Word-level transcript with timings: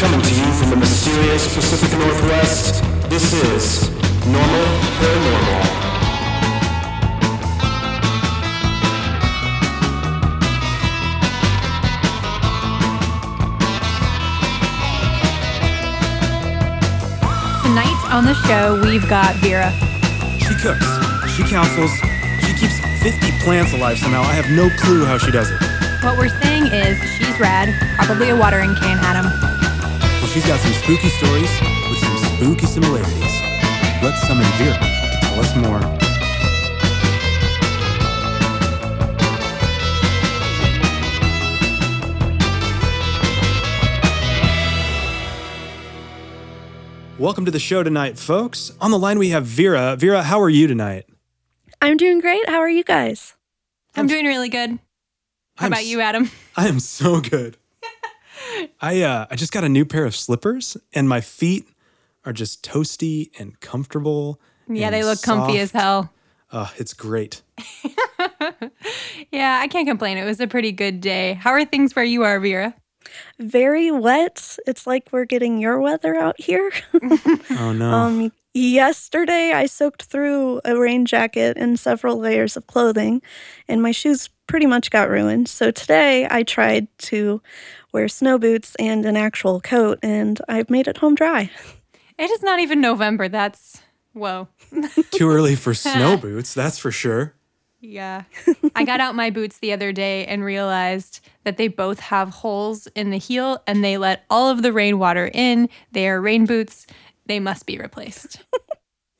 Coming 0.00 0.22
to 0.22 0.34
you 0.34 0.52
from 0.54 0.70
the 0.70 0.76
mysterious 0.76 1.54
Pacific 1.54 1.98
Northwest, 1.98 2.82
this 3.10 3.34
is 3.34 3.90
Normal 4.24 4.64
Paranormal. 4.96 5.60
Tonight 17.62 18.00
on 18.10 18.24
the 18.24 18.32
show, 18.48 18.80
we've 18.82 19.06
got 19.06 19.36
Vera. 19.36 19.70
She 20.38 20.54
cooks. 20.54 20.86
She 21.36 21.42
counsels. 21.42 21.90
She 22.40 22.54
keeps 22.54 22.80
50 23.02 23.32
plants 23.44 23.74
alive 23.74 23.98
somehow. 23.98 24.22
I 24.22 24.32
have 24.32 24.50
no 24.50 24.70
clue 24.78 25.04
how 25.04 25.18
she 25.18 25.30
does 25.30 25.50
it. 25.50 25.60
What 26.02 26.16
we're 26.16 26.30
saying 26.40 26.68
is 26.68 26.98
she's 27.18 27.38
rad, 27.38 27.68
probably 27.98 28.30
a 28.30 28.36
watering 28.36 28.74
can, 28.76 28.96
Adam. 29.04 29.26
Well, 29.42 29.49
she's 30.32 30.46
got 30.46 30.60
some 30.60 30.72
spooky 30.72 31.08
stories 31.08 31.50
with 31.88 31.98
some 31.98 32.16
spooky 32.36 32.66
similarities. 32.66 33.34
Let's 34.02 34.20
summon 34.26 34.46
Vera 34.58 34.74
to 34.78 35.18
tell 35.22 35.40
us 35.40 35.56
more. 35.56 35.80
Welcome 47.18 47.44
to 47.44 47.50
the 47.50 47.58
show 47.58 47.82
tonight, 47.82 48.18
folks. 48.18 48.72
On 48.80 48.90
the 48.90 48.98
line, 48.98 49.18
we 49.18 49.28
have 49.28 49.44
Vera. 49.44 49.94
Vera, 49.96 50.22
how 50.22 50.40
are 50.40 50.48
you 50.48 50.66
tonight? 50.66 51.04
I'm 51.82 51.96
doing 51.98 52.18
great. 52.20 52.48
How 52.48 52.60
are 52.60 52.68
you 52.70 52.82
guys? 52.82 53.34
I'm 53.94 54.06
doing 54.06 54.24
really 54.24 54.48
good. 54.48 54.78
How 55.56 55.66
I'm 55.66 55.72
about 55.72 55.80
s- 55.82 55.86
you, 55.86 56.00
Adam? 56.00 56.30
I 56.56 56.68
am 56.68 56.80
so 56.80 57.20
good. 57.20 57.58
I 58.80 59.02
uh, 59.02 59.26
I 59.30 59.36
just 59.36 59.52
got 59.52 59.64
a 59.64 59.68
new 59.68 59.84
pair 59.84 60.04
of 60.04 60.14
slippers, 60.14 60.76
and 60.92 61.08
my 61.08 61.20
feet 61.20 61.68
are 62.24 62.32
just 62.32 62.62
toasty 62.62 63.30
and 63.38 63.58
comfortable. 63.60 64.40
Yeah, 64.68 64.86
and 64.86 64.94
they 64.94 65.04
look 65.04 65.22
comfy 65.22 65.58
as 65.58 65.72
hell. 65.72 66.12
Uh, 66.52 66.68
it's 66.76 66.94
great. 66.94 67.42
Yeah, 69.32 69.60
I 69.62 69.68
can't 69.68 69.86
complain. 69.86 70.18
It 70.18 70.24
was 70.24 70.40
a 70.40 70.46
pretty 70.46 70.72
good 70.72 71.00
day. 71.00 71.34
How 71.34 71.50
are 71.50 71.64
things 71.64 71.94
where 71.94 72.04
you 72.04 72.24
are, 72.24 72.40
Vera? 72.40 72.74
Very 73.38 73.90
wet. 73.90 74.58
It's 74.66 74.86
like 74.86 75.08
we're 75.12 75.24
getting 75.24 75.60
your 75.60 75.80
weather 75.80 76.14
out 76.16 76.40
here. 76.40 76.70
Oh 77.58 77.72
no! 77.72 77.90
um, 77.90 78.32
yesterday, 78.54 79.52
I 79.52 79.66
soaked 79.66 80.04
through 80.04 80.60
a 80.64 80.78
rain 80.78 81.06
jacket 81.06 81.56
and 81.56 81.78
several 81.78 82.18
layers 82.18 82.56
of 82.56 82.66
clothing, 82.66 83.22
and 83.68 83.82
my 83.82 83.92
shoes 83.92 84.28
pretty 84.46 84.66
much 84.66 84.90
got 84.90 85.08
ruined. 85.08 85.48
So 85.48 85.70
today, 85.70 86.26
I 86.30 86.42
tried 86.42 86.86
to 86.98 87.40
wear 87.92 88.08
snow 88.08 88.38
boots 88.38 88.74
and 88.78 89.04
an 89.04 89.16
actual 89.16 89.60
coat, 89.60 89.98
and 90.02 90.40
I've 90.48 90.70
made 90.70 90.88
it 90.88 90.98
home 90.98 91.14
dry. 91.14 91.50
It 92.18 92.30
is 92.30 92.42
not 92.42 92.60
even 92.60 92.80
November. 92.80 93.28
That's 93.28 93.80
whoa. 94.12 94.48
Too 95.10 95.28
early 95.30 95.56
for 95.56 95.74
snow 95.74 96.16
boots, 96.20 96.54
that's 96.54 96.78
for 96.78 96.90
sure. 96.90 97.34
Yeah. 97.80 98.24
I 98.76 98.84
got 98.84 99.00
out 99.00 99.14
my 99.14 99.30
boots 99.30 99.58
the 99.58 99.72
other 99.72 99.90
day 99.90 100.26
and 100.26 100.44
realized 100.44 101.20
that 101.44 101.56
they 101.56 101.68
both 101.68 101.98
have 102.00 102.28
holes 102.28 102.86
in 102.88 103.10
the 103.10 103.16
heel 103.16 103.62
and 103.66 103.82
they 103.82 103.96
let 103.96 104.24
all 104.28 104.50
of 104.50 104.60
the 104.60 104.72
rainwater 104.72 105.30
in. 105.32 105.68
They 105.92 106.06
are 106.08 106.20
rain 106.20 106.44
boots. 106.44 106.86
They 107.24 107.40
must 107.40 107.64
be 107.64 107.78
replaced. 107.78 108.44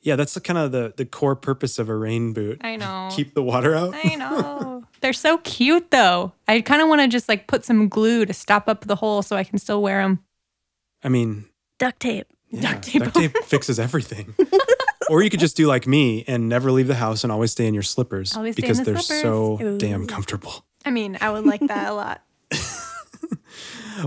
Yeah, 0.03 0.15
that's 0.15 0.33
the, 0.33 0.41
kind 0.41 0.57
of 0.57 0.71
the 0.71 0.93
the 0.97 1.05
core 1.05 1.35
purpose 1.35 1.77
of 1.77 1.87
a 1.89 1.95
rain 1.95 2.33
boot. 2.33 2.59
I 2.63 2.75
know. 2.77 3.09
Keep 3.11 3.33
the 3.35 3.43
water 3.43 3.75
out. 3.75 3.93
I 3.93 4.15
know. 4.15 4.83
They're 5.01 5.13
so 5.13 5.37
cute 5.39 5.91
though. 5.91 6.33
I 6.47 6.61
kind 6.61 6.81
of 6.81 6.87
want 6.89 7.01
to 7.01 7.07
just 7.07 7.29
like 7.29 7.47
put 7.47 7.65
some 7.65 7.87
glue 7.87 8.25
to 8.25 8.33
stop 8.33 8.67
up 8.67 8.81
the 8.85 8.95
hole 8.95 9.21
so 9.21 9.35
I 9.35 9.43
can 9.43 9.57
still 9.59 9.81
wear 9.81 10.01
them. 10.01 10.19
I 11.03 11.09
mean, 11.09 11.45
Duct 11.79 11.99
tape. 11.99 12.27
yeah, 12.49 12.73
Duct 12.73 12.83
tape 12.83 13.03
duct 13.03 13.15
tape 13.15 13.37
fixes 13.45 13.79
everything. 13.79 14.35
or 15.09 15.23
you 15.23 15.29
could 15.29 15.39
just 15.39 15.57
do 15.57 15.67
like 15.67 15.85
me 15.87 16.23
and 16.27 16.47
never 16.49 16.71
leave 16.71 16.87
the 16.87 16.95
house 16.95 17.23
and 17.23 17.31
always 17.31 17.51
stay 17.51 17.65
in 17.67 17.73
your 17.73 17.83
slippers 17.83 18.35
Always 18.35 18.55
stay 18.55 18.61
in 18.61 18.69
because 18.73 18.77
the 18.79 18.91
they're 18.93 19.01
slippers. 19.01 19.21
so 19.23 19.77
damn 19.77 20.05
comfortable. 20.07 20.65
I 20.85 20.91
mean, 20.91 21.17
I 21.21 21.29
would 21.31 21.45
like 21.45 21.61
that 21.67 21.89
a 21.89 21.93
lot. 21.93 22.21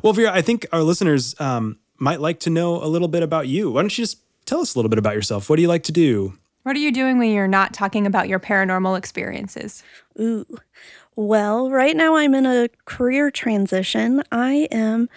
Well, 0.03 0.13
Vera, 0.13 0.33
I 0.33 0.43
think 0.43 0.67
our 0.73 0.83
listeners 0.83 1.39
um, 1.41 1.79
might 1.99 2.21
like 2.21 2.41
to 2.41 2.51
know 2.51 2.83
a 2.83 2.87
little 2.89 3.07
bit 3.07 3.23
about 3.23 3.47
you. 3.47 3.71
Why 3.71 3.83
don't 3.83 3.97
you 3.97 4.03
just 4.03 4.19
tell 4.47 4.61
us 4.61 4.75
a 4.75 4.79
little 4.79 4.89
bit 4.89 4.99
about 4.99 5.15
yourself? 5.15 5.49
What 5.51 5.57
do 5.57 5.63
you 5.63 5.69
like 5.69 5.85
to 5.85 5.93
do? 5.93 6.35
What 6.63 6.77
are 6.77 6.81
you 6.81 6.93
doing 6.93 7.19
when 7.19 7.31
you're 7.31 7.47
not 7.47 7.75
talking 7.75 8.07
about 8.07 8.29
your 8.29 8.41
paranormal 8.41 8.97
experiences? 8.97 9.83
Ooh. 10.19 10.47
Well, 11.17 11.71
right 11.71 11.95
now 11.97 12.17
I'm 12.17 12.35
in 12.35 12.47
a 12.47 12.69
career 12.87 13.31
transition. 13.31 14.23
I 14.33 14.67
am 14.73 15.09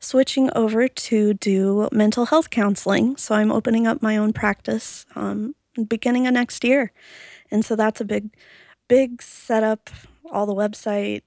switching 0.00 0.50
over 0.54 0.88
to 0.88 1.34
do 1.34 1.88
mental 1.92 2.26
health 2.26 2.50
counseling. 2.50 3.16
So 3.16 3.34
I'm 3.34 3.52
opening 3.52 3.86
up 3.86 4.02
my 4.02 4.16
own 4.16 4.32
practice 4.32 5.06
um, 5.14 5.54
beginning 5.88 6.26
of 6.26 6.34
next 6.34 6.64
year. 6.64 6.92
And 7.50 7.64
so 7.64 7.76
that's 7.76 8.00
a 8.00 8.04
big, 8.04 8.30
big 8.88 9.22
setup, 9.22 9.88
all 10.30 10.44
the 10.46 10.54
website, 10.54 11.22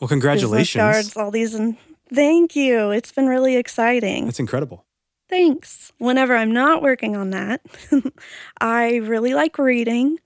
Well, 0.00 0.08
congratulations. 0.08 0.80
cards, 0.80 1.16
all 1.16 1.30
these. 1.32 1.54
And 1.54 1.76
thank 2.14 2.54
you. 2.54 2.90
It's 2.92 3.10
been 3.12 3.26
really 3.26 3.56
exciting. 3.56 4.26
That's 4.26 4.40
incredible. 4.40 4.86
Thanks. 5.32 5.92
Whenever 5.96 6.36
I'm 6.36 6.52
not 6.52 6.82
working 6.82 7.16
on 7.16 7.30
that, 7.30 7.62
I 8.60 8.96
really 8.96 9.32
like 9.32 9.56
reading. 9.56 10.18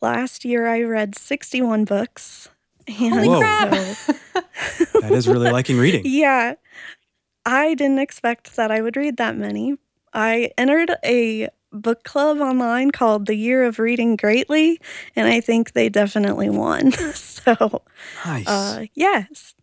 Last 0.00 0.44
year 0.44 0.68
I 0.68 0.82
read 0.82 1.16
61 1.18 1.84
books. 1.86 2.48
Holy 2.88 3.28
Whoa. 3.28 3.40
crap. 3.40 3.70
That 5.00 5.10
is 5.10 5.26
really 5.26 5.50
liking 5.50 5.76
reading. 5.76 6.02
yeah. 6.04 6.54
I 7.44 7.74
didn't 7.74 7.98
expect 7.98 8.54
that 8.54 8.70
I 8.70 8.80
would 8.80 8.96
read 8.96 9.16
that 9.16 9.36
many. 9.36 9.76
I 10.12 10.52
entered 10.56 10.92
a 11.04 11.48
book 11.72 12.04
club 12.04 12.38
online 12.40 12.92
called 12.92 13.26
The 13.26 13.34
Year 13.34 13.64
of 13.64 13.80
Reading 13.80 14.14
Greatly, 14.14 14.80
and 15.16 15.26
I 15.26 15.40
think 15.40 15.72
they 15.72 15.88
definitely 15.88 16.48
won. 16.48 16.92
so, 17.14 17.82
Nice. 18.24 18.46
uh, 18.46 18.86
yes. 18.94 19.54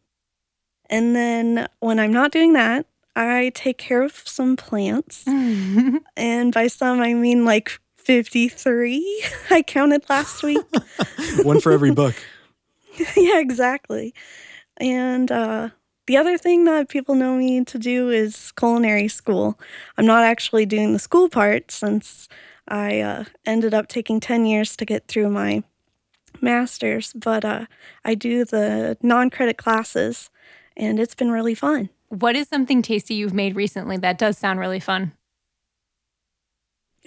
And 0.90 1.16
then 1.16 1.68
when 1.80 1.98
I'm 1.98 2.12
not 2.12 2.32
doing 2.34 2.54
that, 2.54 2.86
I 3.22 3.50
take 3.50 3.78
care 3.78 4.02
of 4.02 4.22
some 4.26 4.56
plants. 4.56 5.26
And 6.18 6.54
by 6.54 6.68
some, 6.68 7.02
I 7.02 7.14
mean 7.14 7.46
like 7.46 7.80
53. 7.98 9.24
I 9.50 9.62
counted 9.62 10.04
last 10.10 10.44
week. 10.44 10.64
One 11.44 11.60
for 11.60 11.72
every 11.72 11.92
book. 11.92 12.16
yeah, 13.16 13.40
exactly. 13.40 14.14
And 14.78 15.32
uh, 15.32 15.70
the 16.08 16.18
other 16.18 16.38
thing 16.38 16.66
that 16.66 16.90
people 16.90 17.16
know 17.16 17.38
me 17.38 17.64
to 17.66 17.80
do 17.80 18.10
is 18.10 18.52
culinary 18.54 19.08
school. 19.08 19.60
I'm 19.98 20.06
not 20.06 20.24
actually 20.24 20.66
doing 20.66 20.94
the 20.94 21.00
school 21.00 21.30
part 21.30 21.72
since 21.72 22.28
I 22.68 23.02
uh, 23.02 23.24
ended 23.46 23.74
up 23.74 23.88
taking 23.88 24.20
10 24.20 24.46
years 24.46 24.76
to 24.78 24.86
get 24.86 25.08
through 25.08 25.30
my 25.30 25.64
master's, 26.42 27.14
but 27.14 27.46
uh, 27.46 27.66
I 28.06 28.16
do 28.16 28.46
the 28.46 28.98
non 29.02 29.30
credit 29.30 29.58
classes, 29.58 30.30
and 30.76 31.00
it's 31.00 31.16
been 31.16 31.32
really 31.32 31.56
fun. 31.56 31.90
What 32.12 32.36
is 32.36 32.50
something 32.50 32.82
tasty 32.82 33.14
you've 33.14 33.34
made 33.34 33.56
recently 33.56 33.96
that 33.98 34.18
does 34.18 34.38
sound 34.38 34.60
really 34.60 34.82
fun? 34.82 35.14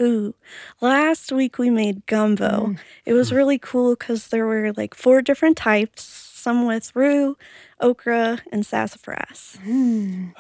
Ooh, 0.01 0.35
last 0.81 1.31
week 1.31 1.59
we 1.59 1.69
made 1.69 2.07
gumbo. 2.07 2.69
Mm. 2.69 2.79
It 3.05 3.13
was 3.13 3.31
really 3.31 3.59
cool 3.59 3.95
because 3.95 4.29
there 4.29 4.47
were 4.47 4.73
like 4.73 4.95
four 4.95 5.21
different 5.21 5.59
types, 5.59 6.03
some 6.03 6.67
with 6.67 6.91
roux, 6.97 7.37
okra, 7.81 8.41
and 8.51 8.65
sassafras. 8.65 9.59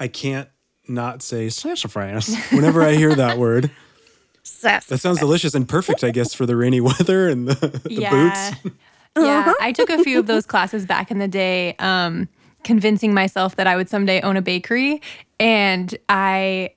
I 0.00 0.08
can't 0.08 0.48
not 0.88 1.22
say 1.22 1.50
sassafras 1.50 2.34
whenever 2.50 2.82
I 2.82 2.94
hear 2.94 3.14
that 3.14 3.36
word. 3.38 3.70
Sassafras. 4.42 4.86
That 4.86 4.98
sounds 4.98 5.18
delicious 5.18 5.54
and 5.54 5.68
perfect, 5.68 6.02
I 6.02 6.10
guess, 6.10 6.32
for 6.32 6.46
the 6.46 6.56
rainy 6.56 6.80
weather 6.80 7.28
and 7.28 7.46
the, 7.46 7.68
the 7.68 7.92
yeah. 7.92 8.10
boots. 8.10 8.72
Yeah. 9.16 9.52
I 9.60 9.72
took 9.72 9.90
a 9.90 10.02
few 10.02 10.18
of 10.18 10.26
those 10.26 10.46
classes 10.46 10.86
back 10.86 11.10
in 11.10 11.18
the 11.18 11.28
day, 11.28 11.76
um, 11.78 12.28
convincing 12.64 13.14
myself 13.14 13.56
that 13.56 13.66
I 13.66 13.76
would 13.76 13.88
someday 13.88 14.20
own 14.20 14.36
a 14.36 14.42
bakery. 14.42 15.00
And 15.38 15.96
I, 16.08 16.70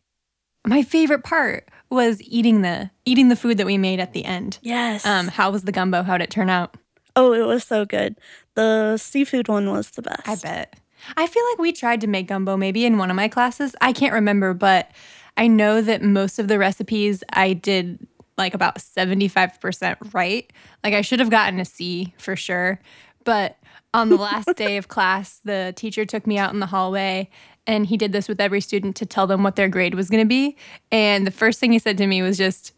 my 0.66 0.84
favorite 0.84 1.24
part 1.24 1.70
was 1.90 2.22
eating 2.22 2.62
the 2.62 2.90
eating 3.06 3.30
the 3.30 3.36
food 3.36 3.58
that 3.58 3.66
we 3.66 3.78
made 3.78 4.00
at 4.00 4.14
the 4.14 4.26
end. 4.26 4.60
Yes. 4.62 5.06
Um, 5.06 5.30
how 5.30 5.52
was 5.52 5.64
the 5.64 5.72
gumbo? 5.72 6.04
How 6.04 6.18
did 6.18 6.26
it 6.26 6.30
turn 6.30 6.50
out? 6.50 6.76
oh, 7.18 7.34
it 7.34 7.46
was 7.46 7.64
so 7.64 7.84
good. 7.84 8.16
The 8.54 8.96
seafood 8.98 9.50
one 9.50 9.70
was 9.72 9.90
the 9.92 10.04
best. 10.04 10.28
I 10.28 10.36
bet. 10.36 10.80
I 11.18 11.28
feel 11.28 11.44
like 11.52 11.60
we 11.60 11.74
tried 11.74 12.02
to 12.02 12.08
make 12.08 12.28
gumbo 12.28 12.56
maybe 12.56 12.86
in 12.86 12.98
one 12.98 13.10
of 13.10 13.16
my 13.16 13.28
classes. 13.28 13.76
I 13.82 13.92
can't 13.92 14.14
remember, 14.14 14.54
but 14.54 14.92
I 15.36 15.48
know 15.48 15.82
that 15.82 16.02
most 16.02 16.40
of 16.40 16.48
the 16.48 16.60
recipes 16.60 17.24
I 17.34 17.54
did 17.54 18.08
like 18.38 18.54
about 18.54 18.78
75% 18.78 20.14
right. 20.14 20.52
Like 20.84 20.94
I 20.94 21.02
should 21.02 21.20
have 21.20 21.32
gotten 21.32 21.60
a 21.60 21.66
C 21.66 22.14
for 22.20 22.36
sure. 22.36 22.80
But 23.24 23.58
on 23.94 24.10
the 24.10 24.18
last 24.18 24.50
day 24.56 24.78
of 24.78 24.88
class, 24.88 25.40
the 25.44 25.74
teacher 25.76 26.06
took 26.06 26.28
me 26.28 26.38
out 26.38 26.54
in 26.54 26.60
the 26.60 26.66
hallway 26.68 27.30
and 27.66 27.86
he 27.86 27.98
did 27.98 28.12
this 28.12 28.28
with 28.30 28.40
every 28.40 28.62
student 28.62 28.96
to 28.98 29.06
tell 29.06 29.28
them 29.28 29.44
what 29.44 29.56
their 29.56 29.70
grade 29.70 29.94
was 29.96 30.10
going 30.10 30.24
to 30.24 30.28
be. 30.28 30.56
And 30.92 31.26
the 31.28 31.32
first 31.32 31.60
thing 31.60 31.72
he 31.72 31.80
said 31.80 31.98
to 31.98 32.08
me 32.08 32.22
was 32.22 32.38
just, 32.38 32.74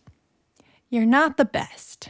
You're 0.90 1.06
not 1.06 1.38
the 1.38 1.46
best. 1.46 2.10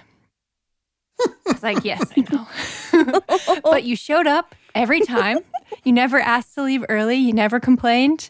I 1.22 1.30
was 1.48 1.64
like, 1.64 1.84
Yes, 1.84 2.04
I 2.16 2.26
know. 2.32 3.60
but 3.64 3.84
you 3.84 3.96
showed 3.96 4.28
up 4.28 4.56
every 4.76 5.02
time. 5.02 5.40
You 5.84 5.92
never 5.94 6.20
asked 6.20 6.56
to 6.56 6.64
leave 6.64 6.84
early. 6.90 7.16
You 7.16 7.34
never 7.34 7.60
complained. 7.60 8.30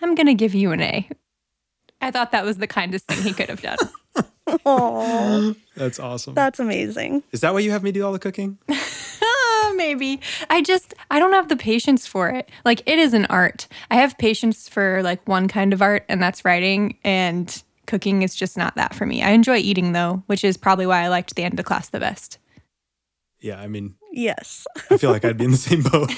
I'm 0.00 0.14
going 0.14 0.26
to 0.26 0.34
give 0.34 0.54
you 0.54 0.72
an 0.72 0.80
A. 0.80 1.08
I 2.00 2.10
thought 2.10 2.32
that 2.32 2.44
was 2.44 2.56
the 2.56 2.66
kindest 2.66 3.06
thing 3.06 3.22
he 3.22 3.32
could 3.32 3.48
have 3.48 3.62
done. 3.62 3.78
Oh, 4.66 5.54
That's 5.76 6.00
awesome. 6.00 6.34
that's 6.34 6.58
amazing. 6.58 7.22
Is 7.30 7.40
that 7.42 7.52
why 7.52 7.60
you 7.60 7.70
have 7.70 7.84
me 7.84 7.92
do 7.92 8.04
all 8.04 8.12
the 8.12 8.18
cooking? 8.18 8.58
Maybe. 9.80 10.20
I 10.50 10.60
just, 10.60 10.92
I 11.10 11.18
don't 11.18 11.32
have 11.32 11.48
the 11.48 11.56
patience 11.56 12.06
for 12.06 12.28
it. 12.28 12.50
Like, 12.66 12.82
it 12.84 12.98
is 12.98 13.14
an 13.14 13.24
art. 13.30 13.66
I 13.90 13.94
have 13.94 14.18
patience 14.18 14.68
for 14.68 15.02
like 15.02 15.26
one 15.26 15.48
kind 15.48 15.72
of 15.72 15.80
art, 15.80 16.04
and 16.06 16.22
that's 16.22 16.44
writing. 16.44 16.98
And 17.02 17.62
cooking 17.86 18.20
is 18.20 18.34
just 18.34 18.58
not 18.58 18.74
that 18.76 18.94
for 18.94 19.06
me. 19.06 19.22
I 19.22 19.30
enjoy 19.30 19.56
eating 19.56 19.92
though, 19.92 20.22
which 20.26 20.44
is 20.44 20.58
probably 20.58 20.86
why 20.86 21.00
I 21.02 21.08
liked 21.08 21.34
the 21.34 21.44
end 21.44 21.58
of 21.58 21.64
class 21.64 21.88
the 21.88 21.98
best. 21.98 22.36
Yeah, 23.40 23.58
I 23.58 23.68
mean, 23.68 23.94
Yes. 24.12 24.66
I 24.90 24.98
feel 24.98 25.10
like 25.10 25.24
I'd 25.24 25.38
be 25.38 25.44
in 25.46 25.52
the 25.52 25.56
same 25.70 25.82
boat. 25.82 26.10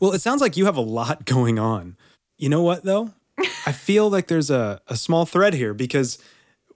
well, 0.00 0.12
it 0.12 0.20
sounds 0.20 0.40
like 0.40 0.56
you 0.56 0.64
have 0.66 0.76
a 0.76 0.80
lot 0.80 1.24
going 1.26 1.58
on. 1.58 1.96
You 2.38 2.48
know 2.48 2.62
what, 2.62 2.82
though? 2.82 3.12
I 3.66 3.72
feel 3.72 4.10
like 4.10 4.26
there's 4.26 4.50
a, 4.50 4.80
a 4.88 4.96
small 4.96 5.26
thread 5.26 5.54
here 5.54 5.74
because 5.74 6.18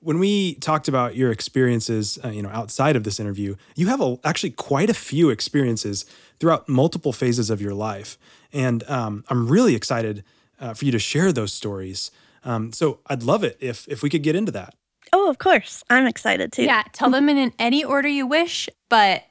when 0.02 0.18
we 0.18 0.54
talked 0.56 0.88
about 0.88 1.16
your 1.16 1.30
experiences, 1.30 2.18
uh, 2.24 2.28
you 2.28 2.42
know, 2.42 2.50
outside 2.50 2.96
of 2.96 3.04
this 3.04 3.20
interview, 3.20 3.54
you 3.76 3.86
have 3.86 4.00
a, 4.00 4.18
actually 4.24 4.50
quite 4.50 4.90
a 4.90 4.94
few 4.94 5.30
experiences 5.30 6.04
throughout 6.40 6.68
multiple 6.68 7.12
phases 7.12 7.50
of 7.50 7.62
your 7.62 7.74
life, 7.74 8.18
and 8.52 8.88
um, 8.90 9.24
I'm 9.28 9.48
really 9.48 9.74
excited 9.74 10.24
uh, 10.60 10.74
for 10.74 10.84
you 10.84 10.92
to 10.92 10.98
share 10.98 11.32
those 11.32 11.52
stories. 11.52 12.10
Um, 12.44 12.72
so 12.72 12.98
I'd 13.06 13.22
love 13.22 13.44
it 13.44 13.56
if 13.60 13.86
if 13.88 14.02
we 14.02 14.10
could 14.10 14.22
get 14.22 14.34
into 14.34 14.52
that. 14.52 14.74
Oh, 15.12 15.28
of 15.28 15.38
course. 15.38 15.84
I'm 15.90 16.06
excited 16.06 16.52
too. 16.52 16.64
Yeah, 16.64 16.82
tell 16.92 17.10
them 17.10 17.28
in, 17.28 17.36
in 17.36 17.52
any 17.58 17.84
order 17.84 18.08
you 18.08 18.26
wish, 18.26 18.68
but 18.88 19.24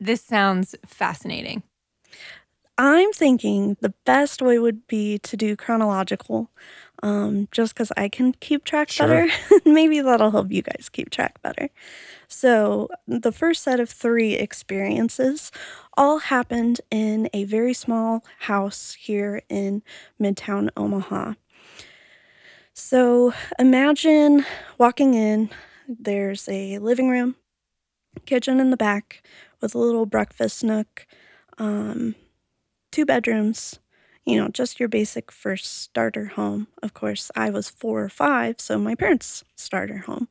this 0.00 0.22
sounds 0.22 0.74
fascinating. 0.84 1.62
I'm 2.76 3.12
thinking 3.12 3.76
the 3.80 3.94
best 4.04 4.40
way 4.40 4.58
would 4.58 4.86
be 4.86 5.18
to 5.20 5.36
do 5.36 5.56
chronological, 5.56 6.50
um, 7.02 7.48
just 7.52 7.74
because 7.74 7.92
I 7.96 8.08
can 8.08 8.32
keep 8.40 8.64
track 8.64 8.90
Sure. 8.90 9.06
better. 9.06 9.32
Maybe 9.64 10.00
that'll 10.00 10.30
help 10.30 10.50
you 10.50 10.62
guys 10.62 10.88
keep 10.90 11.10
track 11.10 11.40
better. 11.42 11.68
So, 12.28 12.88
the 13.06 13.32
first 13.32 13.62
set 13.62 13.80
of 13.80 13.88
three 13.90 14.34
experiences 14.34 15.50
all 15.96 16.18
happened 16.18 16.80
in 16.90 17.28
a 17.32 17.44
very 17.44 17.72
small 17.74 18.24
house 18.40 18.94
here 18.94 19.42
in 19.48 19.82
Midtown 20.20 20.70
Omaha. 20.76 21.34
So, 22.74 23.32
imagine 23.58 24.44
walking 24.78 25.14
in, 25.14 25.50
there's 25.88 26.48
a 26.48 26.78
living 26.78 27.08
room, 27.08 27.34
kitchen 28.26 28.60
in 28.60 28.70
the 28.70 28.76
back 28.76 29.22
with 29.60 29.74
a 29.74 29.78
little 29.78 30.06
breakfast 30.06 30.62
nook. 30.62 31.06
Um, 31.58 32.14
two 32.92 33.04
bedrooms, 33.04 33.80
you 34.28 34.36
know, 34.36 34.48
just 34.48 34.78
your 34.78 34.90
basic 34.90 35.32
first 35.32 35.84
starter 35.84 36.26
home. 36.26 36.66
Of 36.82 36.92
course, 36.92 37.30
I 37.34 37.48
was 37.48 37.70
four 37.70 38.02
or 38.02 38.10
five, 38.10 38.60
so 38.60 38.78
my 38.78 38.94
parents' 38.94 39.42
starter 39.56 39.98
home. 39.98 40.28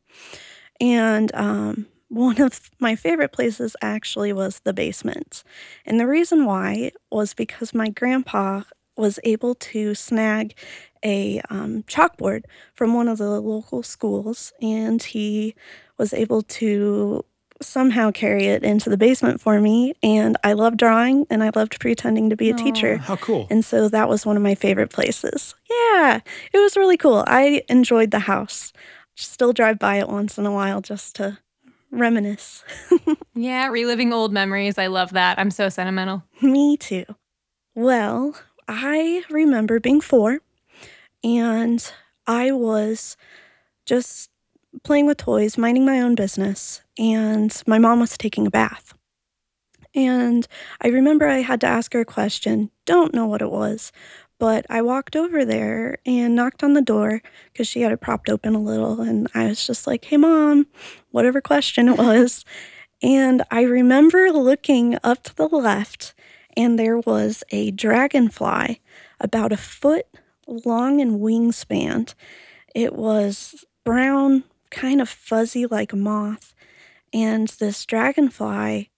And 0.79 1.33
um, 1.33 1.87
one 2.09 2.39
of 2.39 2.69
my 2.79 2.95
favorite 2.95 3.31
places 3.31 3.75
actually 3.81 4.33
was 4.33 4.59
the 4.59 4.73
basement. 4.73 5.43
And 5.83 5.99
the 5.99 6.05
reason 6.05 6.45
why 6.45 6.91
was 7.11 7.33
because 7.33 7.73
my 7.73 7.89
grandpa 7.89 8.61
was 8.95 9.19
able 9.23 9.55
to 9.55 9.95
snag 9.95 10.53
a 11.03 11.41
um, 11.49 11.81
chalkboard 11.83 12.43
from 12.75 12.93
one 12.93 13.07
of 13.07 13.17
the 13.17 13.41
local 13.41 13.81
schools, 13.81 14.53
and 14.61 15.01
he 15.01 15.55
was 15.97 16.13
able 16.13 16.43
to 16.43 17.25
somehow 17.61 18.11
carry 18.11 18.45
it 18.47 18.63
into 18.63 18.89
the 18.89 18.97
basement 18.97 19.41
for 19.41 19.59
me. 19.59 19.93
And 20.03 20.37
I 20.43 20.53
loved 20.53 20.77
drawing 20.77 21.25
and 21.29 21.43
I 21.43 21.51
loved 21.55 21.79
pretending 21.79 22.29
to 22.29 22.35
be 22.35 22.49
a 22.49 22.53
teacher. 22.53 22.97
How 22.97 23.15
cool! 23.15 23.47
And 23.49 23.63
so 23.63 23.89
that 23.89 24.09
was 24.09 24.25
one 24.25 24.37
of 24.37 24.43
my 24.43 24.55
favorite 24.55 24.89
places. 24.89 25.55
Yeah, 25.69 26.19
it 26.53 26.57
was 26.57 26.77
really 26.77 26.97
cool. 26.97 27.23
I 27.27 27.63
enjoyed 27.69 28.11
the 28.11 28.19
house. 28.19 28.73
Still 29.15 29.53
drive 29.53 29.79
by 29.79 29.97
it 29.97 30.09
once 30.09 30.37
in 30.37 30.45
a 30.45 30.51
while 30.51 30.81
just 30.81 31.15
to 31.17 31.39
reminisce. 31.91 32.63
Yeah, 33.39 33.67
reliving 33.67 34.13
old 34.13 34.33
memories. 34.33 34.79
I 34.79 34.87
love 34.87 35.11
that. 35.11 35.37
I'm 35.37 35.51
so 35.51 35.69
sentimental. 35.69 36.23
Me 36.41 36.75
too. 36.75 37.05
Well, 37.75 38.35
I 38.67 39.23
remember 39.29 39.79
being 39.79 40.01
four 40.01 40.39
and 41.23 41.91
I 42.25 42.51
was 42.51 43.15
just 43.85 44.31
playing 44.83 45.05
with 45.05 45.17
toys, 45.17 45.57
minding 45.57 45.85
my 45.85 46.01
own 46.01 46.15
business, 46.15 46.81
and 46.97 47.61
my 47.65 47.79
mom 47.79 47.99
was 47.99 48.17
taking 48.17 48.47
a 48.47 48.51
bath. 48.51 48.93
And 49.95 50.47
I 50.81 50.89
remember 50.89 51.27
I 51.27 51.39
had 51.39 51.61
to 51.61 51.67
ask 51.67 51.93
her 51.93 52.01
a 52.01 52.05
question, 52.05 52.69
don't 52.85 53.13
know 53.13 53.25
what 53.25 53.41
it 53.41 53.49
was, 53.49 53.91
but 54.39 54.65
I 54.69 54.81
walked 54.81 55.15
over 55.15 55.43
there 55.43 55.97
and 56.05 56.35
knocked 56.35 56.63
on 56.63 56.73
the 56.73 56.81
door 56.81 57.21
because 57.51 57.67
she 57.67 57.81
had 57.81 57.91
it 57.91 58.01
propped 58.01 58.29
open 58.29 58.53
a 58.53 58.61
little. 58.61 59.01
And 59.01 59.27
I 59.33 59.47
was 59.47 59.65
just 59.65 59.87
like, 59.87 60.05
hey, 60.05 60.17
mom, 60.17 60.67
whatever 61.09 61.41
question 61.41 61.89
it 61.89 61.97
was. 61.97 62.45
And 63.01 63.43
I 63.49 63.63
remember 63.63 64.31
looking 64.31 64.97
up 65.03 65.23
to 65.23 65.35
the 65.35 65.47
left, 65.47 66.13
and 66.55 66.77
there 66.77 66.99
was 66.99 67.43
a 67.51 67.71
dragonfly 67.71 68.81
about 69.19 69.51
a 69.51 69.57
foot 69.57 70.05
long 70.47 71.01
and 71.01 71.19
wingspan. 71.19 72.13
It 72.73 72.93
was 72.93 73.65
brown, 73.83 74.43
kind 74.69 75.01
of 75.01 75.09
fuzzy 75.09 75.65
like 75.65 75.93
a 75.93 75.97
moth. 75.97 76.53
And 77.13 77.47
this 77.47 77.85
dragonfly 77.85 78.91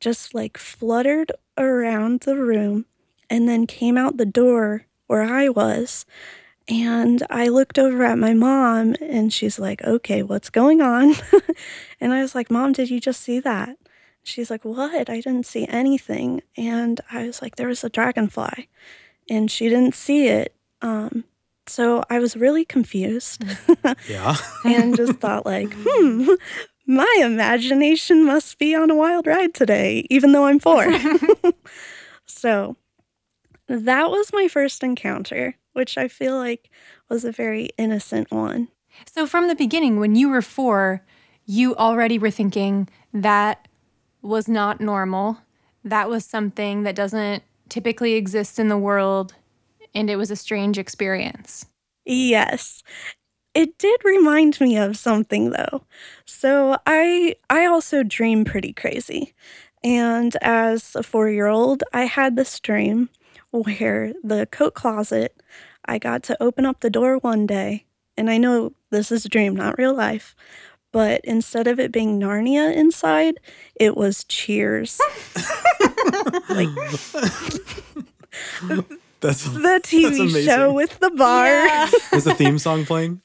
just 0.00 0.34
like 0.34 0.58
fluttered 0.58 1.32
around 1.56 2.20
the 2.20 2.36
room 2.36 2.86
and 3.30 3.48
then 3.48 3.66
came 3.66 3.96
out 3.96 4.16
the 4.16 4.26
door 4.26 4.86
where 5.06 5.22
I 5.22 5.48
was. 5.48 6.04
And 6.68 7.22
I 7.28 7.48
looked 7.48 7.78
over 7.78 8.04
at 8.04 8.18
my 8.18 8.34
mom 8.34 8.94
and 9.00 9.32
she's 9.32 9.58
like, 9.58 9.82
okay, 9.84 10.22
what's 10.22 10.50
going 10.50 10.80
on? 10.80 11.14
and 12.00 12.12
I 12.12 12.22
was 12.22 12.34
like, 12.34 12.50
Mom, 12.50 12.72
did 12.72 12.88
you 12.88 13.00
just 13.00 13.20
see 13.20 13.40
that? 13.40 13.76
She's 14.22 14.50
like, 14.50 14.64
What? 14.64 15.10
I 15.10 15.20
didn't 15.20 15.46
see 15.46 15.66
anything. 15.66 16.42
And 16.56 17.00
I 17.10 17.26
was 17.26 17.42
like, 17.42 17.56
There 17.56 17.68
was 17.68 17.84
a 17.84 17.88
dragonfly. 17.88 18.68
And 19.28 19.50
she 19.50 19.68
didn't 19.68 19.94
see 19.94 20.28
it. 20.28 20.54
Um, 20.80 21.24
so 21.72 22.04
I 22.10 22.18
was 22.18 22.36
really 22.36 22.64
confused 22.66 23.42
Yeah. 24.08 24.36
and 24.64 24.94
just 24.94 25.14
thought, 25.20 25.46
like, 25.46 25.72
hmm, 25.74 26.28
my 26.86 27.20
imagination 27.22 28.26
must 28.26 28.58
be 28.58 28.74
on 28.74 28.90
a 28.90 28.94
wild 28.94 29.26
ride 29.26 29.54
today, 29.54 30.06
even 30.10 30.32
though 30.32 30.44
I'm 30.44 30.58
four. 30.58 30.86
so 32.26 32.76
that 33.68 34.10
was 34.10 34.30
my 34.34 34.48
first 34.48 34.82
encounter, 34.82 35.56
which 35.72 35.96
I 35.96 36.08
feel 36.08 36.36
like 36.36 36.68
was 37.08 37.24
a 37.24 37.32
very 37.32 37.70
innocent 37.78 38.30
one. 38.30 38.68
So, 39.10 39.26
from 39.26 39.48
the 39.48 39.54
beginning, 39.54 39.98
when 39.98 40.14
you 40.14 40.28
were 40.28 40.42
four, 40.42 41.02
you 41.46 41.74
already 41.76 42.18
were 42.18 42.30
thinking 42.30 42.88
that 43.14 43.66
was 44.20 44.46
not 44.46 44.80
normal. 44.80 45.38
That 45.84 46.10
was 46.10 46.26
something 46.26 46.82
that 46.82 46.94
doesn't 46.94 47.42
typically 47.70 48.12
exist 48.12 48.58
in 48.58 48.68
the 48.68 48.76
world, 48.76 49.34
and 49.94 50.10
it 50.10 50.16
was 50.16 50.30
a 50.30 50.36
strange 50.36 50.78
experience. 50.78 51.66
Yes. 52.04 52.82
It 53.54 53.76
did 53.78 54.00
remind 54.04 54.60
me 54.60 54.76
of 54.78 54.96
something 54.96 55.50
though. 55.50 55.84
So 56.24 56.78
I 56.86 57.36
I 57.50 57.66
also 57.66 58.02
dream 58.02 58.44
pretty 58.44 58.72
crazy. 58.72 59.34
And 59.84 60.36
as 60.40 60.94
a 60.94 61.00
4-year-old, 61.00 61.82
I 61.92 62.04
had 62.04 62.36
this 62.36 62.60
dream 62.60 63.08
where 63.50 64.12
the 64.22 64.46
coat 64.46 64.74
closet 64.74 65.42
I 65.84 65.98
got 65.98 66.22
to 66.24 66.40
open 66.42 66.64
up 66.64 66.80
the 66.80 66.90
door 66.90 67.18
one 67.18 67.46
day, 67.46 67.86
and 68.16 68.30
I 68.30 68.38
know 68.38 68.72
this 68.90 69.10
is 69.10 69.24
a 69.24 69.28
dream, 69.28 69.56
not 69.56 69.78
real 69.78 69.94
life, 69.94 70.36
but 70.92 71.20
instead 71.24 71.66
of 71.66 71.80
it 71.80 71.90
being 71.90 72.20
Narnia 72.20 72.72
inside, 72.74 73.40
it 73.74 73.96
was 73.96 74.24
Cheers. 74.24 75.00
like 76.50 76.68
That's 79.22 79.44
the 79.44 79.80
TV 79.82 80.20
amazing. 80.20 80.44
show 80.44 80.72
with 80.72 80.98
the 80.98 81.10
bar. 81.10 81.48
is 82.12 82.24
the 82.24 82.34
theme 82.34 82.58
song 82.58 82.84
playing? 82.84 83.22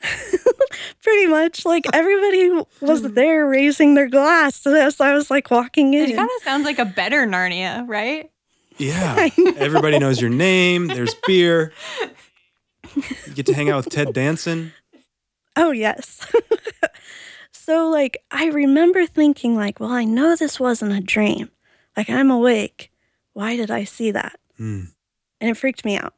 pretty 1.02 1.26
much 1.26 1.64
like 1.64 1.84
everybody 1.92 2.50
was 2.80 3.02
there 3.02 3.46
raising 3.46 3.94
their 3.94 4.08
glass 4.08 4.64
as 4.66 5.00
I 5.00 5.12
was 5.12 5.30
like 5.30 5.50
walking 5.50 5.94
in. 5.94 6.10
It 6.10 6.16
kind 6.16 6.30
of 6.36 6.42
sounds 6.44 6.64
like 6.64 6.78
a 6.78 6.84
better 6.84 7.26
Narnia, 7.26 7.86
right? 7.88 8.30
Yeah. 8.76 9.28
Everybody 9.56 9.98
knows 9.98 10.20
your 10.20 10.30
name. 10.30 10.86
There's 10.86 11.14
beer. 11.26 11.72
You 12.94 13.34
get 13.34 13.46
to 13.46 13.54
hang 13.54 13.70
out 13.70 13.84
with 13.84 13.92
Ted 13.94 14.12
Danson. 14.14 14.72
oh 15.56 15.72
yes. 15.72 16.24
so 17.52 17.88
like 17.90 18.18
I 18.30 18.46
remember 18.46 19.04
thinking 19.06 19.56
like, 19.56 19.80
well, 19.80 19.90
I 19.90 20.04
know 20.04 20.36
this 20.36 20.60
wasn't 20.60 20.92
a 20.92 21.00
dream. 21.00 21.50
Like 21.96 22.08
I'm 22.08 22.30
awake. 22.30 22.90
Why 23.32 23.56
did 23.56 23.70
I 23.70 23.82
see 23.84 24.12
that? 24.12 24.38
Hmm. 24.56 24.84
And 25.40 25.50
it 25.50 25.56
freaked 25.56 25.84
me 25.84 25.96
out. 25.96 26.14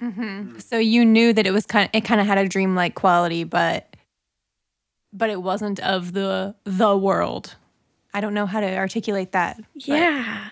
hmm 0.00 0.58
So 0.58 0.78
you 0.78 1.04
knew 1.04 1.32
that 1.32 1.46
it 1.46 1.52
was 1.52 1.64
kind 1.66 1.84
of 1.86 1.90
it 1.94 2.04
kind 2.04 2.20
of 2.20 2.26
had 2.26 2.38
a 2.38 2.48
dreamlike 2.48 2.94
quality, 2.94 3.44
but 3.44 3.94
but 5.12 5.30
it 5.30 5.42
wasn't 5.42 5.80
of 5.80 6.12
the 6.12 6.54
the 6.64 6.96
world. 6.96 7.56
I 8.14 8.20
don't 8.20 8.34
know 8.34 8.46
how 8.46 8.60
to 8.60 8.76
articulate 8.76 9.32
that. 9.32 9.56
but- 9.56 9.86
Yeah. 9.86 10.50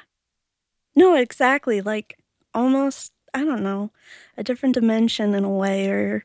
No, 0.96 1.14
exactly. 1.14 1.80
Like 1.80 2.18
almost 2.54 3.12
I 3.34 3.44
don't 3.44 3.62
know, 3.62 3.90
a 4.36 4.42
different 4.42 4.74
dimension 4.74 5.34
in 5.34 5.44
a 5.44 5.50
way, 5.50 5.88
or 5.88 6.24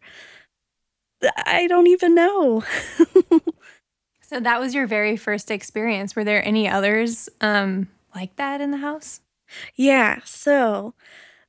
I 1.45 1.67
don't 1.67 1.87
even 1.87 2.15
know. 2.15 2.63
So 4.27 4.39
that 4.39 4.59
was 4.59 4.73
your 4.73 4.87
very 4.87 5.17
first 5.17 5.51
experience. 5.51 6.15
Were 6.15 6.23
there 6.23 6.43
any 6.45 6.67
others 6.67 7.29
um, 7.41 7.87
like 8.15 8.35
that 8.37 8.59
in 8.59 8.71
the 8.71 8.77
house? 8.77 9.21
Yeah, 9.75 10.21
so 10.25 10.95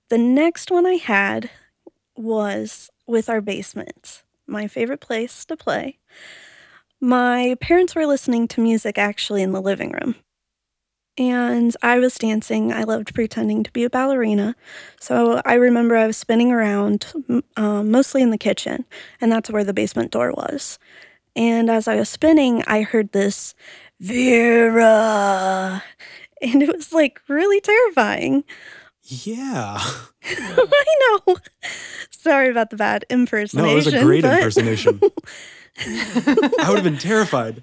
the 0.09 0.19
next 0.19 0.71
one 0.71 0.87
I 0.87 0.95
had 0.95 1.51
was 2.17 2.91
with 3.07 3.29
our 3.29 3.41
basement, 3.41 4.23
my 4.47 4.67
favorite 4.69 5.01
place 5.01 5.45
to 5.47 5.57
play. 5.57 5.99
My 7.01 7.57
parents 7.61 7.95
were 7.95 8.07
listening 8.07 8.49
to 8.49 8.61
music 8.61 8.99
actually 8.99 9.43
in 9.43 9.53
the 9.53 9.61
living 9.61 9.93
room. 9.93 10.17
And 11.19 11.75
I 11.83 11.99
was 11.99 12.17
dancing. 12.17 12.73
I 12.73 12.83
loved 12.83 13.15
pretending 13.15 13.63
to 13.63 13.73
be 13.73 13.85
a 13.85 13.91
ballerina. 13.91 14.55
So 15.01 15.41
I 15.47 15.55
remember 15.55 15.97
I 15.97 16.07
was 16.07 16.17
spinning 16.17 16.53
around, 16.53 17.07
um, 17.57 17.91
mostly 17.91 18.23
in 18.23 18.31
the 18.31 18.39
kitchen, 18.39 18.85
and 19.21 19.33
that's 19.33 19.51
where 19.51 19.65
the 19.65 19.73
basement 19.73 20.11
door 20.11 20.33
was. 20.33 20.79
And 21.35 21.71
as 21.71 21.89
I 21.89 21.97
was 21.97 22.09
spinning, 22.09 22.63
I 22.67 22.83
heard 22.83 23.13
this 23.13 23.55
Vera. 24.01 25.83
And 26.43 26.63
it 26.63 26.69
was 26.69 26.93
like 26.93 27.23
really 27.29 27.63
terrifying. 27.63 28.45
Yeah. 29.09 29.79
I 30.25 30.85
know. 31.27 31.37
Sorry 32.11 32.49
about 32.49 32.71
the 32.71 32.77
bad 32.77 33.05
impersonation. 33.09 33.67
No, 33.67 33.73
it 33.73 33.77
was 33.77 33.87
a 33.87 34.03
great 34.03 34.23
but 34.23 34.35
impersonation. 34.39 35.01
I 35.79 36.67
would 36.69 36.77
have 36.77 36.85
been 36.85 36.99
terrified. 36.99 37.63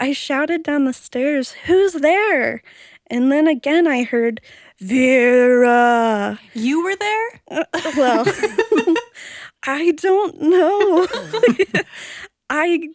I 0.00 0.12
shouted 0.12 0.64
down 0.64 0.84
the 0.84 0.92
stairs, 0.92 1.52
Who's 1.66 1.92
there? 1.94 2.62
And 3.08 3.30
then 3.30 3.46
again, 3.46 3.86
I 3.86 4.02
heard 4.02 4.40
Vera. 4.80 6.40
You 6.54 6.82
were 6.82 6.96
there? 6.96 7.40
Uh, 7.50 7.64
well, 7.96 8.24
I 9.66 9.92
don't 9.92 10.40
know. 10.42 11.06
I 12.50 12.88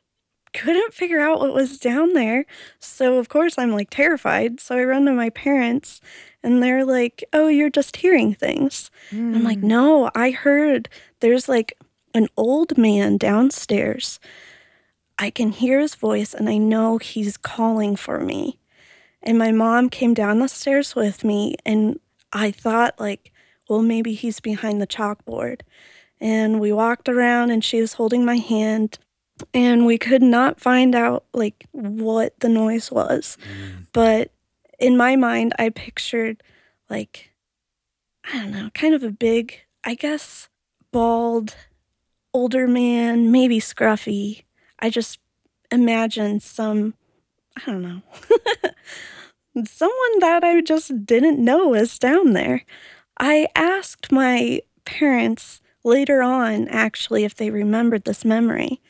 couldn't 0.54 0.94
figure 0.94 1.20
out 1.20 1.40
what 1.40 1.54
was 1.54 1.80
down 1.80 2.14
there. 2.14 2.46
So, 2.80 3.18
of 3.18 3.30
course, 3.30 3.58
I'm 3.58 3.72
like 3.72 3.90
terrified. 3.90 4.60
So, 4.60 4.78
I 4.78 4.84
run 4.84 5.06
to 5.06 5.14
my 5.14 5.30
parents 5.30 6.00
and 6.44 6.62
they're 6.62 6.86
like, 6.86 7.24
Oh, 7.34 7.48
you're 7.48 7.70
just 7.70 7.98
hearing 7.98 8.34
things. 8.34 8.92
And 9.12 9.36
I'm 9.36 9.44
like, 9.44 9.60
Mm. 9.60 9.64
No, 9.64 10.12
I 10.16 10.32
heard 10.32 10.90
there's 11.20 11.48
like 11.48 11.78
an 12.14 12.28
old 12.38 12.78
man 12.78 13.18
downstairs. 13.18 14.20
I 15.18 15.30
can 15.30 15.52
hear 15.52 15.80
his 15.80 15.96
voice 15.96 16.34
and 16.34 16.50
I 16.50 16.58
know 16.58 16.98
he's 16.98 17.38
calling 17.38 17.96
for 17.96 18.20
me. 18.20 18.60
And 19.22 19.38
my 19.38 19.52
mom 19.52 19.90
came 19.90 20.14
down 20.14 20.40
the 20.40 20.50
stairs 20.50 20.96
with 20.96 21.24
me 21.24 21.56
and 21.66 22.00
I 22.34 22.52
thought 22.52 23.00
like, 23.00 23.32
well, 23.70 23.82
maybe 23.82 24.14
he's 24.14 24.40
behind 24.42 24.82
the 24.82 24.88
chalkboard. 24.88 25.62
And 26.20 26.60
we 26.60 26.74
walked 26.74 27.08
around 27.08 27.52
and 27.52 27.64
she 27.64 27.80
was 27.80 27.94
holding 27.94 28.26
my 28.26 28.38
hand 28.38 28.98
and 29.54 29.86
we 29.86 29.98
could 29.98 30.22
not 30.22 30.60
find 30.60 30.94
out 30.94 31.26
like 31.34 31.66
what 31.72 32.38
the 32.42 32.50
noise 32.50 32.92
was. 32.92 33.38
But 33.94 34.32
in 34.84 34.98
my 34.98 35.16
mind, 35.16 35.54
I 35.58 35.70
pictured 35.70 36.44
like, 36.90 37.32
I 38.26 38.38
don't 38.38 38.52
know, 38.52 38.70
kind 38.74 38.94
of 38.94 39.02
a 39.02 39.12
big, 39.12 39.62
I 39.86 39.96
guess, 39.96 40.50
bald, 40.92 41.56
older 42.34 42.68
man, 42.68 43.32
maybe 43.32 43.62
scruffy. 43.62 44.44
I 44.80 44.90
just 44.90 45.20
imagined 45.72 46.44
some, 46.44 46.96
I 47.56 47.72
don't 47.72 47.82
know, 47.82 48.02
someone 49.66 50.20
that 50.20 50.44
I 50.44 50.60
just 50.60 51.06
didn't 51.06 51.40
know 51.40 51.70
was 51.70 51.98
down 51.98 52.34
there. 52.34 52.66
I 53.18 53.48
asked 53.56 54.12
my 54.12 54.60
parents 54.84 55.62
later 55.86 56.22
on, 56.22 56.68
actually, 56.68 57.24
if 57.24 57.36
they 57.36 57.50
remembered 57.50 58.04
this 58.04 58.26
memory. 58.26 58.82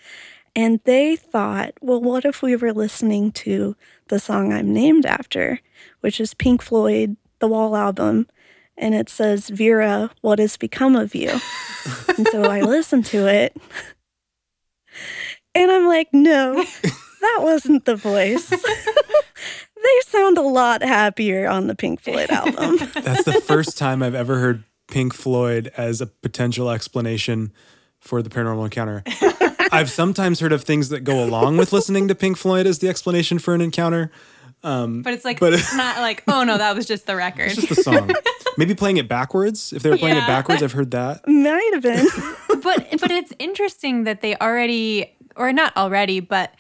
And 0.56 0.80
they 0.84 1.16
thought, 1.16 1.74
well, 1.82 2.02
what 2.02 2.26
if 2.26 2.42
we 2.42 2.56
were 2.56 2.74
listening 2.74 3.32
to 3.32 3.76
the 4.10 4.20
song 4.20 4.54
I'm 4.54 4.72
named 4.72 5.06
after, 5.06 5.60
which 6.02 6.20
is 6.20 6.34
Pink 6.34 6.62
Floyd, 6.62 7.18
the 7.40 7.48
Wall 7.48 7.76
album, 7.76 8.28
and 8.78 8.94
it 8.94 9.10
says, 9.10 9.50
Vera, 9.50 10.12
what 10.22 10.40
has 10.40 10.58
become 10.58 10.96
of 10.96 11.16
you? 11.16 11.30
and 12.18 12.28
so 12.28 12.44
I 12.44 12.62
listened 12.62 13.06
to 13.08 13.28
it, 13.28 13.56
and 15.56 15.72
I'm 15.72 15.88
like, 15.88 16.10
no, 16.14 16.64
that 17.22 17.40
wasn't 17.42 17.86
the 17.86 17.96
voice. 17.96 18.50
they 19.84 20.02
sound 20.06 20.38
a 20.38 20.42
lot 20.42 20.82
happier 20.82 21.48
on 21.48 21.68
the 21.68 21.76
Pink 21.76 22.02
Floyd 22.02 22.30
album. 22.30 22.78
That's 22.94 23.24
the 23.24 23.42
first 23.46 23.78
time 23.78 24.02
I've 24.02 24.16
ever 24.16 24.40
heard 24.40 24.64
Pink 24.90 25.14
Floyd 25.14 25.72
as 25.78 26.02
a 26.02 26.08
potential 26.08 26.70
explanation 26.70 27.52
for 28.00 28.22
the 28.22 28.30
paranormal 28.30 28.66
encounter. 28.66 29.04
I've 29.74 29.90
sometimes 29.90 30.40
heard 30.40 30.52
of 30.54 30.64
things 30.64 30.90
that 30.90 31.02
go 31.02 31.24
along 31.24 31.58
with 31.58 31.74
listening 31.74 32.08
to 32.10 32.16
Pink 32.16 32.38
Floyd 32.38 32.66
as 32.68 32.80
the 32.80 32.88
explanation 32.90 33.40
for 33.40 33.54
an 33.54 33.62
encounter. 33.62 34.12
Um, 34.64 35.02
but 35.02 35.14
it's 35.14 35.26
like, 35.26 35.40
But- 35.40 35.54
it's 35.54 35.76
not 35.76 35.98
like, 35.98 36.24
oh 36.28 36.44
no, 36.44 36.58
that 36.58 36.76
was 36.76 36.86
just 36.86 37.06
the 37.06 37.16
record. 37.16 37.52
It's 37.52 37.56
just 37.56 37.70
the 37.70 37.76
song. 37.84 38.10
Maybe 38.58 38.76
playing 38.76 38.98
it 38.98 39.08
backwards. 39.10 39.74
If 39.74 39.84
they 39.84 39.90
were 39.90 39.98
playing 39.98 40.16
Yeah. 40.16 40.24
it 40.24 40.28
backwards, 40.28 40.64
I've 40.64 40.72
heard 40.72 40.92
that. 40.92 41.28
Might 41.28 41.72
have 41.74 41.84
been. 41.84 42.06
but 42.62 42.88
but 43.00 43.12
it's 43.12 43.34
interesting 43.40 44.04
that 44.06 44.22
they 44.22 44.36
already 44.38 45.14
or 45.36 45.52
not 45.52 45.76
already 45.76 46.20
but 46.20 46.54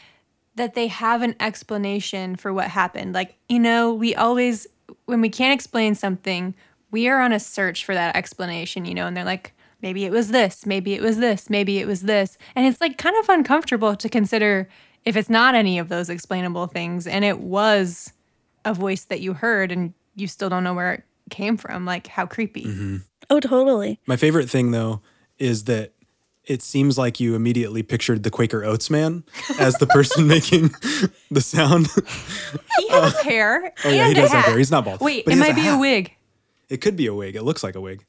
that 0.55 0.74
they 0.74 0.88
have 0.88 1.22
an 1.22 1.36
explanation 1.39 2.36
for 2.36 2.51
what 2.51 2.67
happened 2.67 3.13
like 3.13 3.36
you 3.48 3.60
know 3.60 3.93
we 3.93 4.13
always 4.15 4.65
when 5.05 5.22
we 5.22 5.29
can't 5.29 5.53
explain 5.53 5.93
something 5.96 6.53
we 6.91 7.08
are 7.08 7.22
on 7.22 7.32
a 7.32 7.39
search 7.39 7.86
for 7.86 7.93
that 7.93 8.15
explanation 8.15 8.84
you 8.86 8.93
know 8.96 9.05
and 9.08 9.15
they're 9.15 9.24
like 9.24 9.53
maybe 9.84 10.06
it 10.06 10.12
was 10.12 10.30
this 10.30 10.66
maybe 10.66 10.96
it 10.96 11.02
was 11.02 11.18
this 11.20 11.50
maybe 11.50 11.78
it 11.78 11.86
was 11.86 12.02
this 12.02 12.38
and 12.56 12.66
it's 12.66 12.82
like 12.82 12.98
kind 12.98 13.16
of 13.18 13.30
uncomfortable 13.30 13.96
to 13.96 14.10
consider 14.10 14.68
if 15.06 15.16
it's 15.16 15.30
not 15.30 15.54
any 15.54 15.78
of 15.78 15.90
those 15.90 16.10
explainable 16.10 16.66
things 16.66 17.06
and 17.06 17.24
it 17.24 17.40
was 17.40 18.12
a 18.66 18.74
voice 18.74 19.04
that 19.06 19.20
you 19.20 19.34
heard 19.34 19.72
and 19.72 19.94
you 20.16 20.25
still 20.28 20.50
don't 20.50 20.63
know 20.63 20.74
where 20.74 20.94
it 20.94 21.04
came 21.30 21.58
from 21.58 21.86
like 21.86 22.08
how 22.08 22.25
creepy 22.25 22.63
mm-hmm. 22.66 22.98
oh, 23.30 23.40
totally. 23.40 24.00
My 24.06 24.18
favorite 24.18 24.50
thing, 24.50 24.72
though, 24.72 25.02
is 25.40 25.63
that 25.66 25.94
it 26.46 26.62
seems 26.62 26.98
like 26.98 27.20
you 27.20 27.36
immediately 27.36 27.82
pictured 27.82 28.24
the 28.24 28.30
Quaker 28.30 28.63
Oats 28.66 28.90
man 28.90 29.24
as 29.60 29.75
the 29.75 29.88
person 29.88 30.28
making 30.28 30.72
the 31.32 31.42
sound. 31.42 31.88
he 32.78 32.90
has 32.90 33.16
uh, 33.16 33.24
hair 33.24 33.74
Oh, 33.86 33.90
yeah, 33.90 34.04
he 34.06 34.10
and 34.10 34.18
a 34.18 34.22
does 34.22 34.32
have 34.32 34.42
hat. 34.42 34.50
hair. 34.50 34.58
He's 34.58 34.72
not 34.72 34.86
bald. 34.86 35.00
Wait, 35.02 35.25
but 35.25 35.32
it 35.32 35.36
he 35.38 35.40
has 35.42 35.50
might 35.50 35.56
be 35.56 35.68
a 35.68 35.72
hat. 35.72 35.80
wig. 35.80 36.13
It 36.70 36.78
could 36.82 36.96
be 36.96 37.08
a 37.08 37.13
wig. 37.13 37.36
It 37.36 37.44
looks 37.44 37.63
like 37.63 37.75
a 37.75 37.82
wig. 37.82 38.06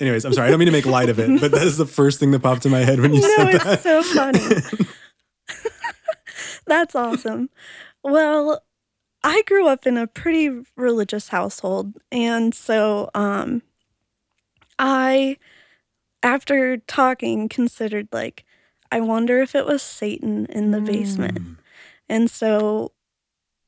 Anyways, 0.00 0.24
I'm 0.24 0.32
sorry. 0.32 0.48
I 0.48 0.50
don't 0.50 0.58
mean 0.58 0.66
to 0.66 0.72
make 0.72 0.86
light 0.86 1.08
of 1.10 1.18
it, 1.18 1.40
but 1.40 1.50
that 1.50 1.62
is 1.62 1.76
the 1.76 1.86
first 1.86 2.18
thing 2.18 2.30
that 2.30 2.40
popped 2.40 2.64
in 2.64 2.72
my 2.72 2.78
head 2.80 3.00
when 3.00 3.12
you 3.14 3.20
No, 3.20 3.28
said 3.36 3.60
that. 3.60 3.72
it's 3.74 3.82
so 3.82 4.02
funny. 4.02 4.86
That's 6.66 6.94
awesome. 6.94 7.50
Well, 8.02 8.62
I 9.22 9.42
grew 9.46 9.66
up 9.68 9.86
in 9.86 9.96
a 9.98 10.06
pretty 10.06 10.50
religious 10.76 11.28
household, 11.28 11.96
and 12.10 12.54
so 12.54 13.10
um 13.14 13.62
I 14.78 15.36
after 16.22 16.78
talking 16.78 17.48
considered 17.48 18.08
like 18.12 18.44
I 18.92 19.00
wonder 19.00 19.40
if 19.42 19.54
it 19.54 19.66
was 19.66 19.82
Satan 19.82 20.46
in 20.46 20.70
the 20.70 20.80
basement. 20.80 21.38
And 22.08 22.30
so 22.30 22.92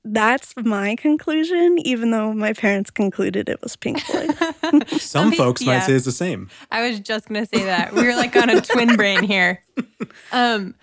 that's 0.04 0.54
my 0.56 0.96
conclusion 0.96 1.78
even 1.80 2.10
though 2.10 2.32
my 2.32 2.52
parents 2.52 2.90
concluded 2.90 3.48
it 3.48 3.62
was 3.62 3.76
Pink 3.76 4.00
Floyd. 4.00 4.36
Some 5.00 5.30
pe- 5.30 5.36
folks 5.36 5.64
might 5.64 5.74
yeah. 5.74 5.86
say 5.86 5.92
it's 5.92 6.04
the 6.04 6.12
same. 6.12 6.50
I 6.70 6.88
was 6.88 7.00
just 7.00 7.28
gonna 7.28 7.46
say 7.46 7.64
that 7.64 7.92
we 7.92 8.04
were 8.04 8.14
like 8.14 8.34
on 8.36 8.50
a 8.50 8.60
twin 8.60 8.96
brain 8.96 9.22
here. 9.22 9.62
Um, 10.32 10.74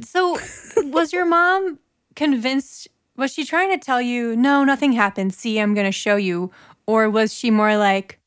so 0.00 0.38
was 0.76 1.12
your 1.12 1.26
mom 1.26 1.78
convinced? 2.16 2.88
Was 3.16 3.32
she 3.32 3.44
trying 3.44 3.70
to 3.70 3.78
tell 3.78 4.00
you, 4.00 4.34
no, 4.36 4.64
nothing 4.64 4.92
happened. 4.92 5.34
See, 5.34 5.58
I'm 5.58 5.74
gonna 5.74 5.92
show 5.92 6.16
you, 6.16 6.50
or 6.86 7.10
was 7.10 7.34
she 7.34 7.50
more 7.50 7.76
like, 7.76 8.18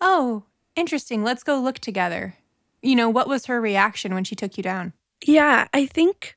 oh, 0.00 0.44
interesting. 0.76 1.22
Let's 1.22 1.42
go 1.42 1.60
look 1.60 1.78
together. 1.78 2.36
You 2.80 2.96
know, 2.96 3.10
what 3.10 3.28
was 3.28 3.46
her 3.46 3.60
reaction 3.60 4.14
when 4.14 4.24
she 4.24 4.34
took 4.34 4.56
you 4.56 4.62
down? 4.62 4.92
Yeah, 5.24 5.68
I 5.72 5.86
think, 5.86 6.36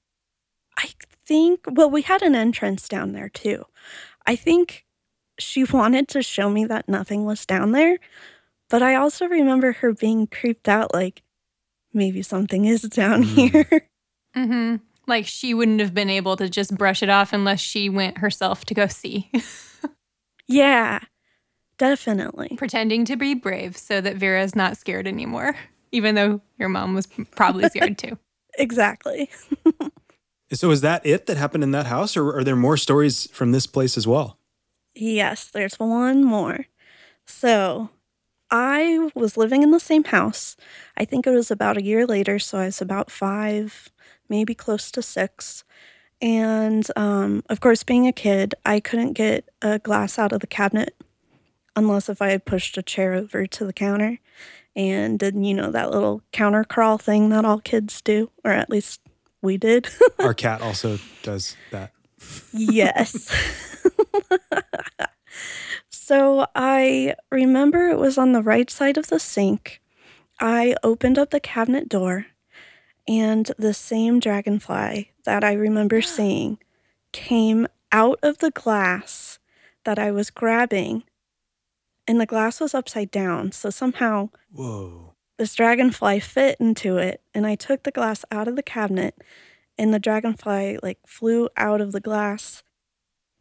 I 0.78 0.90
think, 1.28 1.62
well, 1.72 1.90
we 1.90 2.02
had 2.04 2.22
an 2.22 2.36
entrance 2.36 2.88
down 2.88 3.12
there 3.14 3.30
too. 3.30 3.66
I 4.26 4.36
think 4.36 4.86
she 5.40 5.64
wanted 5.64 6.08
to 6.10 6.22
show 6.22 6.50
me 6.50 6.66
that 6.66 6.88
nothing 6.90 7.26
was 7.26 7.46
down 7.46 7.72
there, 7.72 7.98
but 8.70 8.82
I 8.82 8.96
also 8.96 9.28
remember 9.28 9.74
her 9.74 9.94
being 9.94 10.28
creeped 10.28 10.68
out 10.68 10.94
like, 10.94 11.22
maybe 11.94 12.22
something 12.22 12.66
is 12.66 12.82
down 12.84 13.24
Mm. 13.24 13.26
here. 13.36 13.88
Mm-hmm. 14.36 14.76
Like 15.08 15.26
she 15.28 15.54
wouldn't 15.54 15.80
have 15.80 15.94
been 15.94 16.10
able 16.10 16.36
to 16.38 16.50
just 16.50 16.76
brush 16.76 17.02
it 17.04 17.10
off 17.10 17.32
unless 17.32 17.60
she 17.60 17.90
went 17.90 18.18
herself 18.18 18.66
to 18.66 18.74
go 18.74 18.88
see, 18.88 19.32
yeah, 20.48 21.00
definitely. 21.78 22.56
pretending 22.58 23.06
to 23.06 23.16
be 23.16 23.34
brave 23.34 23.78
so 23.78 24.02
that 24.02 24.16
Vera's 24.18 24.56
not 24.56 24.78
scared 24.78 25.08
anymore, 25.08 25.56
even 25.92 26.16
though 26.16 26.42
your 26.58 26.70
mom 26.70 26.96
was 26.96 27.08
probably 27.32 27.70
scared 27.70 27.98
too. 28.00 28.18
Exactly. 28.58 29.30
So 30.52 30.72
is 30.72 30.82
that 30.82 31.06
it 31.06 31.26
that 31.26 31.38
happened 31.38 31.64
in 31.64 31.72
that 31.72 31.88
house, 31.88 32.16
or 32.16 32.38
are 32.38 32.44
there 32.44 32.56
more 32.56 32.78
stories 32.78 33.30
from 33.32 33.52
this 33.52 33.66
place 33.66 33.98
as 33.98 34.08
well? 34.08 34.38
Yes, 34.94 35.50
there's 35.50 35.80
one 35.80 36.24
more. 36.24 36.68
So 37.26 37.90
I 38.52 39.10
was 39.16 39.38
living 39.38 39.64
in 39.64 39.72
the 39.72 39.80
same 39.80 40.04
house. 40.04 40.56
I 40.98 41.06
think 41.06 41.26
it 41.26 41.32
was 41.32 41.50
about 41.50 41.78
a 41.78 41.84
year 41.84 42.06
later, 42.06 42.38
so 42.40 42.60
I 42.60 42.66
was 42.66 42.82
about 42.82 43.10
five, 43.10 43.90
maybe 44.30 44.54
close 44.54 44.92
to 44.92 45.02
six. 45.02 45.64
And 46.22 46.88
um, 46.96 47.44
of 47.50 47.60
course, 47.60 47.84
being 47.84 48.08
a 48.08 48.14
kid, 48.14 48.56
I 48.66 48.80
couldn't 48.80 49.14
get 49.14 49.50
a 49.62 49.80
glass 49.80 50.18
out 50.18 50.32
of 50.32 50.40
the 50.40 50.48
cabinet 50.48 50.96
unless 51.76 52.08
if 52.08 52.22
I 52.22 52.30
had 52.30 52.46
pushed 52.46 52.78
a 52.78 52.84
chair 52.84 53.14
over 53.14 53.46
to 53.46 53.66
the 53.66 53.74
counter 53.74 54.20
and 54.76 55.20
did, 55.20 55.36
you 55.36 55.54
know, 55.54 55.72
that 55.72 55.92
little 55.92 56.22
counter 56.32 56.64
crawl 56.64 56.98
thing 56.98 57.30
that 57.30 57.46
all 57.46 57.60
kids 57.60 58.02
do, 58.02 58.30
or 58.44 58.52
at 58.52 58.70
least 58.70 59.02
we 59.46 59.58
did. 59.58 59.88
Our 60.20 60.34
cat 60.34 60.62
also 60.62 61.00
does 61.24 61.56
that. 61.72 61.92
yes. 62.52 63.32
so 65.90 66.48
I 66.56 67.16
remember 67.32 67.88
it 67.88 67.98
was 67.98 68.18
on 68.18 68.34
the 68.34 68.44
right 68.44 68.70
side 68.70 68.98
of 68.98 69.08
the 69.08 69.20
sink. 69.20 69.82
I 70.40 70.76
opened 70.84 71.18
up 71.18 71.30
the 71.30 71.40
cabinet 71.40 71.88
door, 71.88 72.26
and 73.08 73.50
the 73.58 73.74
same 73.74 74.20
dragonfly 74.20 75.12
that 75.24 75.44
I 75.44 75.54
remember 75.54 76.02
seeing 76.02 76.58
came 77.14 77.68
out 77.92 78.20
of 78.22 78.40
the 78.40 78.52
glass 78.52 79.40
that 79.86 80.00
I 80.00 80.12
was 80.12 80.30
grabbing, 80.30 81.04
and 82.08 82.20
the 82.20 82.26
glass 82.26 82.60
was 82.60 82.74
upside 82.74 83.12
down. 83.12 83.52
So 83.52 83.70
somehow 83.70 84.30
Whoa. 84.52 85.05
This 85.38 85.56
dragonfly 85.56 86.20
fit 86.20 86.58
into 86.60 86.98
it, 86.98 87.22
and 87.34 87.46
I 87.46 87.56
took 87.56 87.84
the 87.84 87.92
glass 87.92 88.24
out 88.32 88.48
of 88.48 88.56
the 88.56 88.64
cabinet, 88.64 89.16
and 89.78 89.94
the 89.94 90.00
dragonfly 90.00 90.80
like 90.82 91.00
flew 91.06 91.50
out 91.58 91.82
of 91.82 91.92
the 91.92 92.00
glass 92.00 92.64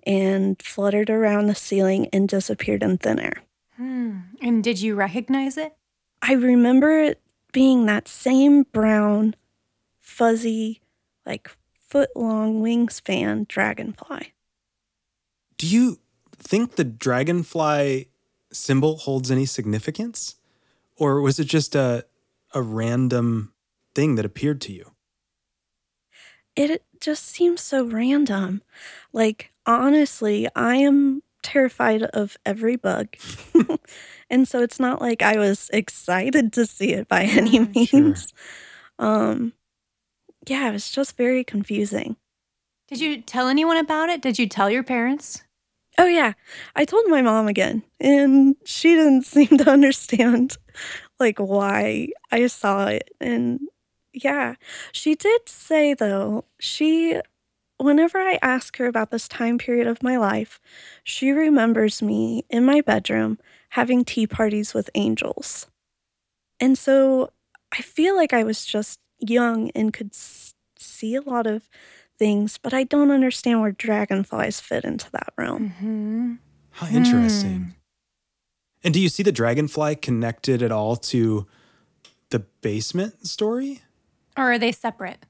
and 0.07 0.61
fluttered 0.61 1.09
around 1.11 1.47
the 1.47 1.55
ceiling 1.55 2.09
and 2.13 2.29
disappeared 2.29 2.83
in 2.83 2.99
thin 2.99 3.19
air. 3.19 3.43
Hmm. 3.77 4.19
And 4.43 4.63
did 4.63 4.81
you 4.81 4.95
recognize 4.95 5.57
it? 5.57 5.75
I 6.23 6.33
remember 6.33 7.03
it 7.03 7.21
being 7.53 7.87
that 7.87 8.09
same 8.09 8.65
brown, 8.65 9.35
fuzzy, 10.01 10.81
like 11.25 11.51
foot 11.79 12.11
long 12.15 12.61
wingspan 12.61 13.49
dragonfly. 13.49 14.35
Do 15.57 15.67
you 15.67 15.99
think 16.37 16.77
the 16.77 16.85
dragonfly 16.85 18.09
symbol 18.53 18.97
holds 18.97 19.31
any 19.31 19.47
significance? 19.47 20.37
Or 20.97 21.21
was 21.21 21.39
it 21.39 21.45
just 21.47 21.75
a 21.75 22.05
a 22.55 22.63
random 22.63 23.53
thing 23.95 24.15
that 24.15 24.25
appeared 24.25 24.61
to 24.63 24.73
you? 24.73 24.93
It 26.57 26.85
just 27.01 27.25
seems 27.27 27.61
so 27.61 27.85
random. 27.85 28.63
Like, 29.13 29.53
honestly, 29.67 30.49
I 30.55 30.77
am 30.77 31.23
terrified 31.43 32.03
of 32.05 32.37
every 32.47 32.77
bug. 32.77 33.09
and 34.31 34.47
so 34.49 34.63
it's 34.63 34.81
not 34.81 35.01
like 35.01 35.21
I 35.21 35.37
was 35.39 35.69
excited 35.73 36.53
to 36.55 36.67
see 36.67 36.93
it 36.93 37.09
by 37.09 37.23
any 37.25 37.59
Mm, 37.59 37.75
sure. 37.89 38.01
means. 38.01 38.33
Um 38.99 39.53
yeah, 40.49 40.71
it 40.71 40.73
was 40.73 40.91
just 40.91 41.17
very 41.17 41.45
confusing. 41.45 42.17
Did 42.89 43.01
you 43.01 43.23
tell 43.23 43.49
anyone 43.49 43.79
about 43.79 44.11
it? 44.11 44.23
Did 44.23 44.39
you 44.41 44.49
tell 44.49 44.71
your 44.71 44.85
parents? 44.85 45.44
Oh 45.99 46.07
yeah, 46.07 46.33
I 46.75 46.85
told 46.85 47.07
my 47.09 47.23
mom 47.23 47.47
again, 47.47 47.83
and 48.01 48.57
she 48.65 48.95
didn't 48.95 49.23
seem 49.27 49.59
to 49.59 49.71
understand 49.71 50.57
like 51.21 51.39
why 51.39 52.09
I 52.33 52.47
saw 52.49 52.87
it. 52.87 53.11
And 53.21 53.61
yeah, 54.13 54.57
she 54.93 55.15
did 55.15 55.49
say 55.49 55.95
though, 55.95 56.45
she 56.61 57.21
whenever 57.79 58.19
I 58.19 58.39
ask 58.43 58.77
her 58.79 58.87
about 58.87 59.11
this 59.11 59.29
time 59.29 59.59
period 59.59 59.87
of 59.89 60.03
my 60.03 60.17
life, 60.19 60.61
she 61.05 61.33
remembers 61.33 62.03
me 62.03 62.45
in 62.51 62.65
my 62.65 62.81
bedroom 62.83 63.39
having 63.71 64.05
tea 64.05 64.27
parties 64.27 64.75
with 64.75 64.91
angels. 64.95 65.67
And 66.61 66.79
so 66.79 67.31
I 67.73 67.83
feel 67.83 68.17
like 68.17 68.33
I 68.33 68.45
was 68.45 68.65
just 68.65 69.01
young 69.21 69.71
and 69.75 69.93
could 69.93 70.15
see 70.15 71.15
a 71.15 71.21
lot 71.23 71.47
of 71.47 71.69
things, 72.19 72.59
but 72.59 72.73
I 72.73 72.85
don't 72.85 73.11
understand 73.11 73.61
where 73.61 73.73
dragonflies 73.73 74.61
fit 74.61 74.85
into 74.85 75.11
that 75.13 75.33
realm. 75.37 75.71
Mm-hmm. 75.71 76.33
How 76.71 76.87
interesting. 76.89 77.75
And 78.83 78.93
do 78.93 79.01
you 79.01 79.09
see 79.09 79.23
the 79.23 79.33
dragonfly 79.33 79.97
connected 79.97 80.63
at 80.63 80.73
all 80.73 80.97
to 80.97 81.47
the 82.31 82.41
basement 82.61 83.27
story? 83.27 83.83
Or 84.37 84.53
are 84.53 84.59
they 84.59 84.73
separate? 84.73 85.25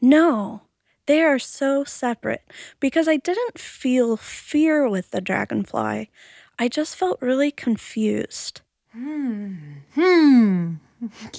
No, 0.00 0.62
they 1.06 1.20
are 1.22 1.38
so 1.38 1.84
separate 1.84 2.42
because 2.80 3.08
I 3.08 3.16
didn't 3.16 3.58
feel 3.58 4.16
fear 4.16 4.88
with 4.88 5.10
the 5.10 5.20
dragonfly. 5.20 6.10
I 6.58 6.68
just 6.68 6.96
felt 6.96 7.20
really 7.20 7.50
confused. 7.50 8.60
Hmm. 8.92 9.54
Hmm. 9.94 10.74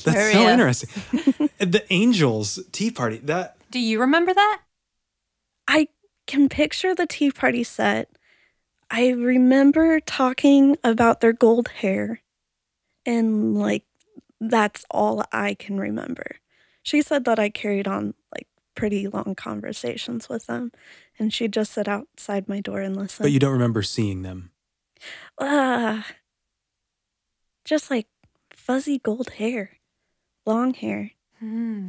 That's 0.03 0.33
so 0.33 0.49
interesting. 0.49 1.49
the 1.59 1.85
angels 1.89 2.59
tea 2.71 2.91
party. 2.91 3.17
That 3.19 3.55
Do 3.73 3.79
you 3.79 3.99
remember 3.99 4.35
that? 4.35 4.61
I 5.67 5.87
can 6.27 6.47
picture 6.47 6.93
the 6.93 7.07
tea 7.07 7.31
party 7.31 7.63
set. 7.63 8.07
I 8.91 9.09
remember 9.09 9.99
talking 9.99 10.77
about 10.83 11.21
their 11.21 11.33
gold 11.33 11.69
hair, 11.69 12.21
and 13.03 13.57
like 13.57 13.85
that's 14.39 14.85
all 14.91 15.25
I 15.31 15.55
can 15.55 15.79
remember. 15.79 16.35
She 16.83 17.01
said 17.01 17.25
that 17.25 17.39
I 17.39 17.49
carried 17.49 17.87
on 17.87 18.13
like 18.31 18.45
pretty 18.75 19.07
long 19.07 19.33
conversations 19.33 20.29
with 20.29 20.45
them, 20.45 20.71
and 21.17 21.33
she'd 21.33 21.51
just 21.53 21.71
sit 21.71 21.87
outside 21.87 22.47
my 22.47 22.61
door 22.61 22.79
and 22.79 22.95
listen. 22.95 23.23
but 23.23 23.31
you 23.31 23.39
don't 23.39 23.53
remember 23.53 23.81
seeing 23.81 24.21
them. 24.21 24.51
Ah, 25.39 26.05
just 27.65 27.89
like 27.89 28.05
fuzzy 28.55 28.99
gold 28.99 29.31
hair, 29.31 29.79
long 30.45 30.75
hair, 30.75 31.13
Hmm. 31.39 31.87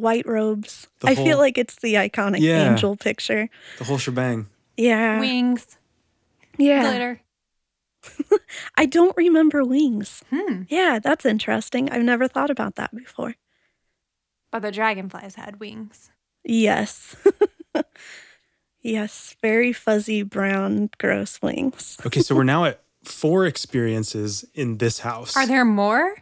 White 0.00 0.26
robes. 0.26 0.88
The 1.00 1.08
I 1.08 1.14
feel 1.14 1.38
like 1.38 1.58
it's 1.58 1.76
the 1.76 1.94
iconic 1.94 2.40
Yeah. 2.40 2.70
angel 2.70 2.96
picture. 2.96 3.48
The 3.78 3.84
whole 3.84 3.98
shebang. 3.98 4.46
Yeah. 4.76 5.18
Wings, 5.20 5.78
yeah. 6.56 6.82
glitter. 6.82 7.20
I 8.76 8.86
don't 8.86 9.16
remember 9.16 9.64
wings. 9.64 10.22
Hmm. 10.30 10.62
Yeah, 10.68 10.98
that's 11.02 11.26
interesting. 11.26 11.90
I've 11.90 12.04
never 12.04 12.28
thought 12.28 12.50
about 12.50 12.76
that 12.76 12.94
before. 12.94 13.34
But 14.50 14.62
the 14.62 14.72
dragonflies 14.72 15.34
had 15.34 15.60
wings. 15.60 16.10
Yes. 16.44 17.16
yes, 18.80 19.36
very 19.42 19.72
fuzzy 19.72 20.22
brown 20.22 20.90
gross 20.98 21.40
wings. 21.42 21.98
Okay, 22.06 22.20
so 22.20 22.34
we're 22.34 22.44
now 22.44 22.64
at 22.64 22.80
four 23.04 23.44
experiences 23.46 24.44
in 24.54 24.78
this 24.78 25.00
house. 25.00 25.36
Are 25.36 25.46
there 25.46 25.64
more? 25.64 26.14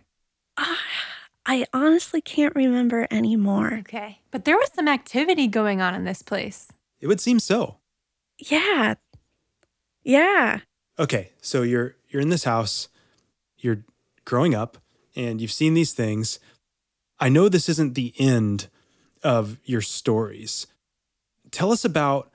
I 1.46 1.64
honestly 1.72 2.20
can't 2.20 2.54
remember 2.56 3.06
anymore. 3.10 3.78
Okay. 3.80 4.20
But 4.30 4.44
there 4.44 4.56
was 4.56 4.70
some 4.74 4.88
activity 4.88 5.46
going 5.46 5.80
on 5.80 5.94
in 5.94 6.04
this 6.04 6.22
place. 6.22 6.68
It 7.00 7.06
would 7.06 7.20
seem 7.20 7.38
so. 7.38 7.76
Yeah. 8.38 8.94
Yeah. 10.02 10.60
Okay, 10.98 11.30
so 11.40 11.62
you're 11.62 11.96
you're 12.08 12.22
in 12.22 12.30
this 12.30 12.44
house, 12.44 12.88
you're 13.58 13.84
growing 14.24 14.54
up, 14.54 14.78
and 15.14 15.40
you've 15.40 15.52
seen 15.52 15.74
these 15.74 15.92
things. 15.92 16.38
I 17.18 17.28
know 17.28 17.48
this 17.48 17.68
isn't 17.68 17.94
the 17.94 18.14
end 18.18 18.68
of 19.22 19.58
your 19.64 19.80
stories. 19.80 20.66
Tell 21.50 21.72
us 21.72 21.84
about 21.84 22.30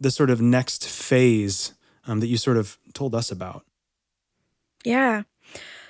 the 0.00 0.10
sort 0.10 0.30
of 0.30 0.40
next 0.40 0.86
phase 0.86 1.72
um, 2.06 2.20
that 2.20 2.26
you 2.26 2.36
sort 2.36 2.56
of 2.56 2.78
told 2.92 3.14
us 3.14 3.30
about. 3.30 3.64
Yeah. 4.84 5.22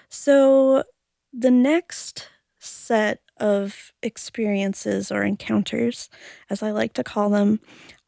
So 0.09 0.85
the 1.33 1.51
next 1.51 2.29
set 2.65 3.21
of 3.39 3.93
experiences 4.03 5.11
or 5.11 5.23
encounters, 5.23 6.09
as 6.51 6.63
I 6.63 6.71
like 6.71 6.93
to 6.95 7.05
call 7.05 7.31
them, 7.31 7.61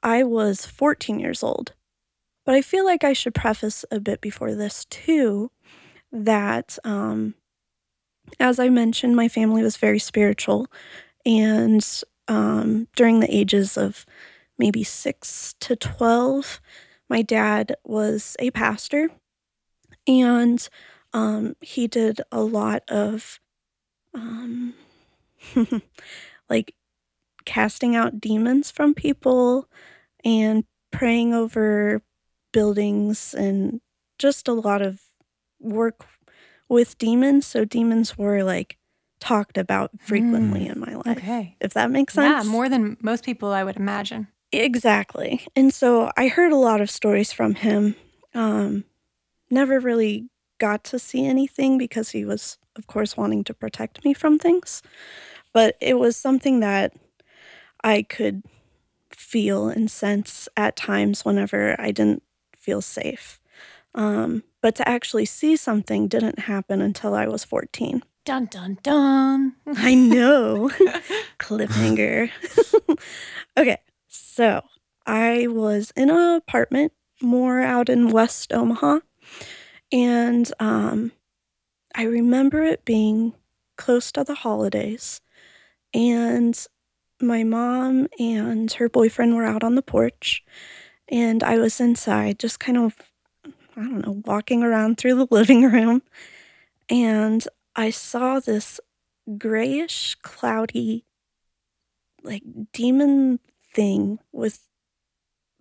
I 0.02 0.22
was 0.22 0.66
14 0.66 1.18
years 1.18 1.42
old. 1.42 1.72
But 2.44 2.54
I 2.54 2.62
feel 2.62 2.84
like 2.84 3.02
I 3.02 3.12
should 3.12 3.34
preface 3.34 3.84
a 3.90 3.98
bit 3.98 4.20
before 4.20 4.54
this, 4.54 4.84
too, 4.84 5.50
that 6.12 6.78
um, 6.84 7.34
as 8.38 8.58
I 8.58 8.68
mentioned, 8.68 9.16
my 9.16 9.28
family 9.28 9.62
was 9.62 9.76
very 9.76 9.98
spiritual. 9.98 10.68
And 11.24 11.84
um, 12.28 12.88
during 12.94 13.20
the 13.20 13.34
ages 13.34 13.76
of 13.76 14.06
maybe 14.58 14.84
six 14.84 15.54
to 15.60 15.76
12, 15.76 16.60
my 17.08 17.22
dad 17.22 17.74
was 17.84 18.36
a 18.38 18.50
pastor 18.50 19.10
and 20.06 20.68
um, 21.12 21.56
he 21.60 21.86
did 21.86 22.20
a 22.30 22.42
lot 22.42 22.82
of 22.88 23.40
um, 24.14 24.74
like 26.48 26.74
casting 27.44 27.94
out 27.94 28.20
demons 28.20 28.70
from 28.70 28.94
people 28.94 29.68
and 30.24 30.64
praying 30.90 31.34
over 31.34 32.02
buildings 32.52 33.34
and 33.34 33.80
just 34.18 34.48
a 34.48 34.52
lot 34.52 34.82
of 34.82 35.00
work 35.60 36.06
with 36.68 36.98
demons. 36.98 37.46
So 37.46 37.64
demons 37.64 38.18
were 38.18 38.42
like 38.42 38.78
talked 39.20 39.58
about 39.58 39.90
frequently 40.00 40.66
in 40.66 40.78
my 40.80 40.94
life. 40.94 41.18
Okay. 41.18 41.56
If 41.60 41.74
that 41.74 41.90
makes 41.90 42.14
sense. 42.14 42.44
Yeah, 42.44 42.50
more 42.50 42.68
than 42.68 42.96
most 43.00 43.24
people 43.24 43.50
I 43.50 43.64
would 43.64 43.76
imagine. 43.76 44.28
Exactly. 44.52 45.46
And 45.54 45.72
so 45.72 46.10
I 46.16 46.28
heard 46.28 46.52
a 46.52 46.56
lot 46.56 46.80
of 46.80 46.90
stories 46.90 47.32
from 47.32 47.54
him. 47.54 47.96
Um, 48.34 48.84
never 49.50 49.80
really 49.80 50.28
got 50.58 50.84
to 50.84 50.98
see 50.98 51.26
anything 51.26 51.78
because 51.78 52.10
he 52.10 52.24
was, 52.24 52.58
of 52.76 52.86
course, 52.86 53.16
wanting 53.16 53.44
to 53.44 53.54
protect 53.54 54.04
me 54.04 54.14
from 54.14 54.38
things. 54.38 54.82
But 55.52 55.76
it 55.80 55.98
was 55.98 56.16
something 56.16 56.60
that 56.60 56.92
I 57.82 58.02
could 58.02 58.42
feel 59.10 59.68
and 59.68 59.90
sense 59.90 60.48
at 60.56 60.76
times 60.76 61.24
whenever 61.24 61.76
I 61.80 61.90
didn't 61.90 62.22
feel 62.56 62.82
safe. 62.82 63.40
Um, 63.94 64.42
but 64.60 64.74
to 64.76 64.88
actually 64.88 65.24
see 65.24 65.56
something 65.56 66.08
didn't 66.08 66.40
happen 66.40 66.82
until 66.82 67.14
I 67.14 67.26
was 67.26 67.44
14. 67.44 68.02
Dun 68.24 68.46
dun 68.46 68.78
dun. 68.82 69.54
I 69.76 69.94
know. 69.94 70.68
Cliffhanger. 71.38 72.30
okay, 73.56 73.78
so 74.08 74.62
I 75.06 75.46
was 75.46 75.92
in 75.96 76.10
an 76.10 76.34
apartment 76.34 76.92
more 77.22 77.60
out 77.60 77.88
in 77.88 78.08
West 78.08 78.52
Omaha. 78.52 78.98
And 79.92 80.52
um, 80.58 81.12
I 81.94 82.04
remember 82.04 82.62
it 82.62 82.84
being 82.84 83.34
close 83.76 84.10
to 84.12 84.24
the 84.24 84.34
holidays. 84.34 85.20
And 85.94 86.58
my 87.20 87.44
mom 87.44 88.08
and 88.18 88.70
her 88.72 88.88
boyfriend 88.88 89.34
were 89.34 89.44
out 89.44 89.64
on 89.64 89.74
the 89.74 89.82
porch. 89.82 90.44
And 91.08 91.42
I 91.42 91.58
was 91.58 91.80
inside, 91.80 92.38
just 92.38 92.60
kind 92.60 92.78
of, 92.78 92.96
I 93.76 93.82
don't 93.82 94.04
know, 94.04 94.22
walking 94.24 94.62
around 94.62 94.98
through 94.98 95.14
the 95.14 95.28
living 95.34 95.64
room. 95.64 96.02
And 96.88 97.46
I 97.74 97.90
saw 97.90 98.40
this 98.40 98.80
grayish, 99.38 100.16
cloudy, 100.22 101.04
like 102.22 102.42
demon 102.72 103.40
thing 103.74 104.18
with, 104.32 104.60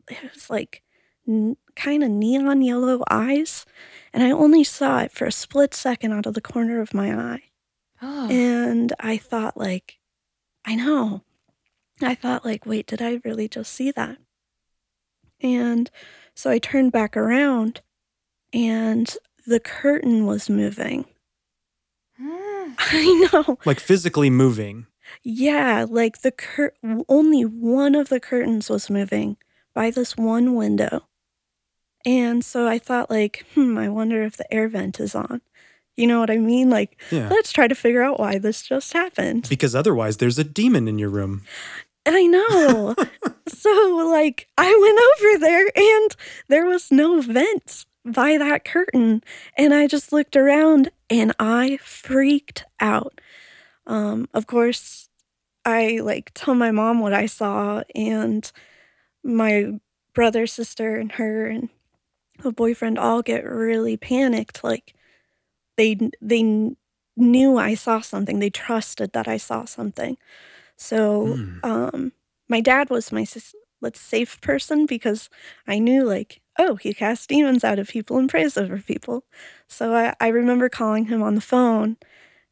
it 0.09 0.33
was 0.33 0.49
like 0.49 0.81
n- 1.27 1.57
kind 1.75 2.03
of 2.03 2.09
neon 2.09 2.61
yellow 2.61 3.03
eyes. 3.09 3.65
And 4.15 4.23
I 4.23 4.31
only 4.31 4.63
saw 4.63 4.99
it 4.99 5.11
for 5.11 5.25
a 5.25 5.31
split 5.31 5.73
second 5.73 6.13
out 6.13 6.25
of 6.25 6.35
the 6.35 6.41
corner 6.41 6.79
of 6.79 6.93
my 6.93 7.13
eye. 7.13 7.43
Oh. 8.01 8.29
And 8.31 8.93
I 8.97 9.17
thought, 9.17 9.57
like, 9.57 9.99
I 10.63 10.75
know. 10.75 11.23
I 12.01 12.15
thought, 12.15 12.45
like, 12.45 12.65
wait, 12.65 12.87
did 12.87 13.01
I 13.01 13.19
really 13.25 13.49
just 13.49 13.73
see 13.73 13.91
that? 13.91 14.17
And 15.41 15.91
so 16.33 16.49
I 16.49 16.59
turned 16.59 16.93
back 16.93 17.17
around 17.17 17.81
and 18.53 19.13
the 19.45 19.59
curtain 19.59 20.25
was 20.25 20.49
moving. 20.49 21.03
Hmm. 22.17 22.71
I 22.79 23.29
know. 23.33 23.57
Like 23.65 23.81
physically 23.81 24.29
moving. 24.29 24.87
Yeah, 25.23 25.85
like 25.89 26.21
the 26.21 26.31
cur- 26.31 26.73
only 27.09 27.43
one 27.43 27.95
of 27.95 28.07
the 28.07 28.21
curtains 28.21 28.69
was 28.69 28.89
moving 28.89 29.35
by 29.73 29.91
this 29.91 30.15
one 30.15 30.55
window. 30.55 31.09
And 32.05 32.43
so 32.43 32.67
I 32.67 32.77
thought 32.79 33.09
like, 33.09 33.45
hmm, 33.55 33.77
I 33.77 33.89
wonder 33.89 34.23
if 34.23 34.37
the 34.37 34.51
air 34.53 34.67
vent 34.69 34.99
is 34.99 35.15
on. 35.15 35.41
You 35.97 36.07
know 36.07 36.19
what 36.19 36.29
I 36.29 36.37
mean? 36.37 36.69
Like, 36.69 37.01
Yeah. 37.09 37.29
let's 37.29 37.51
try 37.53 37.67
to 37.67 37.75
figure 37.75 38.03
out 38.03 38.19
why 38.19 38.37
this 38.37 38.63
just 38.63 38.93
happened. 38.93 39.47
Because 39.49 39.73
otherwise, 39.73 40.17
there's 40.17 40.37
a 40.37 40.43
demon 40.43 40.87
in 40.87 40.99
your 40.99 41.09
room. 41.09 41.43
I 42.05 42.27
know. 42.27 42.95
so 43.47 44.07
like 44.11 44.47
I 44.57 44.67
went 44.67 44.99
over 45.33 45.39
there 45.39 45.71
and 45.75 46.15
there 46.49 46.65
was 46.65 46.91
no 46.91 47.21
vent 47.21 47.85
by 48.05 48.37
that 48.37 48.63
curtain 48.65 49.23
and 49.57 49.73
I 49.73 49.87
just 49.87 50.13
looked 50.13 50.35
around 50.35 50.91
and 51.09 51.33
I 51.39 51.77
freaked 51.81 52.65
out. 52.79 53.19
Um 53.87 54.27
of 54.35 54.45
course 54.45 55.09
I 55.63 55.99
like 56.03 56.29
tell 56.35 56.53
my 56.53 56.69
mom 56.69 56.99
what 56.99 57.13
I 57.13 57.25
saw 57.25 57.81
and 57.95 58.51
my 59.23 59.79
brother, 60.13 60.45
sister 60.45 60.97
and 60.97 61.11
her 61.13 61.47
and 61.47 61.69
her 62.43 62.51
boyfriend 62.51 62.99
all 62.99 63.21
get 63.21 63.45
really 63.45 63.97
panicked 63.97 64.63
like 64.63 64.93
they 65.77 65.97
they 66.21 66.71
knew 67.17 67.57
I 67.57 67.75
saw 67.75 68.01
something. 68.01 68.39
They 68.39 68.49
trusted 68.49 69.13
that 69.13 69.27
I 69.27 69.37
saw 69.37 69.65
something. 69.65 70.17
So 70.77 71.39
Hmm. 71.43 71.59
um 71.63 72.13
my 72.49 72.61
dad 72.61 72.89
was 72.89 73.11
my 73.11 73.25
let's 73.81 73.99
safe 73.99 74.41
person 74.41 74.85
because 74.85 75.29
I 75.67 75.79
knew 75.79 76.03
like 76.05 76.41
oh 76.59 76.75
he 76.75 76.93
casts 76.93 77.27
demons 77.27 77.63
out 77.63 77.79
of 77.79 77.89
people 77.89 78.17
and 78.17 78.29
prays 78.29 78.57
over 78.57 78.79
people. 78.79 79.25
So 79.67 79.95
I, 79.95 80.15
I 80.19 80.27
remember 80.29 80.69
calling 80.69 81.05
him 81.05 81.23
on 81.23 81.35
the 81.35 81.41
phone 81.41 81.97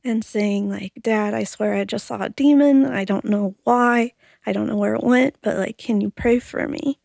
and 0.04 0.24
saying 0.26 0.70
like 0.70 0.94
dad 1.02 1.34
I 1.34 1.44
swear 1.46 1.76
I 1.76 1.86
just 1.86 2.08
saw 2.08 2.22
a 2.24 2.30
demon. 2.30 2.86
I 2.86 3.06
don't 3.06 3.26
know 3.26 3.56
why. 3.64 4.14
I 4.46 4.54
don't 4.54 4.68
know 4.68 4.78
where 4.78 4.96
it 4.96 5.04
went, 5.04 5.38
but 5.42 5.58
like 5.58 5.78
can 5.78 6.02
you 6.02 6.12
pray 6.12 6.40
for 6.40 6.68
me? 6.68 7.00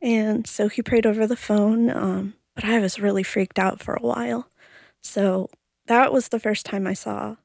And 0.00 0.46
so 0.46 0.68
he 0.68 0.82
prayed 0.82 1.06
over 1.06 1.26
the 1.26 1.36
phone. 1.36 1.90
Um, 1.90 2.34
but 2.54 2.64
I 2.64 2.80
was 2.80 2.98
really 2.98 3.22
freaked 3.22 3.58
out 3.58 3.80
for 3.80 3.94
a 3.94 4.02
while. 4.02 4.48
So 5.02 5.48
that 5.86 6.12
was 6.12 6.28
the 6.28 6.40
first 6.40 6.66
time 6.66 6.86
I 6.86 6.94
saw 6.94 7.36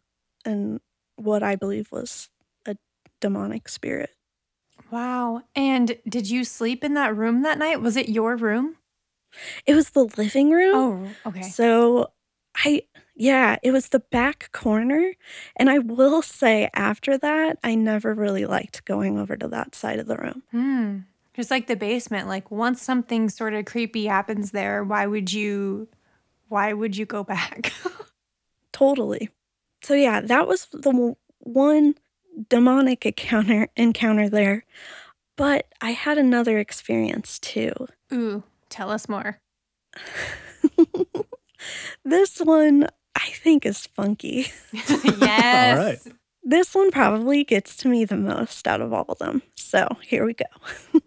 and 0.46 0.80
what 1.16 1.44
I 1.44 1.56
believe 1.56 1.92
was 1.92 2.30
a 2.66 2.76
demonic 3.22 3.70
spirit. 3.70 4.12
Wow. 4.92 5.42
And 5.56 5.98
did 6.08 6.30
you 6.30 6.44
sleep 6.44 6.84
in 6.84 6.96
that 6.96 7.16
room 7.16 7.44
that 7.44 7.58
night? 7.58 7.82
Was 7.82 7.96
it 7.96 8.10
your 8.10 8.36
room? 8.36 8.76
It 9.66 9.76
was 9.76 9.92
the 9.92 10.06
living 10.18 10.52
room. 10.52 11.16
Oh, 11.26 11.30
okay. 11.30 11.44
So 11.44 12.12
I, 12.56 12.84
yeah, 13.16 13.58
it 13.64 13.72
was 13.72 13.90
the 13.90 14.00
back 14.00 14.52
corner. 14.52 15.14
And 15.56 15.70
I 15.70 15.80
will 15.80 16.22
say 16.22 16.70
after 16.74 17.18
that, 17.18 17.58
I 17.64 17.76
never 17.76 18.14
really 18.14 18.46
liked 18.46 18.86
going 18.86 19.18
over 19.18 19.36
to 19.38 19.48
that 19.50 19.76
side 19.76 20.00
of 20.00 20.08
the 20.08 20.18
room. 20.18 20.44
Hmm. 20.52 20.98
Just 21.36 21.50
like 21.50 21.68
the 21.68 21.76
basement, 21.76 22.28
like 22.28 22.52
once 22.52 22.82
something 22.82 23.30
sort 23.30 23.54
of 23.54 23.66
creepy 23.66 24.06
happens 24.06 24.52
there, 24.52 24.84
why 24.84 25.08
would 25.08 25.34
you 25.34 25.88
why 26.48 26.74
would 26.74 26.96
you 26.96 27.06
go 27.06 27.24
back? 27.24 27.74
Totally. 28.72 29.30
So 29.82 29.94
yeah, 29.94 30.22
that 30.22 30.48
was 30.48 30.68
the 30.72 31.16
one 31.40 31.96
demonic 32.50 33.06
encounter 33.06 33.68
encounter 33.76 34.30
there. 34.30 34.66
But 35.36 35.68
I 35.82 35.92
had 35.92 36.18
another 36.20 36.60
experience 36.60 37.40
too. 37.40 37.74
Ooh, 38.14 38.44
tell 38.70 38.92
us 38.92 39.10
more. 39.10 39.40
This 42.04 42.40
one 42.40 42.88
I 43.16 43.30
think 43.30 43.66
is 43.66 43.86
funky. 43.88 44.52
yes. 44.74 45.78
All 45.78 45.86
right. 45.86 46.00
This 46.44 46.76
one 46.76 46.92
probably 46.92 47.44
gets 47.46 47.78
to 47.78 47.88
me 47.88 48.04
the 48.04 48.18
most 48.18 48.68
out 48.68 48.82
of 48.82 48.92
all 48.92 49.06
of 49.08 49.18
them. 49.20 49.42
So 49.56 49.88
here 50.02 50.26
we 50.26 50.34
go. 50.34 50.46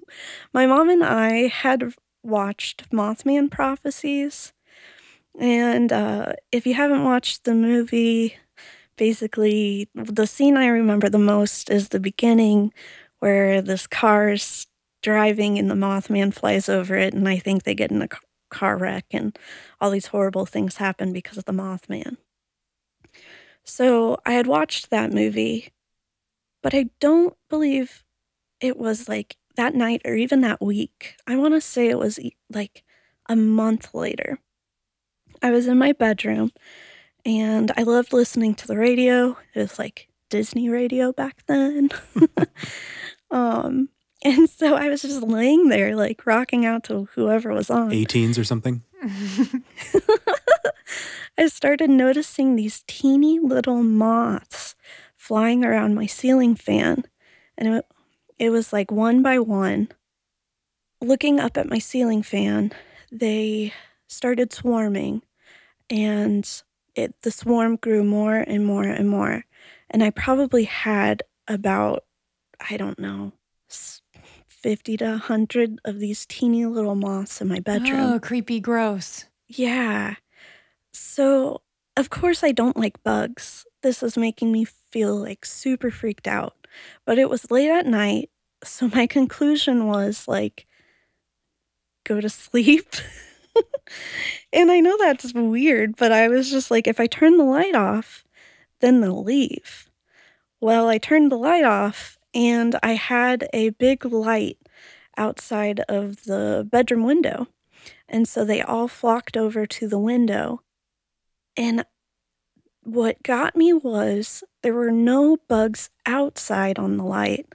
My 0.55 0.67
mom 0.67 0.89
and 0.89 1.05
I 1.05 1.49
had 1.49 1.93
watched 2.23 2.91
Mothman 2.91 3.51
Prophecies. 3.51 4.55
And 5.39 5.93
uh, 5.93 6.33
if 6.53 6.67
you 6.67 6.73
haven't 6.73 7.05
watched 7.05 7.45
the 7.45 7.55
movie, 7.55 8.37
basically 8.97 9.91
the 9.95 10.27
scene 10.27 10.57
I 10.57 10.69
remember 10.69 11.11
the 11.11 11.19
most 11.19 11.71
is 11.71 11.91
the 11.91 12.01
beginning 12.01 12.73
where 13.19 13.61
this 13.61 13.87
car's 13.87 14.67
driving 15.03 15.59
and 15.59 15.71
the 15.71 15.75
Mothman 15.75 16.33
flies 16.33 16.69
over 16.69 16.97
it. 16.97 17.13
And 17.13 17.29
I 17.29 17.39
think 17.39 17.63
they 17.63 17.75
get 17.75 17.91
in 17.91 18.01
a 18.01 18.09
car 18.51 18.79
wreck 18.79 19.05
and 19.11 19.39
all 19.81 19.91
these 19.91 20.07
horrible 20.07 20.47
things 20.47 20.77
happen 20.77 21.13
because 21.13 21.37
of 21.37 21.45
the 21.45 21.53
Mothman. 21.53 22.17
So 23.67 24.19
I 24.25 24.33
had 24.33 24.47
watched 24.47 24.91
that 24.91 25.13
movie, 25.13 25.73
but 26.63 26.73
I 26.73 26.87
don't 27.01 27.37
believe 27.51 28.05
it 28.61 28.77
was 28.77 29.09
like 29.09 29.37
that 29.57 29.75
night 29.75 30.03
or 30.05 30.15
even 30.15 30.41
that 30.43 30.63
week. 30.63 31.17
I 31.27 31.37
want 31.37 31.55
to 31.55 31.61
say 31.61 31.89
it 31.89 31.99
was 31.99 32.19
like 32.51 32.85
a 33.29 33.37
month 33.37 33.93
later. 33.93 34.39
I 35.43 35.51
was 35.51 35.67
in 35.67 35.79
my 35.79 35.93
bedroom 35.93 36.53
and 37.25 37.73
I 37.77 37.83
loved 37.83 38.13
listening 38.13 38.55
to 38.57 38.67
the 38.67 38.77
radio. 38.77 39.37
It 39.55 39.61
was 39.61 39.79
like 39.79 40.09
Disney 40.31 40.69
radio 40.69 41.13
back 41.13 41.45
then. 41.47 41.91
um, 43.31 43.89
and 44.23 44.49
so 44.49 44.75
I 44.77 44.89
was 44.89 45.03
just 45.03 45.23
laying 45.23 45.69
there, 45.69 45.95
like 45.97 46.25
rocking 46.27 46.65
out 46.65 46.85
to 46.85 47.09
whoever 47.15 47.53
was 47.53 47.69
on. 47.71 47.91
18s 47.91 48.39
or 48.39 48.45
something. 48.45 48.83
I 51.39 51.49
started 51.49 51.91
noticing 51.91 52.57
these 52.57 52.83
teeny 52.87 53.39
little 53.39 53.83
moths 53.83 54.75
flying 55.17 55.65
around 55.65 55.95
my 55.95 56.07
ceiling 56.07 56.55
fan. 56.55 57.05
And 57.59 57.77
it, 57.77 57.87
it 58.39 58.51
was 58.51 58.73
like 58.73 58.91
one 58.91 59.23
by 59.23 59.39
one. 59.39 59.89
Looking 61.03 61.39
up 61.39 61.59
at 61.59 61.69
my 61.69 61.79
ceiling 61.79 62.23
fan, 62.23 62.73
they 63.13 63.73
started 64.07 64.53
swarming. 64.53 65.23
And 65.91 66.49
it, 66.95 67.15
the 67.23 67.31
swarm 67.31 67.77
grew 67.77 68.03
more 68.03 68.37
and 68.37 68.65
more 68.65 68.85
and 68.85 69.09
more. 69.09 69.45
And 69.91 70.03
I 70.03 70.11
probably 70.11 70.65
had 70.65 71.23
about, 71.47 72.05
I 72.71 72.77
don't 72.77 72.99
know, 72.99 73.33
50 73.69 74.97
to 74.97 75.05
100 75.05 75.81
of 75.85 76.01
these 76.01 76.25
teeny 76.27 76.65
little 76.67 76.95
moths 76.95 77.41
in 77.41 77.49
my 77.49 77.61
bedroom. 77.61 78.15
Oh, 78.15 78.21
creepy 78.21 78.59
gross. 78.59 79.27
Yeah. 79.49 80.15
So, 80.97 81.61
of 81.97 82.11
course, 82.11 82.43
I 82.43 82.53
don't 82.53 82.77
like 82.77 83.03
bugs. 83.03 83.67
This 83.83 84.03
is 84.03 84.17
making 84.17 84.51
me 84.51 84.65
feel 84.65 85.15
like 85.15 85.45
super 85.45 85.91
freaked 85.91 86.27
out. 86.27 86.67
But 87.05 87.19
it 87.19 87.29
was 87.29 87.51
late 87.51 87.71
at 87.71 87.87
night. 87.87 88.31
So, 88.65 88.89
my 88.89 89.07
conclusion 89.19 89.87
was 89.87 90.27
like, 90.27 90.67
go 92.05 92.21
to 92.21 92.31
sleep. 92.31 92.95
and 94.53 94.71
I 94.71 94.81
know 94.81 94.97
that's 94.99 95.33
weird, 95.35 95.97
but 95.97 96.13
I 96.13 96.29
was 96.29 96.51
just 96.51 96.71
like, 96.71 96.87
if 96.87 96.99
I 96.99 97.07
turn 97.07 97.37
the 97.37 97.45
light 97.45 97.75
off, 97.75 98.25
then 98.81 99.01
they'll 99.01 99.23
leave. 99.23 99.91
Well, 100.61 100.89
I 100.89 100.99
turned 100.99 101.31
the 101.31 101.37
light 101.37 101.65
off 101.65 102.19
and 102.35 102.79
I 102.83 102.93
had 102.95 103.49
a 103.53 103.71
big 103.71 104.05
light 104.05 104.59
outside 105.17 105.81
of 105.89 106.25
the 106.25 106.67
bedroom 106.71 107.05
window. 107.05 107.49
And 108.09 108.29
so 108.29 108.45
they 108.45 108.63
all 108.63 108.89
flocked 108.89 109.37
over 109.37 109.67
to 109.67 109.89
the 109.89 109.99
window. 109.99 110.63
And 111.57 111.85
what 112.83 113.23
got 113.23 113.57
me 113.57 113.73
was 113.73 114.45
there 114.63 114.75
were 114.75 114.93
no 114.93 115.39
bugs 115.49 115.91
outside 116.05 116.79
on 116.79 116.97
the 116.97 117.05
light. 117.05 117.47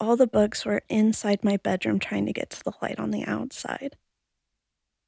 All 0.00 0.16
the 0.16 0.26
bugs 0.26 0.64
were 0.64 0.82
inside 0.88 1.42
my 1.44 1.56
bedroom 1.56 1.98
trying 1.98 2.26
to 2.26 2.32
get 2.32 2.50
to 2.50 2.64
the 2.64 2.72
light 2.82 2.98
on 2.98 3.10
the 3.10 3.24
outside. 3.24 3.96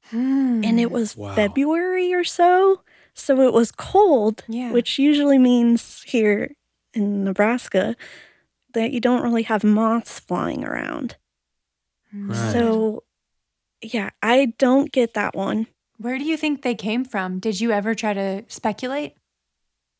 Hmm. 0.05 0.61
And 0.63 0.79
it 0.79 0.89
was 0.91 1.15
Wow. 1.17 1.35
February 1.35 2.13
or 2.13 2.23
so. 2.23 2.81
So 3.13 3.41
it 3.41 3.53
was 3.53 3.71
cold, 3.71 4.43
Yeah. 4.47 4.71
which 4.71 4.97
usually 4.97 5.37
means 5.37 6.03
here 6.03 6.55
in 6.93 7.23
Nebraska 7.23 7.95
that 8.73 8.91
you 8.91 8.99
don't 8.99 9.23
really 9.23 9.43
have 9.43 9.63
moths 9.63 10.19
flying 10.19 10.63
around. 10.63 11.17
Hmm. 12.11 12.31
Right. 12.31 12.53
So, 12.53 13.03
yeah, 13.81 14.11
I 14.21 14.53
don't 14.57 14.91
get 14.91 15.13
that 15.15 15.35
one. 15.35 15.67
Where 15.97 16.17
do 16.17 16.23
you 16.25 16.37
think 16.37 16.61
they 16.61 16.75
came 16.75 17.03
from? 17.05 17.39
Did 17.39 17.59
you 17.59 17.71
ever 17.71 17.95
try 17.95 18.13
to 18.13 18.43
speculate? 18.47 19.13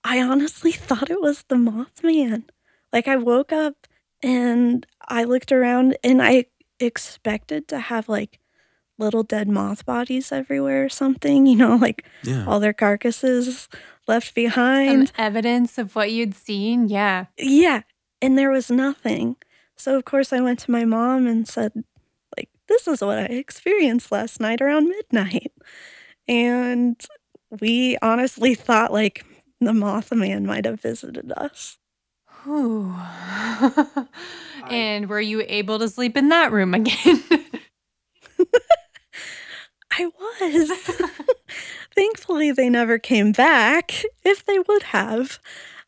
I 0.03 0.21
honestly 0.21 0.71
thought 0.87 1.09
it 1.09 1.21
was 1.21 1.43
the 1.47 1.55
Mothman. 1.55 2.43
Like, 2.93 3.07
I 3.07 3.15
woke 3.17 3.51
up 3.51 3.87
and 4.23 4.85
I 5.07 5.23
looked 5.23 5.51
around 5.51 5.97
and 6.03 6.21
I 6.21 6.45
expected 6.79 7.67
to 7.69 7.79
have 7.79 8.07
like 8.07 8.39
little 8.99 9.23
dead 9.23 9.47
moth 9.47 9.85
bodies 9.85 10.31
everywhere 10.31 10.85
or 10.85 10.89
something, 10.89 11.45
you 11.45 11.55
know, 11.55 11.75
like 11.81 12.05
Yeah. 12.23 12.45
all 12.47 12.59
their 12.59 12.73
carcasses 12.73 13.67
left 14.07 14.27
Some 14.27 14.33
behind. 14.35 15.11
evidence 15.17 15.77
of 15.77 15.95
what 15.95 16.11
you'd 16.11 16.33
seen? 16.35 16.87
Yeah. 16.89 17.25
Yeah. 17.37 17.81
And 18.21 18.37
there 18.37 18.49
was 18.51 18.71
nothing. 18.71 19.35
So, 19.75 19.95
of 19.95 20.05
course, 20.05 20.33
I 20.33 20.41
went 20.41 20.59
to 20.59 20.71
my 20.71 20.85
mom 20.85 21.27
and 21.27 21.47
said, 21.47 21.71
like, 21.75 21.85
this 22.67 22.87
is 22.87 23.01
what 23.01 23.17
I 23.17 23.23
experienced 23.23 24.11
last 24.11 24.39
night 24.39 24.61
around 24.61 24.87
midnight. 24.89 25.51
And 26.27 26.99
we 27.61 27.97
honestly 28.01 28.55
thought, 28.55 28.91
like, 28.91 29.25
the 29.59 29.71
Mothman 29.71 30.43
might 30.43 30.65
have 30.65 30.81
visited 30.81 31.31
us. 31.31 31.77
Whew. 32.43 32.93
and 34.69 35.09
were 35.09 35.21
you 35.21 35.43
able 35.47 35.79
to 35.79 35.89
sleep 35.89 36.15
in 36.17 36.29
that 36.29 36.51
room 36.51 36.73
again? 36.73 37.23
I 39.91 40.05
was. 40.05 40.71
Thankfully, 41.95 42.51
they 42.51 42.69
never 42.69 42.99
came 42.99 43.31
back. 43.31 44.03
If 44.23 44.45
they 44.45 44.59
would 44.59 44.83
have, 44.83 45.39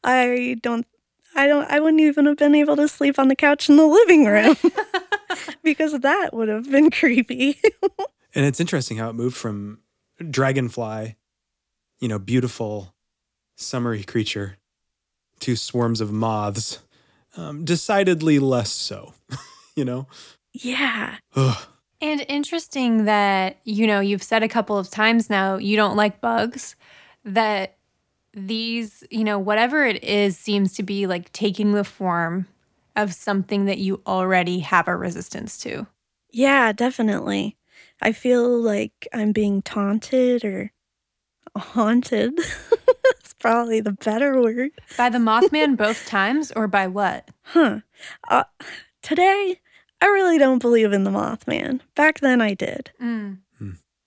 I 0.04 0.58
don't. 0.62 0.88
I 1.36 1.46
don't. 1.48 1.70
I 1.70 1.80
wouldn't 1.80 2.02
even 2.02 2.26
have 2.26 2.38
been 2.38 2.56
able 2.56 2.76
to 2.78 2.88
sleep 2.88 3.20
on 3.20 3.28
the 3.28 3.36
couch 3.36 3.70
in 3.70 3.78
the 3.78 3.86
living 3.86 4.26
room 4.26 4.56
because 5.63 6.00
that 6.00 6.34
would 6.34 6.48
have 6.50 6.70
been 6.70 6.92
creepy. 7.00 7.60
And 8.36 8.46
it's 8.46 8.60
interesting 8.60 8.98
how 8.98 9.10
it 9.10 9.13
moved 9.13 9.36
from 9.36 9.80
dragonfly, 10.30 11.15
you 12.00 12.08
know, 12.08 12.20
beautiful, 12.20 12.94
summery 13.56 14.04
creature, 14.04 14.58
to 15.42 15.56
swarms 15.56 16.02
of 16.02 16.12
moths. 16.12 16.80
Um, 17.38 17.63
decidedly 17.63 18.39
less 18.39 18.72
so, 18.72 19.13
you 19.76 19.86
know? 19.86 20.08
yeah. 20.52 21.18
Ugh. 21.36 21.58
and 22.02 22.26
interesting 22.28 23.06
that, 23.06 23.58
you 23.63 23.86
know, 23.86 24.00
you've 24.00 24.24
said 24.24 24.42
a 24.42 24.48
couple 24.48 24.78
of 24.78 24.89
times 24.89 25.30
now 25.30 25.58
you 25.58 25.76
don't 25.76 25.96
like 25.96 26.22
bugs, 26.22 26.76
that 27.24 27.78
these, 28.34 29.04
you 29.12 29.24
know, 29.24 29.38
whatever 29.38 29.86
it 29.86 30.04
is 30.04 30.38
seems 30.38 30.74
to 30.74 30.84
be 30.84 31.08
like 31.08 31.32
taking 31.34 31.74
the 31.74 31.84
form 31.84 32.48
of 32.95 33.13
something 33.13 33.65
that 33.65 33.78
you 33.78 34.02
already 34.06 34.60
have 34.60 34.88
a 34.88 34.95
resistance 34.95 35.58
to. 35.60 35.88
Yeah, 36.32 36.71
definitely. 36.73 37.58
I 38.02 38.12
feel 38.12 38.47
like 38.62 39.08
I'm 39.13 39.32
being 39.32 39.62
taunted 39.62 40.43
or 40.45 40.71
haunted. 41.58 42.39
It's 43.21 43.34
probably 43.34 43.80
the 43.80 43.91
better 43.93 44.41
word. 44.41 44.71
By 44.97 45.10
the 45.10 45.17
Mothman 45.17 45.78
both 45.78 46.06
times 46.08 46.52
or 46.52 46.67
by 46.67 46.88
what? 46.88 47.30
Huh. 47.43 47.80
Uh, 48.28 48.43
today, 49.02 49.60
I 50.02 50.06
really 50.08 50.38
don't 50.38 50.60
believe 50.60 50.93
in 50.93 51.04
the 51.04 51.12
Mothman. 51.12 51.82
Back 51.95 52.19
then, 52.19 52.41
I 52.41 52.54
did. 52.54 52.91
Mm. 53.02 53.39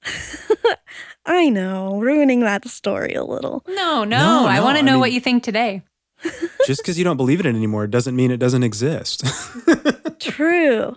I 1.27 1.49
know, 1.49 2.01
ruining 2.01 2.41
that 2.41 2.67
story 2.69 3.15
a 3.15 3.25
little. 3.25 3.65
No, 3.69 4.05
no, 4.05 4.19
No, 4.19 4.47
I 4.47 4.57
no, 4.57 4.65
want 4.65 4.77
to 4.77 4.81
I 4.81 4.83
know 4.83 4.99
what 4.99 5.13
you 5.13 5.21
think 5.21 5.43
today. 5.43 5.83
Just 6.67 6.83
because 6.83 6.99
you 6.99 7.05
don't 7.05 7.17
believe 7.17 7.41
in 7.41 7.47
it 7.47 7.51
anymore 7.57 7.87
doesn't 7.87 8.17
mean 8.17 8.31
it 8.31 8.39
doesn't 8.39 8.63
exist. 8.63 9.25
True. 10.21 10.97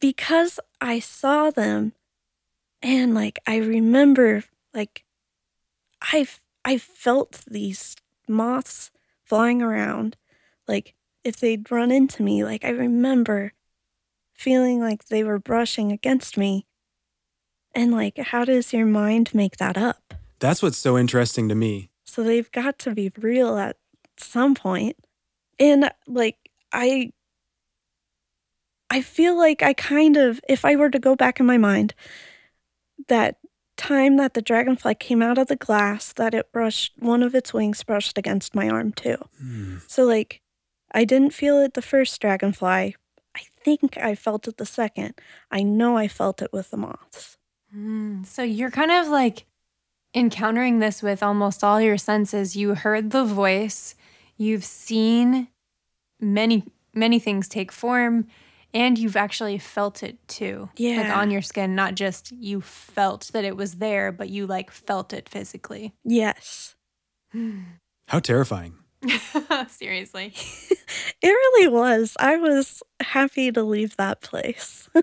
Because 0.00 0.60
I 0.80 1.00
saw 1.00 1.50
them 1.50 1.92
and 2.82 3.14
like 3.14 3.38
I 3.46 3.56
remember 3.56 4.44
like 4.74 5.04
I 6.02 6.26
I 6.64 6.78
felt 6.78 7.42
these 7.50 7.96
moths 8.28 8.90
flying 9.24 9.62
around 9.62 10.16
like 10.68 10.94
if 11.24 11.38
they'd 11.38 11.70
run 11.70 11.90
into 11.90 12.22
me 12.22 12.44
like 12.44 12.64
I 12.64 12.70
remember 12.70 13.52
feeling 14.34 14.80
like 14.80 15.06
they 15.06 15.24
were 15.24 15.38
brushing 15.38 15.92
against 15.92 16.36
me. 16.36 16.66
And 17.74 17.92
like 17.92 18.18
how 18.18 18.44
does 18.44 18.72
your 18.72 18.86
mind 18.86 19.34
make 19.34 19.56
that 19.56 19.78
up? 19.78 20.14
That's 20.38 20.62
what's 20.62 20.78
so 20.78 20.98
interesting 20.98 21.48
to 21.48 21.54
me. 21.54 21.90
So 22.04 22.22
they've 22.22 22.50
got 22.52 22.78
to 22.80 22.94
be 22.94 23.10
real 23.18 23.56
at 23.56 23.76
some 24.18 24.54
point. 24.54 24.96
And 25.58 25.90
like 26.06 26.36
I 26.72 27.12
I 28.90 29.00
feel 29.02 29.36
like 29.36 29.62
I 29.62 29.72
kind 29.72 30.16
of 30.16 30.40
if 30.48 30.64
I 30.64 30.76
were 30.76 30.90
to 30.90 30.98
go 30.98 31.16
back 31.16 31.40
in 31.40 31.46
my 31.46 31.58
mind 31.58 31.94
that 33.08 33.36
time 33.76 34.16
that 34.18 34.34
the 34.34 34.42
dragonfly 34.42 34.94
came 34.94 35.20
out 35.20 35.36
of 35.38 35.48
the 35.48 35.56
glass 35.56 36.12
that 36.12 36.32
it 36.32 36.52
brushed 36.52 36.92
one 36.98 37.22
of 37.22 37.34
its 37.34 37.52
wings 37.52 37.82
brushed 37.82 38.16
against 38.18 38.54
my 38.54 38.68
arm 38.68 38.92
too. 38.92 39.16
Hmm. 39.38 39.76
So 39.88 40.04
like 40.04 40.40
I 40.92 41.04
didn't 41.04 41.30
feel 41.34 41.58
it 41.58 41.74
the 41.74 41.82
first 41.82 42.20
dragonfly. 42.20 42.96
I 43.36 43.40
think 43.64 43.98
I 43.98 44.14
felt 44.14 44.46
it 44.46 44.58
the 44.58 44.66
second. 44.66 45.14
I 45.50 45.64
know 45.64 45.96
I 45.96 46.06
felt 46.06 46.40
it 46.40 46.52
with 46.52 46.70
the 46.70 46.76
moths. 46.76 47.36
Mm, 47.74 48.24
So 48.24 48.44
you're 48.44 48.70
kind 48.70 48.92
of 48.92 49.08
like 49.08 49.46
encountering 50.14 50.78
this 50.78 51.02
with 51.02 51.20
almost 51.20 51.64
all 51.64 51.80
your 51.80 51.98
senses. 51.98 52.54
You 52.54 52.74
heard 52.76 53.10
the 53.10 53.24
voice, 53.24 53.96
you've 54.36 54.64
seen 54.64 55.48
many, 56.20 56.64
many 56.92 57.18
things 57.18 57.48
take 57.48 57.72
form, 57.72 58.26
and 58.72 58.98
you've 58.98 59.16
actually 59.16 59.58
felt 59.58 60.02
it 60.02 60.18
too. 60.28 60.68
Yeah. 60.76 61.02
Like 61.02 61.16
on 61.16 61.30
your 61.30 61.42
skin, 61.42 61.74
not 61.74 61.94
just 61.94 62.32
you 62.32 62.60
felt 62.60 63.30
that 63.32 63.44
it 63.44 63.56
was 63.56 63.74
there, 63.74 64.10
but 64.12 64.28
you 64.28 64.46
like 64.46 64.70
felt 64.70 65.12
it 65.12 65.28
physically. 65.28 65.94
Yes. 66.04 66.74
How 68.08 68.20
terrifying. 68.20 68.74
Seriously. 69.68 70.34
It 71.22 71.28
really 71.28 71.68
was. 71.68 72.14
I 72.20 72.36
was 72.36 72.82
happy 73.00 73.50
to 73.50 73.62
leave 73.62 73.96
that 73.96 74.20
place. 74.20 74.88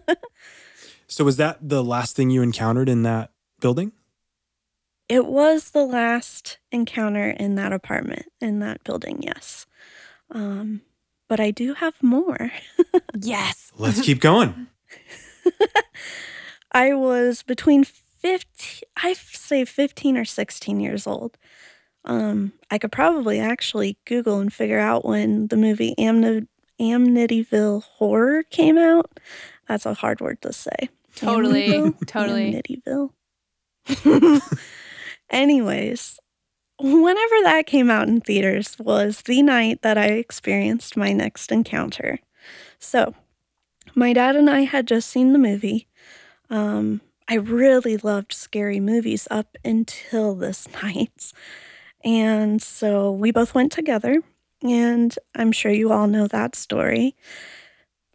So, 1.07 1.25
was 1.25 1.35
that 1.37 1.57
the 1.61 1.83
last 1.83 2.15
thing 2.15 2.29
you 2.29 2.41
encountered 2.41 2.87
in 2.87 3.03
that 3.03 3.31
building? 3.59 3.91
It 5.11 5.25
was 5.25 5.71
the 5.71 5.83
last 5.83 6.57
encounter 6.71 7.31
in 7.31 7.55
that 7.55 7.73
apartment, 7.73 8.27
in 8.39 8.59
that 8.59 8.81
building, 8.85 9.21
yes. 9.21 9.65
Um, 10.29 10.83
but 11.27 11.41
I 11.41 11.51
do 11.51 11.73
have 11.73 12.01
more. 12.01 12.49
yes. 13.19 13.73
Let's 13.77 13.99
keep 13.99 14.21
going. 14.21 14.67
I 16.71 16.93
was 16.93 17.43
between 17.43 17.83
15, 17.83 18.87
I 18.95 19.11
say 19.11 19.65
15 19.65 20.17
or 20.17 20.23
16 20.23 20.79
years 20.79 21.05
old. 21.05 21.37
Um, 22.05 22.53
I 22.69 22.77
could 22.77 22.93
probably 22.93 23.37
actually 23.37 23.97
Google 24.05 24.39
and 24.39 24.53
figure 24.53 24.79
out 24.79 25.03
when 25.03 25.47
the 25.47 25.57
movie 25.57 25.93
Amni- 25.99 26.47
Amityville 26.79 27.83
Horror 27.83 28.43
came 28.43 28.77
out. 28.77 29.19
That's 29.67 29.85
a 29.85 29.93
hard 29.93 30.21
word 30.21 30.41
to 30.43 30.53
say. 30.53 30.87
Totally. 31.17 31.67
Amityville? 31.67 32.07
Totally. 32.07 32.53
Amityville. 32.87 34.41
Anyways, 35.31 36.19
whenever 36.79 37.35
that 37.43 37.65
came 37.65 37.89
out 37.89 38.07
in 38.07 38.21
theaters 38.21 38.77
was 38.77 39.21
the 39.21 39.41
night 39.41 39.81
that 39.81 39.97
I 39.97 40.07
experienced 40.07 40.97
my 40.97 41.13
next 41.13 41.51
encounter. 41.51 42.19
So, 42.79 43.15
my 43.95 44.13
dad 44.13 44.35
and 44.35 44.49
I 44.49 44.61
had 44.61 44.87
just 44.87 45.09
seen 45.09 45.33
the 45.33 45.39
movie. 45.39 45.87
Um, 46.49 47.01
I 47.27 47.35
really 47.35 47.97
loved 47.97 48.33
scary 48.33 48.79
movies 48.79 49.27
up 49.31 49.55
until 49.63 50.35
this 50.35 50.67
night. 50.83 51.31
And 52.03 52.61
so 52.61 53.11
we 53.11 53.31
both 53.31 53.55
went 53.55 53.71
together, 53.71 54.21
and 54.61 55.17
I'm 55.35 55.51
sure 55.51 55.71
you 55.71 55.91
all 55.91 56.07
know 56.07 56.27
that 56.27 56.55
story. 56.55 57.15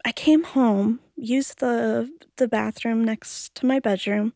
I 0.05 0.11
came 0.11 0.43
home, 0.43 0.99
used 1.15 1.59
the 1.59 2.09
the 2.35 2.47
bathroom 2.47 3.03
next 3.03 3.55
to 3.55 3.65
my 3.65 3.79
bedroom, 3.79 4.33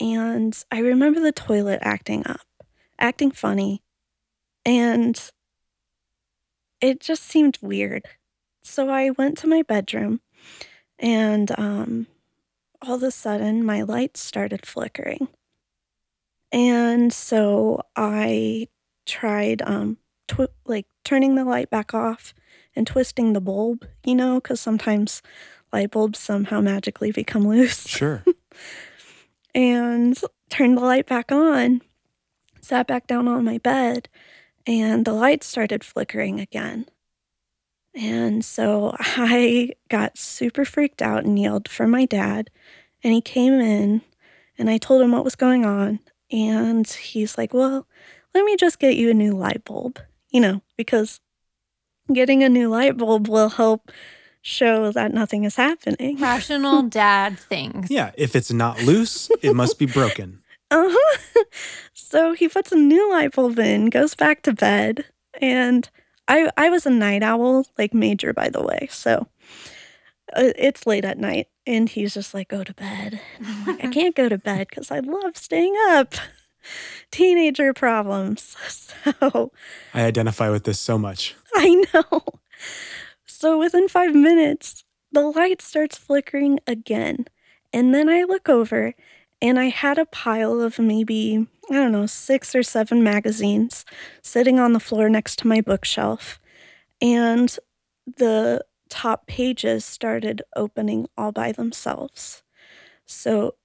And 0.00 0.56
I 0.70 0.78
remember 0.78 1.20
the 1.20 1.32
toilet 1.32 1.80
acting 1.82 2.26
up, 2.26 2.40
acting 2.98 3.30
funny. 3.30 3.82
And 4.64 5.20
it 6.80 7.00
just 7.00 7.22
seemed 7.22 7.58
weird. 7.62 8.04
So 8.62 8.88
I 8.88 9.10
went 9.10 9.38
to 9.38 9.46
my 9.46 9.62
bedroom 9.62 10.20
and 10.98 11.50
um, 11.58 12.06
all 12.80 12.96
of 12.96 13.02
a 13.02 13.10
sudden 13.10 13.64
my 13.64 13.82
lights 13.82 14.20
started 14.20 14.66
flickering. 14.66 15.28
And 16.50 17.12
so 17.12 17.82
I 17.96 18.68
tried 19.06 19.62
um, 19.62 19.96
twi- 20.28 20.48
like 20.66 20.86
turning 21.04 21.34
the 21.34 21.44
light 21.44 21.70
back 21.70 21.94
off 21.94 22.34
and 22.76 22.86
twisting 22.86 23.32
the 23.32 23.40
bulb, 23.40 23.86
you 24.04 24.14
know, 24.14 24.34
because 24.34 24.60
sometimes 24.60 25.22
light 25.72 25.90
bulbs 25.90 26.18
somehow 26.18 26.60
magically 26.60 27.10
become 27.10 27.48
loose. 27.48 27.86
Sure. 27.88 28.24
and 29.54 30.18
turned 30.50 30.76
the 30.76 30.82
light 30.82 31.06
back 31.06 31.32
on, 31.32 31.80
sat 32.60 32.86
back 32.86 33.06
down 33.06 33.28
on 33.28 33.44
my 33.44 33.58
bed, 33.58 34.08
and 34.66 35.04
the 35.04 35.12
light 35.12 35.42
started 35.42 35.84
flickering 35.84 36.40
again. 36.40 36.86
And 37.94 38.44
so 38.44 38.94
I 38.98 39.72
got 39.88 40.18
super 40.18 40.64
freaked 40.64 41.02
out 41.02 41.24
and 41.24 41.38
yelled 41.38 41.68
for 41.68 41.86
my 41.86 42.06
dad. 42.06 42.50
And 43.04 43.12
he 43.12 43.20
came 43.20 43.54
in 43.54 44.02
and 44.56 44.70
I 44.70 44.78
told 44.78 45.02
him 45.02 45.12
what 45.12 45.24
was 45.24 45.34
going 45.34 45.64
on. 45.64 46.00
And 46.30 46.86
he's 46.86 47.36
like, 47.36 47.52
Well, 47.52 47.86
let 48.34 48.44
me 48.44 48.56
just 48.56 48.78
get 48.78 48.96
you 48.96 49.10
a 49.10 49.14
new 49.14 49.32
light 49.32 49.64
bulb, 49.64 49.98
you 50.30 50.40
know, 50.40 50.62
because 50.76 51.20
getting 52.12 52.42
a 52.42 52.48
new 52.48 52.68
light 52.68 52.96
bulb 52.96 53.28
will 53.28 53.50
help 53.50 53.90
show 54.42 54.92
that 54.92 55.12
nothing 55.14 55.44
is 55.44 55.56
happening. 55.56 56.18
Rational 56.18 56.82
dad 57.00 57.38
things. 57.38 57.90
Yeah, 57.90 58.10
if 58.16 58.36
it's 58.36 58.52
not 58.52 58.82
loose, 58.82 59.30
it 59.40 59.54
must 59.54 59.78
be 59.78 59.86
broken. 59.86 60.40
Uh 60.74 60.88
huh. 60.88 61.44
so 61.92 62.32
he 62.32 62.48
puts 62.48 62.72
a 62.72 62.76
new 62.76 63.10
light 63.12 63.34
bulb 63.34 63.58
in, 63.58 63.90
goes 63.90 64.14
back 64.14 64.40
to 64.44 64.54
bed, 64.54 65.04
and 65.34 65.90
I 66.28 66.48
I 66.56 66.70
was 66.70 66.86
a 66.86 66.90
night 66.90 67.22
owl, 67.22 67.66
like 67.76 67.92
major, 67.92 68.32
by 68.32 68.48
the 68.48 68.62
way. 68.62 68.88
So 68.90 69.28
uh, 70.34 70.56
it's 70.56 70.86
late 70.86 71.04
at 71.04 71.18
night, 71.18 71.48
and 71.66 71.90
he's 71.90 72.14
just 72.14 72.32
like, 72.32 72.48
"Go 72.48 72.64
to 72.64 72.72
bed." 72.72 73.20
And 73.36 73.46
I'm 73.46 73.66
like, 73.66 73.84
"I 73.84 73.88
can't 73.98 74.16
go 74.16 74.30
to 74.30 74.38
bed 74.38 74.68
because 74.70 74.90
I 74.90 75.00
love 75.00 75.36
staying 75.36 75.74
up." 75.90 76.14
Teenager 77.10 77.74
problems. 77.74 78.56
So 79.12 79.52
I 79.92 80.04
identify 80.06 80.48
with 80.48 80.64
this 80.64 80.80
so 80.80 80.96
much. 80.96 81.34
I 81.54 81.84
know. 81.92 82.22
So 83.42 83.58
within 83.58 83.88
five 83.88 84.14
minutes, 84.14 84.84
the 85.10 85.22
light 85.22 85.60
starts 85.60 85.98
flickering 85.98 86.60
again. 86.68 87.26
And 87.72 87.92
then 87.92 88.08
I 88.08 88.22
look 88.22 88.48
over 88.48 88.94
and 89.40 89.58
I 89.58 89.64
had 89.64 89.98
a 89.98 90.06
pile 90.06 90.60
of 90.60 90.78
maybe, 90.78 91.48
I 91.68 91.74
don't 91.74 91.90
know, 91.90 92.06
six 92.06 92.54
or 92.54 92.62
seven 92.62 93.02
magazines 93.02 93.84
sitting 94.22 94.60
on 94.60 94.74
the 94.74 94.78
floor 94.78 95.08
next 95.08 95.40
to 95.40 95.48
my 95.48 95.60
bookshelf. 95.60 96.38
And 97.00 97.58
the 98.06 98.64
top 98.88 99.26
pages 99.26 99.84
started 99.84 100.42
opening 100.54 101.08
all 101.18 101.32
by 101.32 101.50
themselves. 101.50 102.44
So 103.06 103.56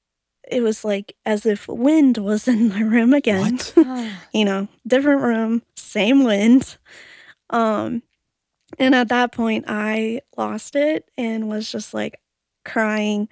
it 0.49 0.63
was 0.63 0.83
like 0.83 1.15
as 1.23 1.45
if 1.45 1.67
wind 1.67 2.17
was 2.17 2.47
in 2.47 2.69
the 2.69 2.83
room 2.83 3.13
again. 3.13 3.59
What? 3.75 4.09
you 4.33 4.43
know, 4.43 4.69
different 4.87 5.21
room, 5.21 5.61
same 5.75 6.23
wind. 6.23 6.77
Um, 7.51 8.01
and 8.79 8.93
at 8.93 9.09
that 9.09 9.31
point, 9.31 9.65
I 9.67 10.21
lost 10.35 10.75
it 10.75 11.09
and 11.17 11.47
was 11.47 11.71
just 11.71 11.93
like 11.93 12.19
crying. 12.65 13.29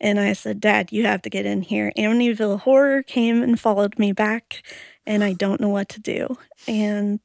And 0.00 0.20
I 0.20 0.32
said, 0.32 0.60
Dad, 0.60 0.92
you 0.92 1.06
have 1.06 1.22
to 1.22 1.30
get 1.30 1.46
in 1.46 1.62
here. 1.62 1.92
Amityville 1.96 2.60
Horror 2.60 3.02
came 3.02 3.42
and 3.42 3.58
followed 3.58 3.98
me 3.98 4.12
back, 4.12 4.62
and 5.06 5.24
I 5.24 5.32
don't 5.32 5.60
know 5.60 5.70
what 5.70 5.88
to 5.90 6.00
do. 6.00 6.38
And 6.68 7.20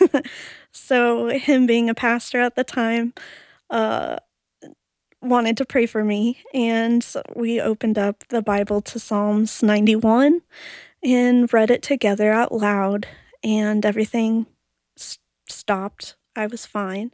so, 0.72 1.26
him 1.28 1.66
being 1.66 1.90
a 1.90 1.94
pastor 1.94 2.40
at 2.40 2.54
the 2.54 2.62
time, 2.62 3.12
uh, 3.70 4.18
wanted 5.20 5.56
to 5.56 5.64
pray 5.64 5.86
for 5.86 6.04
me. 6.04 6.38
And 6.52 7.06
we 7.34 7.60
opened 7.60 7.98
up 7.98 8.24
the 8.28 8.42
Bible 8.42 8.80
to 8.82 8.98
Psalms 8.98 9.62
91 9.62 10.42
and 11.02 11.52
read 11.52 11.70
it 11.70 11.82
together 11.82 12.32
out 12.32 12.52
loud, 12.52 13.06
and 13.42 13.84
everything 13.84 14.46
s- 14.96 15.18
stopped. 15.48 16.16
I 16.36 16.46
was 16.46 16.66
fine. 16.66 17.12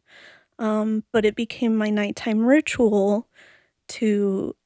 Um, 0.59 1.05
but 1.13 1.25
it 1.25 1.37
became 1.37 1.77
my 1.77 1.91
nighttime 1.91 2.45
ritual 2.45 3.29
to 3.89 4.57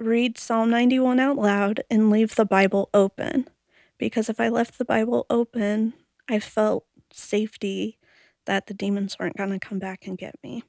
read 0.00 0.38
Psalm 0.38 0.70
91 0.70 1.20
out 1.20 1.36
loud 1.36 1.82
and 1.90 2.10
leave 2.10 2.34
the 2.34 2.44
Bible 2.44 2.88
open. 2.94 3.48
Because 3.98 4.28
if 4.28 4.40
I 4.40 4.48
left 4.48 4.78
the 4.78 4.84
Bible 4.84 5.26
open, 5.30 5.94
I 6.28 6.40
felt 6.40 6.86
safety 7.12 7.98
that 8.46 8.66
the 8.66 8.74
demons 8.74 9.16
weren't 9.18 9.36
going 9.36 9.50
to 9.50 9.58
come 9.58 9.78
back 9.78 10.06
and 10.06 10.18
get 10.18 10.34
me. 10.42 10.64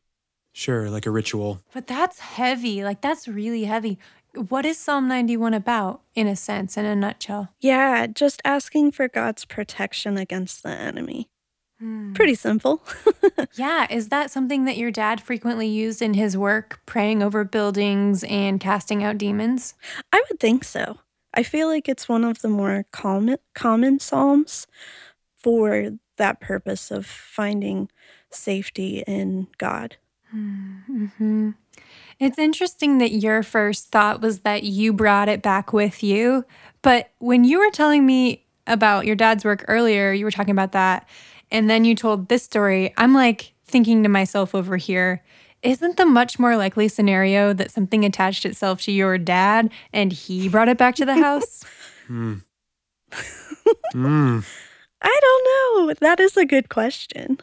Sure, 0.52 0.90
like 0.90 1.08
a 1.08 1.12
ritual. 1.12 1.62
But 1.74 1.88
that's 1.88 2.20
heavy. 2.20 2.84
Like, 2.84 3.02
that's 3.02 3.28
really 3.28 3.64
heavy. 3.64 3.98
What 4.36 4.66
is 4.66 4.78
Psalm 4.78 5.08
91 5.08 5.56
about, 5.56 6.02
in 6.14 6.28
a 6.28 6.36
sense, 6.36 6.78
in 6.78 6.86
a 6.86 6.96
nutshell? 6.96 7.50
Yeah, 7.60 8.06
just 8.06 8.42
asking 8.46 8.92
for 8.92 9.08
God's 9.08 9.46
protection 9.46 10.18
against 10.18 10.62
the 10.62 10.70
enemy. 10.70 11.30
Hmm. 11.84 12.14
Pretty 12.14 12.36
simple. 12.36 12.82
Yeah. 13.56 13.86
Is 13.90 14.10
that 14.10 14.32
something 14.32 14.66
that 14.66 14.78
your 14.78 14.90
dad 14.90 15.22
frequently 15.22 15.68
used 15.68 16.02
in 16.02 16.16
his 16.16 16.36
work, 16.36 16.80
praying 16.88 17.22
over 17.22 17.44
buildings 17.44 18.24
and 18.24 18.60
casting 18.60 19.04
out 19.04 19.18
demons? 19.20 19.76
I 20.12 20.24
would 20.30 20.40
think 20.40 20.64
so. 20.64 20.98
I 21.36 21.44
feel 21.44 21.68
like 21.68 21.88
it's 21.88 22.10
one 22.10 22.24
of 22.24 22.42
the 22.42 22.48
more 22.48 22.86
common 22.92 23.38
common 23.54 24.00
psalms 24.00 24.66
for 25.36 25.92
that 26.18 26.40
purpose 26.42 26.90
of 26.90 27.06
finding 27.06 27.90
safety 28.32 29.04
in 29.06 29.48
God. 29.58 29.98
hmm 30.32 31.52
It's 32.20 32.40
interesting 32.40 33.00
that 33.00 33.12
your 33.12 33.44
first 33.44 33.92
thought 33.92 34.22
was 34.22 34.40
that 34.42 34.64
you 34.64 34.94
brought 34.94 35.30
it 35.30 35.42
back 35.42 35.74
with 35.74 36.04
you. 36.04 36.46
But 36.82 37.12
when 37.20 37.44
you 37.44 37.60
were 37.60 37.72
telling 37.72 38.06
me 38.06 38.46
about 38.68 39.06
your 39.06 39.16
dad's 39.16 39.44
work 39.44 39.66
earlier, 39.68 40.12
you 40.14 40.26
were 40.26 40.32
talking 40.32 40.52
about 40.52 40.72
that. 40.74 41.08
And 41.54 41.70
then 41.70 41.86
you 41.86 41.96
told 41.96 42.28
this 42.28 42.44
story. 42.44 42.94
I'm 42.98 43.14
like 43.14 43.54
thinking 43.64 44.04
to 44.04 44.10
myself 44.10 44.54
over 44.54 44.76
here, 44.76 45.24
isn't 45.62 45.96
the 45.96 46.06
much 46.06 46.38
more 46.40 46.58
likely 46.58 46.90
scenario 46.90 47.54
that 47.54 47.72
something 47.72 48.04
attached 48.04 48.46
itself 48.46 48.82
to 48.82 48.92
your 48.92 49.18
dad 49.18 49.72
and 49.94 50.12
he 50.12 50.50
brought 50.50 50.68
it 50.68 50.78
back 50.78 50.96
to 50.96 51.06
the 51.06 51.16
house? 51.16 51.64
Hmm. 52.08 52.34
Mm. 53.94 54.44
I 55.02 55.20
don't 55.22 55.88
know. 55.88 55.94
That 56.02 56.20
is 56.20 56.36
a 56.36 56.46
good 56.46 56.70
question. 56.70 57.40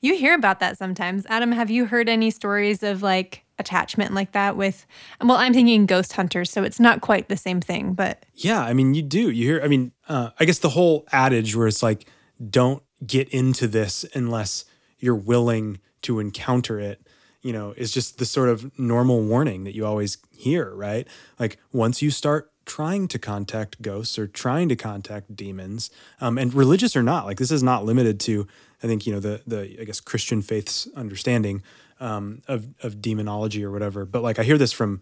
You 0.00 0.16
hear 0.16 0.34
about 0.34 0.58
that 0.60 0.78
sometimes. 0.78 1.26
Adam, 1.28 1.52
have 1.52 1.70
you 1.70 1.86
heard 1.86 2.08
any 2.08 2.30
stories 2.30 2.82
of 2.82 3.02
like 3.02 3.44
attachment 3.58 4.14
like 4.14 4.32
that 4.32 4.56
with, 4.56 4.86
well, 5.20 5.36
I'm 5.36 5.52
thinking 5.52 5.86
ghost 5.86 6.14
hunters, 6.14 6.50
so 6.50 6.62
it's 6.64 6.80
not 6.80 7.00
quite 7.00 7.28
the 7.28 7.36
same 7.36 7.60
thing, 7.60 7.92
but 7.94 8.24
Yeah, 8.34 8.60
I 8.60 8.72
mean, 8.72 8.94
you 8.94 9.02
do. 9.02 9.30
You 9.30 9.44
hear, 9.46 9.60
I 9.62 9.68
mean, 9.68 9.92
uh, 10.08 10.30
I 10.40 10.44
guess 10.44 10.58
the 10.58 10.70
whole 10.70 11.04
adage 11.12 11.54
where 11.54 11.68
it's 11.68 11.82
like, 11.82 12.06
don't 12.50 12.82
get 13.06 13.28
into 13.28 13.66
this 13.66 14.04
unless 14.14 14.64
you're 14.98 15.14
willing 15.14 15.78
to 16.02 16.20
encounter 16.20 16.78
it, 16.78 17.06
you 17.42 17.52
know, 17.52 17.74
is 17.76 17.92
just 17.92 18.18
the 18.18 18.24
sort 18.24 18.48
of 18.48 18.76
normal 18.78 19.22
warning 19.22 19.64
that 19.64 19.74
you 19.74 19.84
always 19.84 20.18
hear, 20.30 20.74
right? 20.74 21.08
Like, 21.38 21.58
once 21.72 22.02
you 22.02 22.10
start 22.10 22.50
trying 22.64 23.08
to 23.08 23.18
contact 23.18 23.82
ghosts 23.82 24.18
or 24.18 24.28
trying 24.28 24.68
to 24.68 24.76
contact 24.76 25.34
demons, 25.34 25.90
um, 26.20 26.38
and 26.38 26.54
religious 26.54 26.94
or 26.94 27.02
not, 27.02 27.26
like, 27.26 27.38
this 27.38 27.50
is 27.50 27.62
not 27.62 27.84
limited 27.84 28.20
to, 28.20 28.46
I 28.82 28.86
think, 28.86 29.06
you 29.06 29.12
know, 29.12 29.20
the, 29.20 29.42
the, 29.46 29.80
I 29.80 29.84
guess, 29.84 30.00
Christian 30.00 30.42
faith's 30.42 30.88
understanding 30.94 31.62
um, 31.98 32.42
of, 32.46 32.68
of 32.82 33.02
demonology 33.02 33.64
or 33.64 33.70
whatever. 33.70 34.04
But 34.04 34.22
like, 34.22 34.38
I 34.38 34.44
hear 34.44 34.58
this 34.58 34.72
from, 34.72 35.00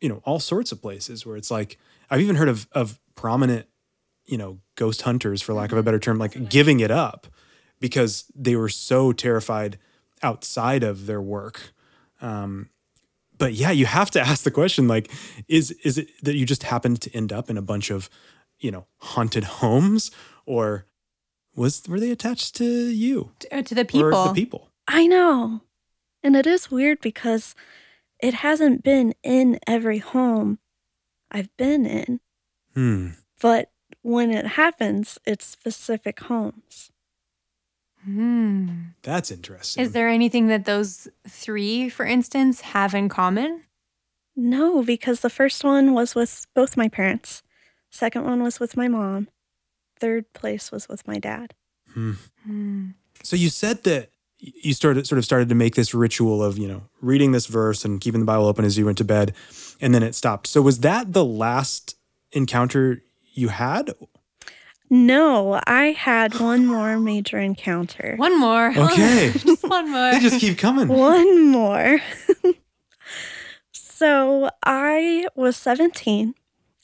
you 0.00 0.08
know, 0.08 0.22
all 0.24 0.40
sorts 0.40 0.72
of 0.72 0.82
places 0.82 1.24
where 1.24 1.36
it's 1.36 1.50
like, 1.50 1.78
I've 2.10 2.20
even 2.20 2.36
heard 2.36 2.48
of, 2.48 2.66
of 2.72 2.98
prominent 3.14 3.66
you 4.30 4.38
know, 4.38 4.58
ghost 4.76 5.02
hunters, 5.02 5.42
for 5.42 5.52
lack 5.52 5.72
of 5.72 5.78
a 5.78 5.82
better 5.82 5.98
term, 5.98 6.18
like 6.18 6.48
giving 6.48 6.80
it 6.80 6.90
up 6.90 7.26
because 7.80 8.30
they 8.34 8.54
were 8.56 8.68
so 8.68 9.12
terrified 9.12 9.78
outside 10.22 10.82
of 10.82 11.06
their 11.06 11.20
work. 11.20 11.72
Um, 12.20 12.68
but 13.38 13.54
yeah, 13.54 13.70
you 13.70 13.86
have 13.86 14.10
to 14.12 14.20
ask 14.30 14.44
the 14.44 14.50
question: 14.50 14.86
like, 14.88 15.10
is 15.48 15.70
is 15.84 15.98
it 15.98 16.08
that 16.22 16.36
you 16.36 16.46
just 16.46 16.62
happened 16.62 17.00
to 17.02 17.14
end 17.14 17.32
up 17.32 17.50
in 17.50 17.56
a 17.58 17.62
bunch 17.62 17.90
of, 17.90 18.08
you 18.58 18.70
know, 18.70 18.86
haunted 18.98 19.44
homes, 19.60 20.10
or 20.46 20.86
was 21.56 21.82
were 21.88 22.00
they 22.00 22.10
attached 22.10 22.54
to 22.56 22.64
you 22.64 23.32
uh, 23.50 23.62
to 23.62 23.74
the 23.74 23.84
people. 23.84 24.14
or 24.14 24.28
the 24.28 24.34
people? 24.34 24.70
I 24.86 25.06
know. 25.06 25.62
And 26.22 26.36
it 26.36 26.46
is 26.46 26.70
weird 26.70 27.00
because 27.00 27.54
it 28.22 28.34
hasn't 28.34 28.82
been 28.84 29.14
in 29.22 29.58
every 29.66 29.98
home 29.98 30.58
I've 31.30 31.48
been 31.56 31.86
in, 31.86 32.20
Hmm. 32.74 33.08
but 33.40 33.70
when 34.02 34.30
it 34.30 34.46
happens, 34.46 35.18
it's 35.26 35.46
specific 35.46 36.20
homes. 36.20 36.90
Hmm. 38.04 38.68
That's 39.02 39.30
interesting. 39.30 39.82
Is 39.82 39.92
there 39.92 40.08
anything 40.08 40.46
that 40.46 40.64
those 40.64 41.08
three, 41.28 41.88
for 41.88 42.06
instance, 42.06 42.62
have 42.62 42.94
in 42.94 43.08
common? 43.08 43.64
No, 44.34 44.82
because 44.82 45.20
the 45.20 45.28
first 45.28 45.64
one 45.64 45.92
was 45.92 46.14
with 46.14 46.46
both 46.54 46.76
my 46.76 46.88
parents. 46.88 47.42
Second 47.90 48.24
one 48.24 48.42
was 48.42 48.58
with 48.58 48.76
my 48.76 48.88
mom. 48.88 49.28
Third 49.98 50.32
place 50.32 50.72
was 50.72 50.88
with 50.88 51.06
my 51.06 51.18
dad. 51.18 51.54
Hmm. 51.92 52.12
So 53.22 53.36
you 53.36 53.50
said 53.50 53.82
that 53.84 54.10
you 54.38 54.72
started 54.72 55.06
sort 55.06 55.18
of 55.18 55.24
started 55.26 55.50
to 55.50 55.54
make 55.54 55.74
this 55.74 55.92
ritual 55.92 56.42
of, 56.42 56.56
you 56.56 56.66
know, 56.66 56.84
reading 57.02 57.32
this 57.32 57.46
verse 57.46 57.84
and 57.84 58.00
keeping 58.00 58.20
the 58.20 58.26
Bible 58.26 58.46
open 58.46 58.64
as 58.64 58.78
you 58.78 58.86
went 58.86 58.96
to 58.98 59.04
bed 59.04 59.34
and 59.80 59.94
then 59.94 60.02
it 60.02 60.14
stopped. 60.14 60.46
So 60.46 60.62
was 60.62 60.80
that 60.80 61.12
the 61.12 61.24
last 61.24 61.96
encounter 62.32 63.02
you 63.32 63.48
had? 63.48 63.92
No, 64.92 65.60
I 65.66 65.92
had 65.92 66.38
one 66.40 66.66
more 66.66 66.98
major 66.98 67.38
encounter. 67.38 68.14
One 68.18 68.38
more. 68.38 68.72
Okay. 68.76 69.32
just 69.36 69.62
one 69.62 69.90
more. 69.90 70.12
They 70.12 70.20
just 70.20 70.40
keep 70.40 70.58
coming. 70.58 70.88
One 71.12 71.46
more. 71.48 72.00
so 73.72 74.50
I 74.64 75.28
was 75.36 75.56
17. 75.56 76.34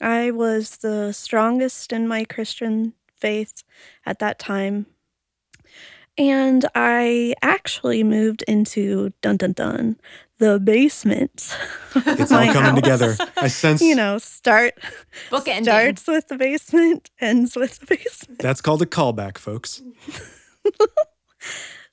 I 0.01 0.31
was 0.31 0.77
the 0.79 1.13
strongest 1.13 1.93
in 1.93 2.07
my 2.07 2.25
Christian 2.25 2.93
faith 3.17 3.65
at 4.05 4.21
that 4.21 4.39
time. 4.39 4.87
And 6.19 6.65
I 6.75 7.35
actually 7.43 8.05
moved 8.05 8.43
into 8.47 9.13
dun 9.21 9.37
dun 9.37 9.53
dun 9.53 9.97
the 10.39 10.59
basement. 10.61 11.57
It's 11.95 12.31
all 12.33 12.45
coming 12.53 12.53
house. 12.53 12.75
together. 12.75 13.17
I 13.37 13.49
sense 13.49 13.81
You 13.83 13.95
know, 13.95 14.19
start 14.19 14.75
Bookending. 15.31 15.63
starts 15.65 16.07
with 16.07 16.29
the 16.29 16.37
basement, 16.37 17.11
ends 17.21 17.57
with 17.57 17.79
the 17.81 17.87
basement. 17.87 18.41
that's 18.41 18.61
called 18.61 18.83
a 18.83 18.87
callback, 18.87 19.39
folks. 19.39 19.83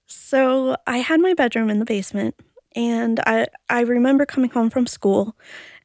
So 0.07 0.75
I 0.87 0.97
had 0.97 1.19
my 1.19 1.35
bedroom 1.35 1.69
in 1.69 1.77
the 1.77 1.85
basement, 1.85 2.35
and 2.75 3.19
I 3.27 3.47
I 3.69 3.81
remember 3.81 4.25
coming 4.25 4.49
home 4.49 4.71
from 4.71 4.87
school, 4.87 5.35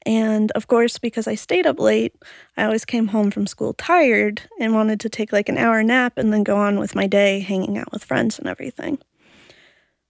and 0.06 0.50
of 0.52 0.68
course 0.68 0.96
because 0.98 1.26
I 1.28 1.34
stayed 1.34 1.66
up 1.66 1.78
late, 1.78 2.14
I 2.56 2.64
always 2.64 2.86
came 2.86 3.08
home 3.08 3.30
from 3.30 3.46
school 3.46 3.74
tired 3.74 4.40
and 4.58 4.72
wanted 4.74 5.00
to 5.00 5.10
take 5.10 5.32
like 5.34 5.50
an 5.50 5.58
hour 5.58 5.82
nap 5.82 6.14
and 6.16 6.32
then 6.32 6.44
go 6.44 6.56
on 6.56 6.78
with 6.78 6.94
my 6.94 7.06
day, 7.06 7.40
hanging 7.40 7.76
out 7.76 7.92
with 7.92 8.04
friends 8.04 8.38
and 8.38 8.48
everything. 8.48 8.98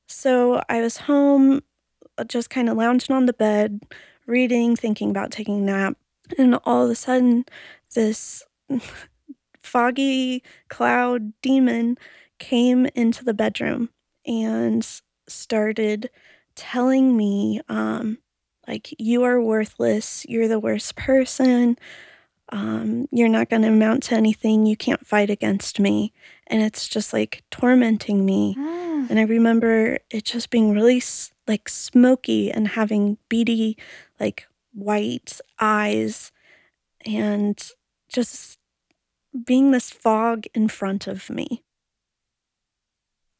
So 0.06 0.62
I 0.68 0.82
was 0.82 0.98
home, 0.98 1.62
just 2.24 2.50
kind 2.50 2.68
of 2.68 2.76
lounging 2.76 3.14
on 3.14 3.26
the 3.26 3.32
bed, 3.32 3.82
reading, 4.26 4.74
thinking 4.76 5.10
about 5.10 5.30
taking 5.30 5.58
a 5.60 5.62
nap, 5.62 5.96
and 6.38 6.58
all 6.64 6.84
of 6.84 6.90
a 6.90 6.94
sudden, 6.94 7.44
this 7.94 8.42
foggy 9.60 10.42
cloud 10.68 11.32
demon 11.42 11.98
came 12.38 12.86
into 12.94 13.24
the 13.24 13.34
bedroom 13.34 13.90
and 14.26 14.86
started 15.26 16.08
telling 16.54 17.16
me 17.16 17.60
um 17.68 18.18
like 18.66 18.94
you 18.98 19.22
are 19.24 19.40
worthless. 19.40 20.26
You're 20.28 20.48
the 20.48 20.58
worst 20.60 20.96
person. 20.96 21.76
Um 22.50 23.06
you're 23.10 23.28
not 23.28 23.48
going 23.50 23.62
to 23.62 23.68
amount 23.68 24.04
to 24.04 24.14
anything. 24.14 24.66
You 24.66 24.76
can't 24.76 25.06
fight 25.06 25.30
against 25.30 25.80
me. 25.80 26.12
And 26.46 26.62
it's 26.62 26.88
just 26.88 27.12
like 27.12 27.42
tormenting 27.50 28.24
me. 28.24 28.54
Hmm. 28.54 29.06
and 29.10 29.18
i 29.18 29.22
remember 29.22 29.98
it 30.10 30.24
just 30.24 30.50
being 30.50 30.72
really 30.72 30.98
s- 30.98 31.32
like 31.48 31.68
smoky 31.68 32.50
and 32.50 32.68
having 32.68 33.18
beady 33.28 33.76
like 34.20 34.46
white 34.74 35.40
eyes 35.58 36.30
and 37.04 37.70
just 38.08 38.58
being 39.44 39.70
this 39.70 39.90
fog 39.90 40.46
in 40.54 40.68
front 40.68 41.06
of 41.06 41.30
me 41.30 41.64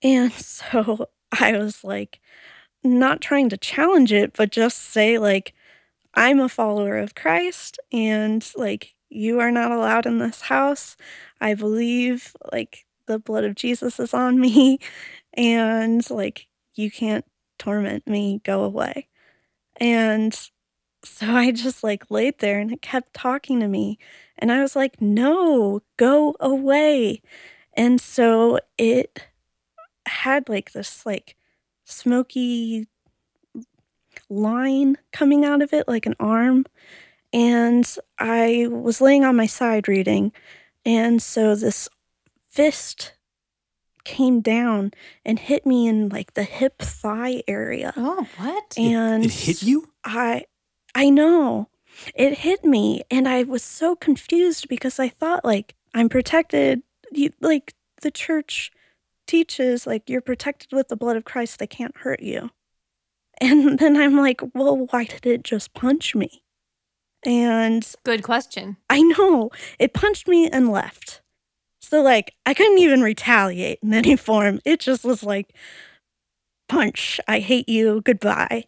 and 0.03 0.33
so 0.33 1.09
I 1.33 1.57
was 1.57 1.85
like, 1.85 2.21
not 2.85 3.21
trying 3.21 3.49
to 3.51 3.57
challenge 3.57 4.13
it, 4.13 4.33
but 4.37 4.51
just 4.51 4.79
say, 4.79 5.19
like, 5.19 5.55
I'm 6.15 6.41
a 6.41 6.49
follower 6.49 6.97
of 6.99 7.15
Christ 7.15 7.79
and, 7.93 8.49
like, 8.57 8.95
you 9.11 9.41
are 9.41 9.51
not 9.51 9.73
allowed 9.73 10.07
in 10.07 10.19
this 10.19 10.43
house. 10.43 10.97
I 11.41 11.55
believe, 11.55 12.35
like, 12.53 12.87
the 13.07 13.19
blood 13.19 13.45
of 13.45 13.55
Jesus 13.55 13.99
is 14.01 14.15
on 14.15 14.41
me 14.41 14.79
and, 15.35 16.09
like, 16.11 16.47
you 16.75 16.91
can't 16.91 17.25
torment 17.59 18.07
me. 18.07 18.41
Go 18.45 18.65
away. 18.65 19.09
And 19.77 20.35
so 21.05 21.27
I 21.27 21.53
just, 21.53 21.85
like, 21.85 22.11
laid 22.11 22.39
there 22.41 22.61
and 22.61 22.73
it 22.73 22.83
kept 22.83 23.15
talking 23.15 23.61
to 23.61 23.69
me. 23.69 23.99
And 24.39 24.53
I 24.53 24.61
was 24.63 24.77
like, 24.77 25.01
no, 25.01 25.83
go 25.97 26.37
away. 26.41 27.23
And 27.75 28.01
so 28.01 28.59
it 28.77 29.29
had 30.09 30.49
like 30.49 30.73
this 30.73 31.05
like 31.07 31.37
smoky 31.85 32.87
line 34.29 34.97
coming 35.13 35.45
out 35.45 35.63
of 35.63 35.73
it 35.73 35.89
like 35.89 36.07
an 36.07 36.15
arm 36.19 36.65
and 37.33 37.97
i 38.19 38.67
was 38.71 39.01
laying 39.01 39.25
on 39.25 39.37
my 39.37 39.47
side 39.47 39.89
reading 39.89 40.33
and 40.85 41.23
so 41.23 41.55
this 41.55 41.89
fist 42.49 43.13
came 44.17 44.41
down 44.41 44.93
and 45.25 45.39
hit 45.39 45.67
me 45.67 45.87
in 45.87 46.09
like 46.09 46.33
the 46.35 46.43
hip 46.45 46.79
thigh 46.81 47.43
area 47.47 47.93
Oh, 47.97 48.27
what? 48.39 48.75
and 48.79 49.25
It 49.25 49.33
hit 49.33 49.63
you? 49.63 49.91
I 50.05 50.45
I 50.95 51.11
know. 51.11 51.69
It 52.15 52.39
hit 52.39 52.65
me 52.65 53.03
and 53.11 53.29
I 53.29 53.43
was 53.43 53.63
so 53.63 53.95
confused 53.97 54.69
because 54.69 54.99
I 54.99 55.09
thought 55.09 55.45
like 55.45 55.75
I'm 55.95 56.09
protected 56.09 56.83
you, 57.13 57.31
like 57.41 57.75
the 58.03 58.11
church 58.11 58.71
teaches 59.27 59.87
like 59.87 60.09
you're 60.09 60.23
protected 60.23 60.73
with 60.73 60.89
the 60.89 60.97
blood 60.97 61.17
of 61.17 61.25
Christ 61.25 61.59
they 61.59 61.67
can't 61.67 61.97
hurt 61.99 62.23
you. 62.23 62.51
And 63.41 63.79
then 63.81 63.97
I'm 63.97 64.17
like, 64.17 64.41
"Well, 64.55 64.87
why 64.91 65.05
did 65.05 65.27
it 65.27 65.43
just 65.45 65.75
punch 65.75 66.15
me?" 66.15 66.43
And 67.25 67.85
Good 68.05 68.23
question. 68.23 68.77
I 68.89 69.03
know 69.03 69.51
it 69.79 69.93
punched 69.93 70.29
me 70.29 70.49
and 70.49 70.71
left. 70.71 71.21
So 71.89 72.03
like 72.03 72.35
I 72.45 72.53
couldn't 72.53 72.79
even 72.79 73.01
retaliate 73.01 73.79
in 73.83 73.95
any 73.95 74.17
form. 74.29 74.61
It 74.65 74.81
just 74.81 75.05
was 75.05 75.23
like 75.23 75.55
punch, 76.69 77.19
I 77.27 77.39
hate 77.41 77.69
you, 77.69 78.03
goodbye. 78.05 78.65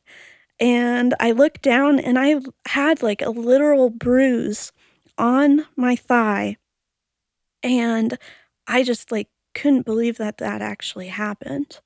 And 0.59 1.14
I 1.21 1.33
looked 1.33 1.62
down 1.62 1.99
and 1.99 2.18
I 2.18 2.37
had 2.66 3.03
like 3.03 3.23
a 3.23 3.31
literal 3.31 3.91
bruise 3.91 4.73
on 5.18 5.66
my 5.77 5.97
thigh. 5.97 6.57
And 7.62 8.16
I 8.66 8.83
just 8.83 9.12
like 9.12 9.29
couldn't 9.55 9.85
believe 9.85 10.16
that 10.18 10.39
that 10.39 10.62
actually 10.62 11.09
happened. 11.09 11.81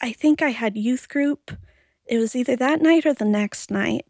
I- 0.00 0.12
think 0.12 0.40
I 0.42 0.50
had 0.50 0.76
youth 0.76 1.08
group. 1.08 1.50
It 2.06 2.18
was 2.18 2.36
either 2.36 2.54
that 2.56 2.80
night 2.80 3.06
or 3.06 3.14
the 3.14 3.24
next 3.24 3.70
night. 3.70 4.06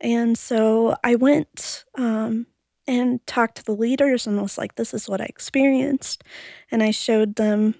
And 0.00 0.38
so 0.38 0.94
I 1.02 1.16
went 1.16 1.84
um, 1.96 2.46
and 2.88 3.24
talked 3.26 3.58
to 3.58 3.64
the 3.64 3.76
leaders 3.76 4.26
and 4.26 4.40
was 4.40 4.56
like, 4.56 4.74
this 4.74 4.94
is 4.94 5.08
what 5.08 5.20
I 5.20 5.26
experienced. 5.26 6.24
And 6.70 6.82
I 6.82 6.90
showed 6.90 7.36
them, 7.36 7.74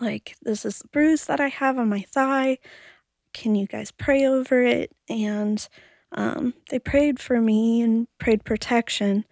like, 0.00 0.36
this 0.42 0.64
is 0.64 0.80
the 0.80 0.88
bruise 0.88 1.26
that 1.26 1.40
I 1.40 1.48
have 1.48 1.78
on 1.78 1.88
my 1.88 2.02
thigh. 2.02 2.58
Can 3.32 3.54
you 3.54 3.66
guys 3.66 3.92
pray 3.92 4.26
over 4.26 4.60
it? 4.62 4.90
And 5.08 5.66
um, 6.10 6.52
they 6.68 6.80
prayed 6.80 7.20
for 7.20 7.40
me 7.40 7.80
and 7.80 8.08
prayed 8.18 8.44
protection 8.44 9.24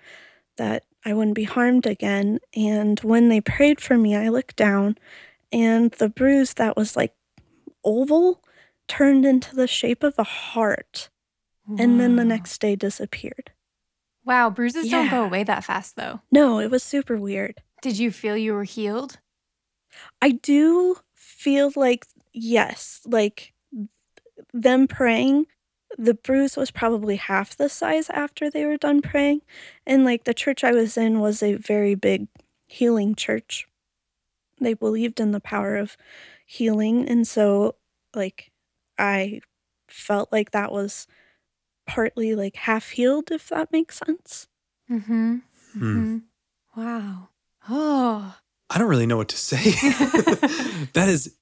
that 0.56 0.84
I 1.04 1.14
wouldn't 1.14 1.34
be 1.34 1.44
harmed 1.44 1.86
again. 1.86 2.38
And 2.54 3.00
when 3.00 3.28
they 3.28 3.40
prayed 3.40 3.80
for 3.80 3.98
me, 3.98 4.14
I 4.14 4.28
looked 4.28 4.56
down 4.56 4.96
and 5.50 5.90
the 5.92 6.08
bruise 6.08 6.54
that 6.54 6.76
was 6.76 6.94
like 6.94 7.12
oval 7.82 8.42
turned 8.86 9.24
into 9.24 9.56
the 9.56 9.66
shape 9.66 10.04
of 10.04 10.14
a 10.16 10.24
heart 10.24 11.10
and 11.78 12.00
then 12.00 12.16
the 12.16 12.24
next 12.24 12.60
day 12.60 12.76
disappeared. 12.76 13.50
Wow, 14.24 14.50
bruises 14.50 14.88
don't 14.90 15.10
go 15.10 15.24
away 15.24 15.44
that 15.44 15.64
fast 15.64 15.96
though. 15.96 16.20
No, 16.30 16.58
it 16.60 16.70
was 16.70 16.82
super 16.82 17.16
weird. 17.16 17.62
Did 17.82 17.98
you 17.98 18.10
feel 18.10 18.36
you 18.36 18.52
were 18.52 18.64
healed? 18.64 19.18
I 20.20 20.30
do 20.30 20.96
feel 21.14 21.72
like, 21.74 22.06
yes, 22.32 23.00
like 23.06 23.52
them 24.52 24.86
praying, 24.86 25.46
the 25.98 26.14
bruise 26.14 26.56
was 26.56 26.70
probably 26.70 27.16
half 27.16 27.56
the 27.56 27.68
size 27.68 28.10
after 28.10 28.50
they 28.50 28.64
were 28.64 28.76
done 28.76 29.02
praying. 29.02 29.42
And 29.86 30.04
like 30.04 30.24
the 30.24 30.34
church 30.34 30.62
I 30.62 30.72
was 30.72 30.96
in 30.96 31.20
was 31.20 31.42
a 31.42 31.54
very 31.54 31.94
big 31.94 32.28
healing 32.66 33.14
church. 33.14 33.66
They 34.60 34.74
believed 34.74 35.20
in 35.20 35.32
the 35.32 35.40
power 35.40 35.76
of 35.76 35.96
healing. 36.46 37.08
And 37.08 37.26
so, 37.26 37.76
like, 38.14 38.50
I 38.98 39.40
felt 39.88 40.30
like 40.30 40.50
that 40.50 40.70
was 40.70 41.06
partly 41.90 42.34
like 42.34 42.56
half 42.56 42.90
healed, 42.90 43.30
if 43.30 43.48
that 43.48 43.72
makes 43.72 43.98
sense. 43.98 44.46
Mm-hmm. 44.90 45.36
Hmm. 45.72 45.78
mm-hmm. 45.78 46.80
Wow. 46.80 47.28
Oh. 47.68 48.36
I 48.70 48.78
don't 48.78 48.88
really 48.88 49.06
know 49.06 49.16
what 49.16 49.28
to 49.30 49.36
say. 49.36 49.56
that 50.92 51.08
is 51.08 51.34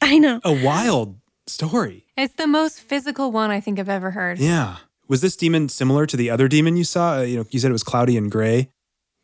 I 0.00 0.18
know. 0.18 0.40
a 0.42 0.52
wild 0.52 1.20
story. 1.46 2.06
It's 2.16 2.34
the 2.34 2.46
most 2.46 2.80
physical 2.80 3.30
one 3.30 3.50
I 3.50 3.60
think 3.60 3.78
I've 3.78 3.88
ever 3.88 4.10
heard. 4.10 4.38
Yeah. 4.38 4.76
Was 5.06 5.20
this 5.20 5.36
demon 5.36 5.68
similar 5.68 6.06
to 6.06 6.16
the 6.16 6.30
other 6.30 6.48
demon 6.48 6.76
you 6.76 6.84
saw? 6.84 7.18
Uh, 7.18 7.20
you 7.22 7.36
know, 7.36 7.44
you 7.50 7.58
said 7.58 7.68
it 7.68 7.72
was 7.72 7.82
cloudy 7.82 8.16
and 8.16 8.30
gray 8.30 8.70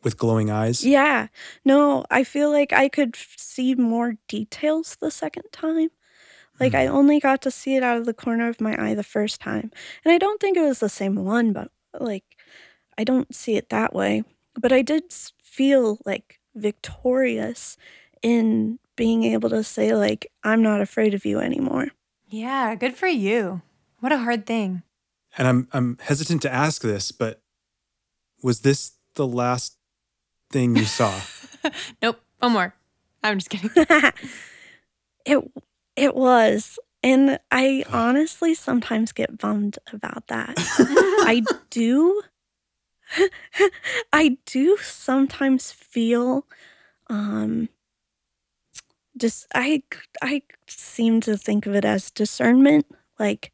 with 0.02 0.18
glowing 0.18 0.50
eyes. 0.50 0.84
Yeah. 0.84 1.28
No, 1.64 2.04
I 2.10 2.24
feel 2.24 2.50
like 2.50 2.72
I 2.72 2.88
could 2.88 3.14
f- 3.14 3.34
see 3.38 3.74
more 3.74 4.16
details 4.28 4.96
the 5.00 5.10
second 5.10 5.44
time. 5.52 5.88
Like 6.58 6.72
hmm. 6.72 6.78
I 6.78 6.86
only 6.86 7.20
got 7.20 7.42
to 7.42 7.50
see 7.50 7.76
it 7.76 7.82
out 7.82 7.98
of 7.98 8.06
the 8.06 8.14
corner 8.14 8.48
of 8.48 8.60
my 8.60 8.76
eye 8.78 8.94
the 8.94 9.02
first 9.02 9.40
time. 9.40 9.70
And 10.04 10.12
I 10.12 10.18
don't 10.18 10.40
think 10.40 10.56
it 10.56 10.62
was 10.62 10.80
the 10.80 10.88
same 10.88 11.16
one, 11.16 11.52
but 11.52 11.70
like 11.98 12.24
I 12.98 13.04
don't 13.04 13.34
see 13.34 13.56
it 13.56 13.70
that 13.70 13.94
way. 13.94 14.24
but 14.58 14.72
I 14.72 14.82
did 14.82 15.12
feel 15.42 15.98
like 16.06 16.40
victorious 16.54 17.76
in 18.22 18.78
being 18.96 19.24
able 19.24 19.50
to 19.50 19.62
say 19.62 19.94
like 19.94 20.26
I'm 20.42 20.62
not 20.62 20.80
afraid 20.80 21.14
of 21.14 21.24
you 21.24 21.38
anymore. 21.38 21.88
Yeah, 22.28 22.74
good 22.74 22.94
for 22.94 23.06
you. 23.06 23.62
What 24.00 24.12
a 24.12 24.18
hard 24.18 24.46
thing. 24.46 24.82
And 25.38 25.46
I'm 25.46 25.68
I'm 25.72 25.98
hesitant 26.00 26.42
to 26.42 26.52
ask 26.52 26.82
this, 26.82 27.12
but 27.12 27.40
was 28.42 28.60
this 28.60 28.92
the 29.14 29.26
last 29.26 29.76
thing 30.50 30.76
you 30.76 30.84
saw? 30.84 31.20
Nope, 32.00 32.20
one 32.38 32.52
more. 32.52 32.74
I'm 33.24 33.38
just 33.38 33.50
kidding. 33.50 33.70
it 35.26 35.42
it 35.96 36.14
was 36.14 36.78
and 37.02 37.38
I 37.50 37.84
honestly 37.92 38.54
sometimes 38.54 39.12
get 39.12 39.38
bummed 39.38 39.78
about 39.92 40.26
that. 40.26 40.54
I 40.58 41.42
do 41.70 42.22
I 44.12 44.38
do 44.46 44.76
sometimes 44.78 45.70
feel 45.72 46.46
um 47.08 47.68
just 49.16 49.46
I 49.54 49.82
I 50.20 50.42
seem 50.66 51.20
to 51.22 51.36
think 51.36 51.66
of 51.66 51.74
it 51.74 51.84
as 51.84 52.10
discernment 52.10 52.86
like 53.18 53.52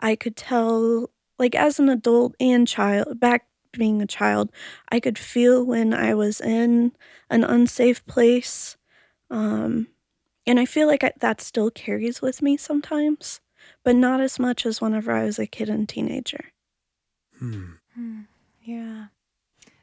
I 0.00 0.16
could 0.16 0.36
tell 0.36 1.10
like 1.38 1.54
as 1.54 1.78
an 1.78 1.88
adult 1.88 2.34
and 2.40 2.66
child 2.66 3.18
back 3.18 3.46
being 3.72 4.00
a 4.00 4.06
child 4.06 4.52
I 4.90 5.00
could 5.00 5.18
feel 5.18 5.64
when 5.64 5.92
I 5.92 6.14
was 6.14 6.40
in 6.40 6.92
an 7.28 7.44
unsafe 7.44 8.06
place 8.06 8.76
um 9.30 9.88
and 10.46 10.60
I 10.60 10.64
feel 10.64 10.86
like 10.86 11.02
I, 11.04 11.12
that 11.20 11.40
still 11.40 11.70
carries 11.70 12.22
with 12.22 12.42
me 12.42 12.56
sometimes 12.56 13.40
but 13.84 13.96
not 13.96 14.20
as 14.20 14.38
much 14.38 14.64
as 14.66 14.80
whenever 14.80 15.12
I 15.12 15.24
was 15.24 15.38
a 15.38 15.46
kid 15.46 15.68
and 15.68 15.88
teenager 15.88 16.46
Hmm. 17.38 17.72
Hmm, 17.94 18.20
yeah. 18.62 19.06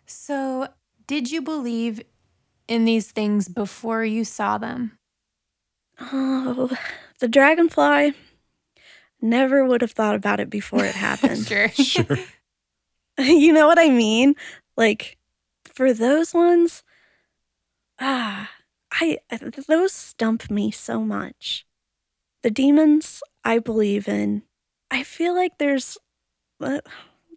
So, 0.06 0.68
did 1.08 1.32
you 1.32 1.42
believe 1.42 2.02
in 2.68 2.86
these 2.86 3.12
things 3.12 3.48
before 3.48 4.04
you 4.04 4.24
saw 4.26 4.58
them? 4.58 4.98
Oh, 6.00 6.76
the 7.20 7.28
dragonfly. 7.28 8.14
Never 9.22 9.64
would 9.64 9.82
have 9.82 9.92
thought 9.92 10.16
about 10.16 10.40
it 10.40 10.50
before 10.50 10.84
it 10.84 10.96
happened. 11.08 11.46
Sure. 11.48 11.70
Sure. 11.76 12.18
you 13.20 13.54
know 13.54 13.68
what 13.68 13.78
I 13.78 13.90
mean? 13.90 14.34
Like 14.76 15.18
for 15.66 15.94
those 15.94 16.34
ones, 16.34 16.84
ah, 18.00 18.50
I 19.00 19.18
those 19.68 19.94
stump 19.94 20.50
me 20.50 20.72
so 20.72 21.02
much. 21.02 21.66
The 22.44 22.52
demons 22.52 23.22
I 23.44 23.60
believe 23.60 24.08
in. 24.08 24.44
I 24.92 25.04
feel 25.04 25.34
like 25.36 25.58
there's 25.58 25.98
uh, 26.62 26.82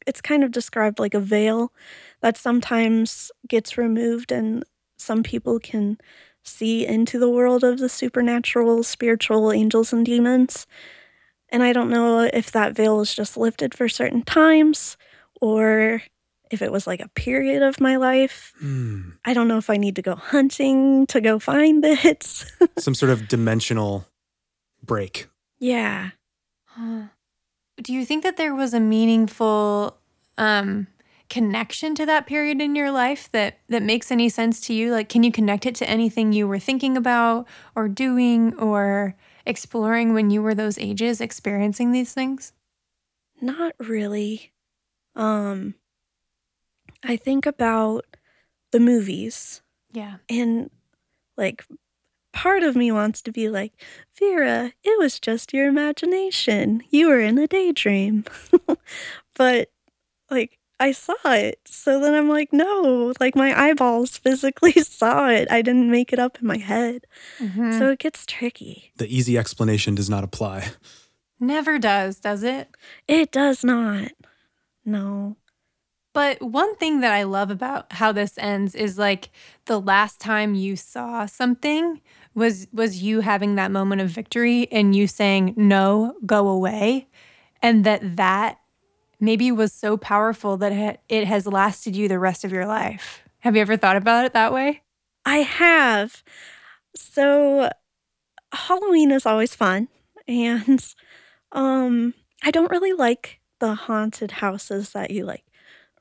it's 0.06 0.20
kind 0.20 0.44
of 0.44 0.52
described 0.52 0.98
like 0.98 1.14
a 1.14 1.20
veil 1.20 1.72
that 2.20 2.36
sometimes 2.36 3.30
gets 3.48 3.76
removed 3.76 4.30
and 4.30 4.64
some 4.98 5.22
people 5.22 5.58
can 5.58 5.98
see 6.44 6.86
into 6.86 7.18
the 7.18 7.30
world 7.30 7.64
of 7.64 7.78
the 7.78 7.88
supernatural, 7.88 8.82
spiritual 8.84 9.50
angels 9.52 9.92
and 9.92 10.06
demons. 10.06 10.66
And 11.48 11.62
I 11.62 11.72
don't 11.72 11.90
know 11.90 12.20
if 12.32 12.52
that 12.52 12.74
veil 12.74 13.00
is 13.00 13.14
just 13.14 13.36
lifted 13.36 13.74
for 13.74 13.88
certain 13.88 14.22
times 14.22 14.96
or 15.40 16.02
if 16.50 16.62
it 16.62 16.70
was 16.72 16.86
like 16.86 17.00
a 17.00 17.08
period 17.08 17.62
of 17.62 17.80
my 17.80 17.96
life. 17.96 18.52
Hmm. 18.58 19.10
I 19.24 19.34
don't 19.34 19.48
know 19.48 19.58
if 19.58 19.68
I 19.70 19.76
need 19.76 19.96
to 19.96 20.02
go 20.02 20.14
hunting 20.14 21.06
to 21.08 21.20
go 21.20 21.38
find 21.38 21.84
it. 21.84 22.44
Some 22.78 22.94
sort 22.94 23.10
of 23.10 23.28
dimensional 23.28 24.06
break. 24.82 25.26
yeah. 25.58 26.10
Huh. 26.66 27.04
Do 27.82 27.92
you 27.92 28.04
think 28.04 28.22
that 28.22 28.36
there 28.36 28.54
was 28.54 28.72
a 28.74 28.80
meaningful 28.80 29.96
um, 30.38 30.86
connection 31.28 31.94
to 31.94 32.06
that 32.06 32.26
period 32.26 32.60
in 32.60 32.74
your 32.76 32.90
life 32.90 33.30
that 33.32 33.58
that 33.68 33.82
makes 33.82 34.10
any 34.10 34.28
sense 34.28 34.60
to 34.62 34.74
you? 34.74 34.92
Like, 34.92 35.08
can 35.08 35.22
you 35.22 35.32
connect 35.32 35.66
it 35.66 35.74
to 35.76 35.88
anything 35.88 36.32
you 36.32 36.46
were 36.48 36.58
thinking 36.58 36.96
about 36.96 37.46
or 37.74 37.88
doing 37.88 38.54
or 38.58 39.14
exploring 39.44 40.14
when 40.14 40.30
you 40.30 40.42
were 40.42 40.54
those 40.54 40.78
ages, 40.78 41.20
experiencing 41.20 41.92
these 41.92 42.12
things? 42.14 42.52
Not 43.40 43.74
really. 43.78 44.52
Um 45.14 45.74
I 47.04 47.16
think 47.16 47.46
about 47.46 48.04
the 48.72 48.80
movies 48.80 49.62
Yeah. 49.92 50.16
and 50.28 50.70
like 51.36 51.64
part 52.32 52.62
of 52.62 52.76
me 52.76 52.90
wants 52.92 53.22
to 53.22 53.32
be 53.32 53.48
like, 53.48 53.72
Vera, 54.18 54.72
it 54.84 54.98
was 54.98 55.18
just 55.20 55.52
your 55.54 55.66
imagination. 55.68 56.82
You 56.90 57.08
were 57.08 57.20
in 57.20 57.38
a 57.38 57.46
daydream. 57.46 58.24
but 59.34 59.70
like 60.30 60.58
I 60.78 60.92
saw 60.92 61.14
it. 61.24 61.58
So 61.66 62.00
then 62.00 62.12
I'm 62.14 62.28
like, 62.28 62.52
no, 62.52 63.12
like 63.20 63.34
my 63.34 63.58
eyeballs 63.58 64.16
physically 64.24 64.72
saw 64.72 65.28
it. 65.28 65.48
I 65.50 65.62
didn't 65.62 65.90
make 65.90 66.12
it 66.12 66.18
up 66.18 66.38
in 66.40 66.46
my 66.46 66.58
head. 66.58 67.06
Mhm. 67.38 67.78
So 67.78 67.88
it 67.90 67.98
gets 67.98 68.26
tricky. 68.26 68.92
The 68.96 69.08
easy 69.14 69.38
explanation 69.38 69.94
does 69.94 70.10
not 70.10 70.24
apply. 70.24 70.70
Never 71.40 71.78
does, 71.78 72.18
does 72.20 72.42
it? 72.42 72.68
It 73.08 73.30
does 73.30 73.62
not. 73.64 74.12
No. 74.84 75.36
But 76.16 76.40
one 76.40 76.74
thing 76.76 77.00
that 77.00 77.12
I 77.12 77.24
love 77.24 77.50
about 77.50 77.92
how 77.92 78.10
this 78.10 78.38
ends 78.38 78.74
is 78.74 78.96
like 78.96 79.28
the 79.66 79.78
last 79.78 80.18
time 80.18 80.54
you 80.54 80.74
saw 80.74 81.26
something 81.26 82.00
was 82.34 82.68
was 82.72 83.02
you 83.02 83.20
having 83.20 83.56
that 83.56 83.70
moment 83.70 84.00
of 84.00 84.08
victory 84.08 84.66
and 84.72 84.96
you 84.96 85.08
saying 85.08 85.52
no, 85.58 86.14
go 86.24 86.48
away, 86.48 87.08
and 87.60 87.84
that 87.84 88.16
that 88.16 88.60
maybe 89.20 89.52
was 89.52 89.74
so 89.74 89.98
powerful 89.98 90.56
that 90.56 91.02
it, 91.10 91.26
has 91.26 91.46
lasted 91.46 91.94
you 91.94 92.08
the 92.08 92.18
rest 92.18 92.44
of 92.44 92.50
your 92.50 92.64
life. 92.64 93.22
Have 93.40 93.54
you 93.54 93.60
ever 93.60 93.76
thought 93.76 93.96
about 93.96 94.24
it 94.24 94.32
that 94.32 94.54
way? 94.54 94.80
I 95.26 95.40
have. 95.40 96.22
So 96.94 97.68
Halloween 98.54 99.10
is 99.10 99.26
always 99.26 99.54
fun 99.54 99.88
and 100.26 100.82
um 101.52 102.14
I 102.42 102.50
don't 102.50 102.70
really 102.70 102.94
like 102.94 103.38
the 103.58 103.74
haunted 103.74 104.30
houses 104.30 104.92
that 104.92 105.10
you 105.10 105.26
like 105.26 105.45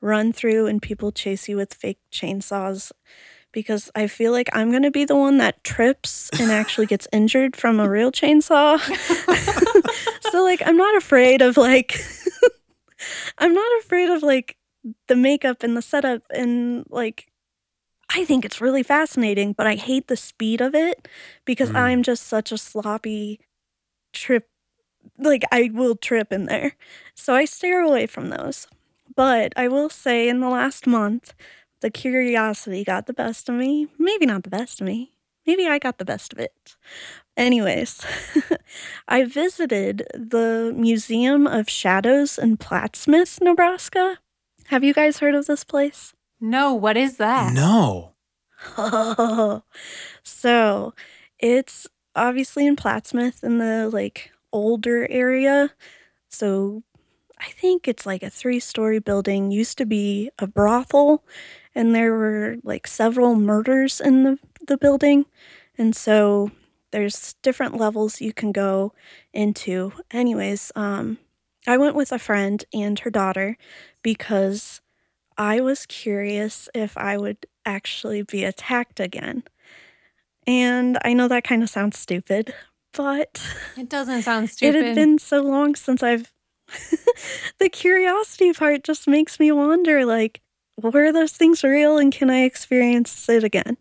run 0.00 0.32
through 0.32 0.66
and 0.66 0.80
people 0.82 1.10
chase 1.12 1.48
you 1.48 1.56
with 1.56 1.74
fake 1.74 1.98
chainsaws 2.12 2.92
because 3.52 3.90
I 3.94 4.06
feel 4.06 4.32
like 4.32 4.48
I'm 4.52 4.70
going 4.70 4.82
to 4.82 4.90
be 4.90 5.04
the 5.04 5.16
one 5.16 5.38
that 5.38 5.64
trips 5.64 6.28
and 6.38 6.50
actually 6.52 6.86
gets 6.94 7.08
injured 7.12 7.56
from 7.56 7.80
a 7.80 7.88
real 7.88 8.12
chainsaw. 8.12 8.78
so 10.30 10.44
like 10.44 10.62
I'm 10.66 10.76
not 10.76 10.96
afraid 10.96 11.42
of 11.42 11.56
like 11.56 11.98
I'm 13.38 13.54
not 13.54 13.70
afraid 13.80 14.10
of 14.10 14.22
like 14.22 14.56
the 15.08 15.16
makeup 15.16 15.62
and 15.62 15.76
the 15.76 15.82
setup 15.82 16.22
and 16.30 16.84
like 16.90 17.28
I 18.08 18.24
think 18.24 18.44
it's 18.44 18.60
really 18.60 18.84
fascinating, 18.84 19.52
but 19.52 19.66
I 19.66 19.74
hate 19.74 20.06
the 20.06 20.16
speed 20.16 20.60
of 20.60 20.74
it 20.74 21.08
because 21.44 21.70
Mm. 21.70 21.76
I'm 21.76 22.02
just 22.04 22.26
such 22.26 22.52
a 22.52 22.58
sloppy 22.58 23.40
trip. 24.12 24.48
Like, 25.18 25.42
I 25.50 25.70
will 25.74 25.96
trip 25.96 26.32
in 26.32 26.46
there. 26.46 26.76
So 27.14 27.34
I 27.34 27.46
steer 27.46 27.80
away 27.80 28.06
from 28.06 28.28
those. 28.30 28.68
But 29.16 29.52
I 29.56 29.68
will 29.68 29.88
say, 29.88 30.28
in 30.28 30.40
the 30.40 30.48
last 30.48 30.86
month, 30.86 31.34
the 31.80 31.90
curiosity 31.90 32.84
got 32.84 33.06
the 33.06 33.12
best 33.12 33.48
of 33.48 33.54
me. 33.54 33.88
Maybe 33.98 34.26
not 34.26 34.44
the 34.44 34.50
best 34.50 34.80
of 34.80 34.86
me. 34.86 35.12
Maybe 35.46 35.66
I 35.66 35.78
got 35.78 35.98
the 35.98 36.04
best 36.04 36.32
of 36.32 36.38
it. 36.38 36.76
Anyways, 37.36 38.04
I 39.08 39.24
visited 39.24 40.06
the 40.14 40.72
Museum 40.76 41.46
of 41.46 41.68
Shadows 41.68 42.38
in 42.38 42.56
Plattsmouth, 42.56 43.40
Nebraska. 43.40 44.18
Have 44.66 44.82
you 44.82 44.92
guys 44.92 45.18
heard 45.18 45.34
of 45.34 45.46
this 45.46 45.62
place? 45.64 46.14
No, 46.40 46.74
what 46.74 46.96
is 46.96 47.18
that? 47.18 47.52
No. 47.52 48.14
so 50.22 50.94
it's 51.38 51.86
obviously 52.14 52.66
in 52.66 52.74
Plattsmouth 52.74 53.44
in 53.44 53.58
the 53.58 53.88
like 53.92 54.32
older 54.52 55.06
area. 55.10 55.70
So 56.28 56.82
I 57.38 57.50
think 57.50 57.86
it's 57.86 58.06
like 58.06 58.22
a 58.22 58.30
three 58.30 58.60
story 58.60 58.98
building, 58.98 59.50
used 59.50 59.78
to 59.78 59.86
be 59.86 60.30
a 60.38 60.46
brothel, 60.46 61.24
and 61.74 61.94
there 61.94 62.12
were 62.12 62.56
like 62.62 62.86
several 62.86 63.34
murders 63.34 64.00
in 64.00 64.22
the, 64.22 64.38
the 64.66 64.78
building. 64.78 65.26
And 65.76 65.94
so 65.94 66.50
there's 66.92 67.34
different 67.42 67.76
levels 67.76 68.20
you 68.20 68.32
can 68.32 68.52
go 68.52 68.92
into. 69.32 69.92
Anyways, 70.10 70.72
um, 70.74 71.18
I 71.66 71.76
went 71.76 71.96
with 71.96 72.12
a 72.12 72.18
friend 72.18 72.64
and 72.72 72.98
her 73.00 73.10
daughter 73.10 73.58
because 74.02 74.80
I 75.36 75.60
was 75.60 75.84
curious 75.86 76.68
if 76.74 76.96
I 76.96 77.18
would 77.18 77.46
actually 77.66 78.22
be 78.22 78.44
attacked 78.44 79.00
again. 79.00 79.42
And 80.46 80.96
I 81.04 81.12
know 81.12 81.28
that 81.28 81.44
kind 81.44 81.62
of 81.62 81.68
sounds 81.68 81.98
stupid, 81.98 82.54
but 82.92 83.42
It 83.76 83.88
doesn't 83.88 84.22
sound 84.22 84.48
stupid. 84.48 84.76
it 84.78 84.86
had 84.86 84.94
been 84.94 85.18
so 85.18 85.42
long 85.42 85.74
since 85.74 86.02
I've. 86.02 86.32
the 87.58 87.68
curiosity 87.68 88.52
part 88.52 88.84
just 88.84 89.06
makes 89.06 89.38
me 89.38 89.52
wonder 89.52 90.04
like, 90.04 90.40
were 90.76 91.12
those 91.12 91.32
things 91.32 91.64
real 91.64 91.98
and 91.98 92.12
can 92.12 92.30
I 92.30 92.42
experience 92.42 93.28
it 93.28 93.44
again? 93.44 93.76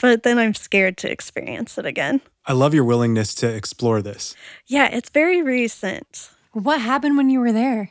But 0.00 0.22
then 0.22 0.38
I'm 0.38 0.54
scared 0.54 0.96
to 0.98 1.10
experience 1.10 1.76
it 1.78 1.86
again. 1.86 2.20
I 2.46 2.52
love 2.52 2.72
your 2.72 2.84
willingness 2.84 3.34
to 3.36 3.48
explore 3.48 4.00
this. 4.00 4.36
Yeah, 4.66 4.88
it's 4.88 5.10
very 5.10 5.42
recent. 5.42 6.30
what 6.52 6.80
happened 6.80 7.16
when 7.16 7.30
you 7.30 7.40
were 7.40 7.52
there? 7.52 7.90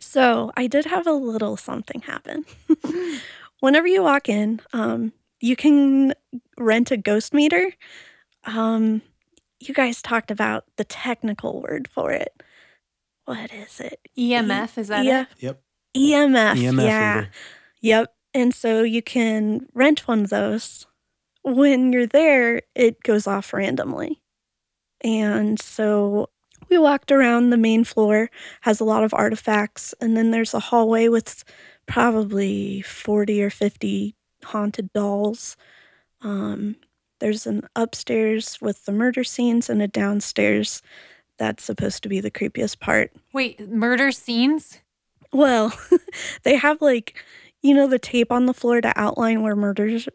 So 0.00 0.52
I 0.56 0.66
did 0.66 0.86
have 0.86 1.06
a 1.06 1.12
little 1.12 1.56
something 1.56 2.00
happen. 2.00 2.44
whenever 3.60 3.86
you 3.86 4.02
walk 4.02 4.28
in, 4.28 4.60
um, 4.72 5.12
you 5.40 5.56
can 5.56 6.14
rent 6.56 6.90
a 6.90 6.96
ghost 6.96 7.34
meter. 7.34 7.72
Um, 8.44 9.02
you 9.60 9.74
guys 9.74 10.00
talked 10.00 10.30
about 10.30 10.64
the 10.76 10.84
technical 10.84 11.60
word 11.62 11.88
for 11.88 12.12
it. 12.12 12.42
What 13.28 13.52
is 13.52 13.78
it? 13.80 14.00
EMF, 14.16 14.78
is 14.78 14.88
that 14.88 15.04
yeah. 15.04 15.20
it? 15.20 15.28
Yep. 15.40 15.62
EMF. 15.94 16.54
EMF 16.54 16.82
yeah. 16.82 17.14
reader. 17.14 17.30
Yep. 17.82 18.14
And 18.32 18.54
so 18.54 18.82
you 18.82 19.02
can 19.02 19.66
rent 19.74 20.08
one 20.08 20.24
of 20.24 20.30
those. 20.30 20.86
When 21.42 21.92
you're 21.92 22.06
there, 22.06 22.62
it 22.74 23.02
goes 23.02 23.26
off 23.26 23.52
randomly. 23.52 24.22
And 25.02 25.60
so 25.60 26.30
we 26.70 26.78
walked 26.78 27.12
around 27.12 27.50
the 27.50 27.58
main 27.58 27.84
floor, 27.84 28.30
has 28.62 28.80
a 28.80 28.84
lot 28.84 29.04
of 29.04 29.12
artifacts, 29.12 29.94
and 30.00 30.16
then 30.16 30.30
there's 30.30 30.54
a 30.54 30.60
hallway 30.60 31.08
with 31.08 31.44
probably 31.86 32.80
40 32.80 33.42
or 33.42 33.50
50 33.50 34.16
haunted 34.42 34.90
dolls. 34.94 35.54
Um, 36.22 36.76
there's 37.20 37.46
an 37.46 37.68
upstairs 37.76 38.58
with 38.62 38.86
the 38.86 38.92
murder 38.92 39.22
scenes 39.22 39.68
and 39.68 39.82
a 39.82 39.88
downstairs 39.88 40.80
that's 41.38 41.64
supposed 41.64 42.02
to 42.02 42.08
be 42.08 42.20
the 42.20 42.30
creepiest 42.30 42.80
part. 42.80 43.12
Wait, 43.32 43.68
murder 43.68 44.10
scenes? 44.12 44.80
Well, 45.32 45.72
they 46.42 46.56
have 46.56 46.80
like 46.82 47.22
you 47.62 47.74
know 47.74 47.86
the 47.86 47.98
tape 47.98 48.30
on 48.30 48.46
the 48.46 48.54
floor 48.54 48.80
to 48.80 48.92
outline 48.98 49.42
where 49.42 49.56
murders 49.56 50.08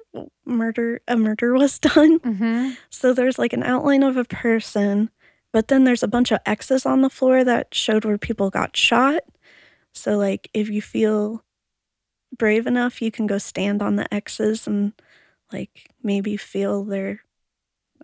murder 0.45 1.01
a 1.07 1.17
murder 1.17 1.53
was 1.57 1.79
done. 1.79 2.19
Mm-hmm. 2.19 2.71
So 2.89 3.13
there's 3.13 3.39
like 3.39 3.53
an 3.53 3.63
outline 3.63 4.03
of 4.03 4.17
a 4.17 4.23
person, 4.25 5.09
but 5.51 5.67
then 5.67 5.83
there's 5.83 6.03
a 6.03 6.07
bunch 6.07 6.31
of 6.31 6.39
X's 6.45 6.85
on 6.85 7.01
the 7.01 7.09
floor 7.09 7.43
that 7.43 7.73
showed 7.73 8.05
where 8.05 8.17
people 8.17 8.49
got 8.49 8.75
shot. 8.77 9.23
So 9.93 10.17
like 10.17 10.49
if 10.53 10.69
you 10.69 10.81
feel 10.81 11.43
brave 12.37 12.65
enough, 12.65 13.01
you 13.01 13.11
can 13.11 13.27
go 13.27 13.37
stand 13.37 13.81
on 13.81 13.95
the 13.95 14.11
X's 14.13 14.65
and 14.67 14.93
like 15.51 15.89
maybe 16.01 16.37
feel 16.37 16.83
their 16.83 17.21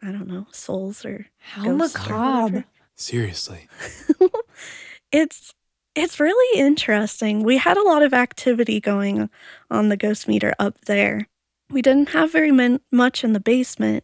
I 0.02 0.12
don't 0.12 0.28
know, 0.28 0.48
souls 0.52 1.04
or 1.04 1.28
How 1.40 1.70
or 1.70 1.74
macabre. 1.76 2.44
whatever. 2.44 2.66
Seriously. 3.00 3.70
it's 5.14 5.54
it's 5.96 6.20
really 6.20 6.60
interesting. 6.60 7.44
We 7.44 7.56
had 7.56 7.78
a 7.78 7.84
lot 7.84 8.04
of 8.04 8.14
activity 8.14 8.82
going 8.82 9.30
on 9.72 9.88
the 9.88 9.96
ghost 9.96 10.28
meter 10.28 10.54
up 10.60 10.82
there. 10.82 11.30
We 11.70 11.82
didn't 11.82 12.10
have 12.10 12.34
very 12.34 12.52
min- 12.52 12.82
much 12.92 13.24
in 13.24 13.32
the 13.32 13.40
basement, 13.40 14.04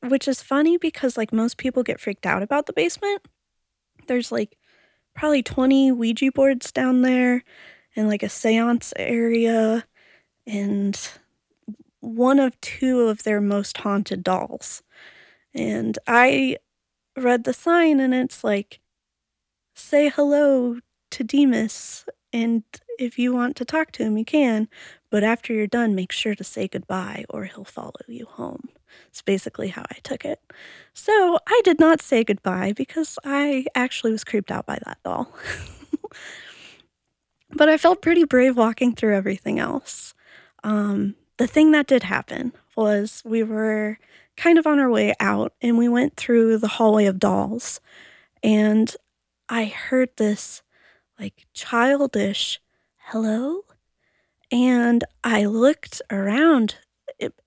which 0.00 0.26
is 0.26 0.42
funny 0.42 0.76
because 0.76 1.16
like 1.16 1.32
most 1.32 1.58
people 1.58 1.84
get 1.84 2.00
freaked 2.00 2.26
out 2.26 2.42
about 2.42 2.66
the 2.66 2.72
basement. 2.72 3.22
There's 4.08 4.32
like 4.32 4.58
probably 5.14 5.44
20 5.44 5.92
Ouija 5.92 6.32
boards 6.32 6.72
down 6.72 7.02
there 7.02 7.44
and 7.94 8.08
like 8.08 8.24
a 8.24 8.26
séance 8.26 8.92
area 8.96 9.86
and 10.44 11.08
one 12.00 12.40
of 12.40 12.60
two 12.60 13.02
of 13.02 13.22
their 13.22 13.40
most 13.40 13.78
haunted 13.78 14.24
dolls. 14.24 14.82
And 15.54 15.96
I 16.08 16.56
read 17.16 17.44
the 17.44 17.52
sign 17.52 18.00
and 18.00 18.14
it's 18.14 18.42
like 18.42 18.80
say 19.74 20.08
hello 20.08 20.78
to 21.10 21.24
Demas 21.24 22.04
and 22.32 22.64
if 22.98 23.18
you 23.18 23.32
want 23.32 23.56
to 23.56 23.64
talk 23.64 23.92
to 23.92 24.02
him 24.04 24.18
you 24.18 24.24
can 24.24 24.68
but 25.10 25.22
after 25.22 25.52
you're 25.52 25.66
done 25.66 25.94
make 25.94 26.12
sure 26.12 26.34
to 26.34 26.44
say 26.44 26.66
goodbye 26.66 27.24
or 27.30 27.44
he'll 27.44 27.64
follow 27.64 27.92
you 28.08 28.26
home. 28.26 28.68
It's 29.08 29.22
basically 29.22 29.68
how 29.68 29.84
i 29.90 29.98
took 30.02 30.24
it. 30.24 30.40
So 30.92 31.38
i 31.46 31.60
did 31.64 31.78
not 31.78 32.02
say 32.02 32.24
goodbye 32.24 32.72
because 32.72 33.18
i 33.24 33.66
actually 33.74 34.12
was 34.12 34.24
creeped 34.24 34.50
out 34.50 34.66
by 34.66 34.78
that 34.84 34.98
doll 35.04 35.32
but 37.50 37.68
i 37.68 37.76
felt 37.76 38.02
pretty 38.02 38.24
brave 38.24 38.56
walking 38.56 38.94
through 38.94 39.14
everything 39.16 39.58
else. 39.58 40.14
Um, 40.62 41.14
the 41.36 41.46
thing 41.46 41.72
that 41.72 41.86
did 41.86 42.04
happen 42.04 42.52
was 42.76 43.22
we 43.24 43.42
were 43.42 43.98
kind 44.36 44.58
of 44.58 44.66
on 44.66 44.78
our 44.78 44.90
way 44.90 45.14
out 45.20 45.52
and 45.60 45.78
we 45.78 45.88
went 45.88 46.16
through 46.16 46.58
the 46.58 46.68
hallway 46.68 47.06
of 47.06 47.18
dolls 47.18 47.80
and 48.42 48.94
I 49.48 49.66
heard 49.66 50.10
this 50.16 50.62
like 51.18 51.46
childish 51.54 52.60
hello. 52.96 53.62
And 54.50 55.04
I 55.22 55.44
looked 55.46 56.00
around 56.10 56.76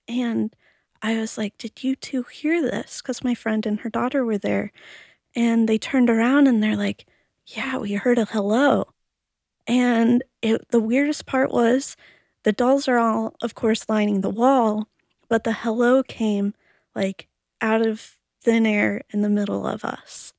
and 0.06 0.54
I 1.02 1.18
was 1.18 1.38
like, 1.38 1.56
Did 1.58 1.82
you 1.84 1.96
two 1.96 2.24
hear 2.24 2.62
this? 2.62 3.00
Because 3.00 3.24
my 3.24 3.34
friend 3.34 3.64
and 3.66 3.80
her 3.80 3.90
daughter 3.90 4.24
were 4.24 4.38
there. 4.38 4.72
And 5.34 5.68
they 5.68 5.78
turned 5.78 6.10
around 6.10 6.46
and 6.46 6.62
they're 6.62 6.76
like, 6.76 7.06
Yeah, 7.46 7.78
we 7.78 7.94
heard 7.94 8.18
a 8.18 8.24
hello. 8.24 8.88
And 9.66 10.24
it, 10.42 10.70
the 10.70 10.80
weirdest 10.80 11.26
part 11.26 11.50
was 11.50 11.96
the 12.44 12.52
dolls 12.52 12.88
are 12.88 12.98
all, 12.98 13.34
of 13.42 13.54
course, 13.54 13.88
lining 13.88 14.20
the 14.20 14.30
wall, 14.30 14.88
but 15.28 15.44
the 15.44 15.52
hello 15.52 16.02
came 16.02 16.54
like 16.98 17.28
out 17.60 17.80
of 17.80 18.16
thin 18.42 18.66
air 18.66 19.02
in 19.10 19.22
the 19.22 19.28
middle 19.28 19.66
of 19.66 19.84
us 19.84 20.32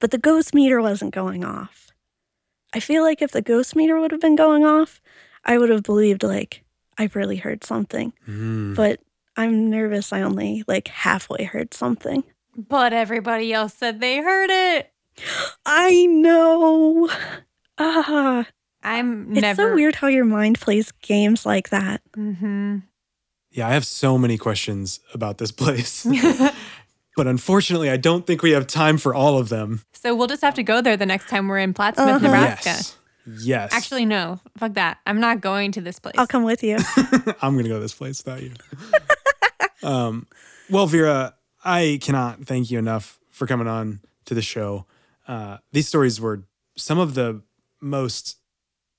but 0.00 0.10
the 0.10 0.18
ghost 0.18 0.54
meter 0.54 0.80
wasn't 0.80 1.14
going 1.14 1.44
off. 1.44 1.92
I 2.74 2.80
feel 2.80 3.02
like 3.02 3.22
if 3.22 3.32
the 3.32 3.42
ghost 3.42 3.74
meter 3.74 3.98
would 3.98 4.10
have 4.10 4.20
been 4.20 4.36
going 4.36 4.64
off, 4.64 5.00
I 5.44 5.58
would 5.58 5.70
have 5.70 5.82
believed 5.82 6.22
like 6.22 6.64
I 6.98 7.08
really 7.14 7.36
heard 7.36 7.64
something. 7.64 8.12
Mm. 8.28 8.74
But 8.74 9.00
I'm 9.36 9.70
nervous 9.70 10.12
I 10.12 10.22
only 10.22 10.64
like 10.66 10.88
halfway 10.88 11.44
heard 11.44 11.72
something. 11.72 12.24
But 12.56 12.92
everybody 12.92 13.52
else 13.52 13.74
said 13.74 14.00
they 14.00 14.18
heard 14.18 14.50
it. 14.50 14.92
I 15.66 16.06
know. 16.06 17.08
Ah, 17.78 18.46
I'm 18.82 19.32
it's 19.32 19.40
never 19.42 19.70
so 19.70 19.74
weird 19.74 19.96
how 19.96 20.08
your 20.08 20.24
mind 20.24 20.60
plays 20.60 20.92
games 21.02 21.44
like 21.44 21.70
that. 21.70 22.02
Mm-hmm. 22.16 22.78
Yeah, 23.56 23.68
I 23.68 23.72
have 23.72 23.86
so 23.86 24.18
many 24.18 24.36
questions 24.36 25.00
about 25.14 25.38
this 25.38 25.50
place. 25.50 26.06
but 27.16 27.26
unfortunately, 27.26 27.88
I 27.88 27.96
don't 27.96 28.26
think 28.26 28.42
we 28.42 28.50
have 28.50 28.66
time 28.66 28.98
for 28.98 29.14
all 29.14 29.38
of 29.38 29.48
them. 29.48 29.80
so 29.94 30.14
we'll 30.14 30.26
just 30.26 30.42
have 30.42 30.54
to 30.54 30.62
go 30.62 30.82
there 30.82 30.96
the 30.96 31.06
next 31.06 31.28
time 31.28 31.48
we're 31.48 31.58
in 31.58 31.72
Plattsmouth, 31.72 32.16
Uh-huh. 32.16 32.18
Nebraska. 32.18 32.68
Yes. 32.68 32.96
Yes. 33.40 33.72
Actually, 33.72 34.04
no. 34.04 34.38
Fuck 34.58 34.74
that. 34.74 34.98
I'm 35.06 35.18
not 35.20 35.40
going 35.40 35.72
to 35.72 35.80
this 35.80 35.98
place. 35.98 36.14
I'll 36.18 36.26
come 36.26 36.44
with 36.44 36.62
you. 36.62 36.76
I'm 37.42 37.54
going 37.54 37.64
to 37.64 37.70
go 37.70 37.76
to 37.76 37.80
this 37.80 37.94
place 37.94 38.22
without 38.22 38.42
you. 38.42 38.52
um, 39.88 40.26
well, 40.70 40.86
Vera, 40.86 41.34
I 41.64 41.98
cannot 42.02 42.44
thank 42.44 42.70
you 42.70 42.78
enough 42.78 43.18
for 43.30 43.46
coming 43.46 43.66
on 43.66 44.00
to 44.26 44.34
the 44.34 44.42
show. 44.42 44.84
Uh, 45.26 45.56
these 45.72 45.88
stories 45.88 46.20
were 46.20 46.44
some 46.76 46.98
of 46.98 47.14
the 47.14 47.40
most 47.80 48.36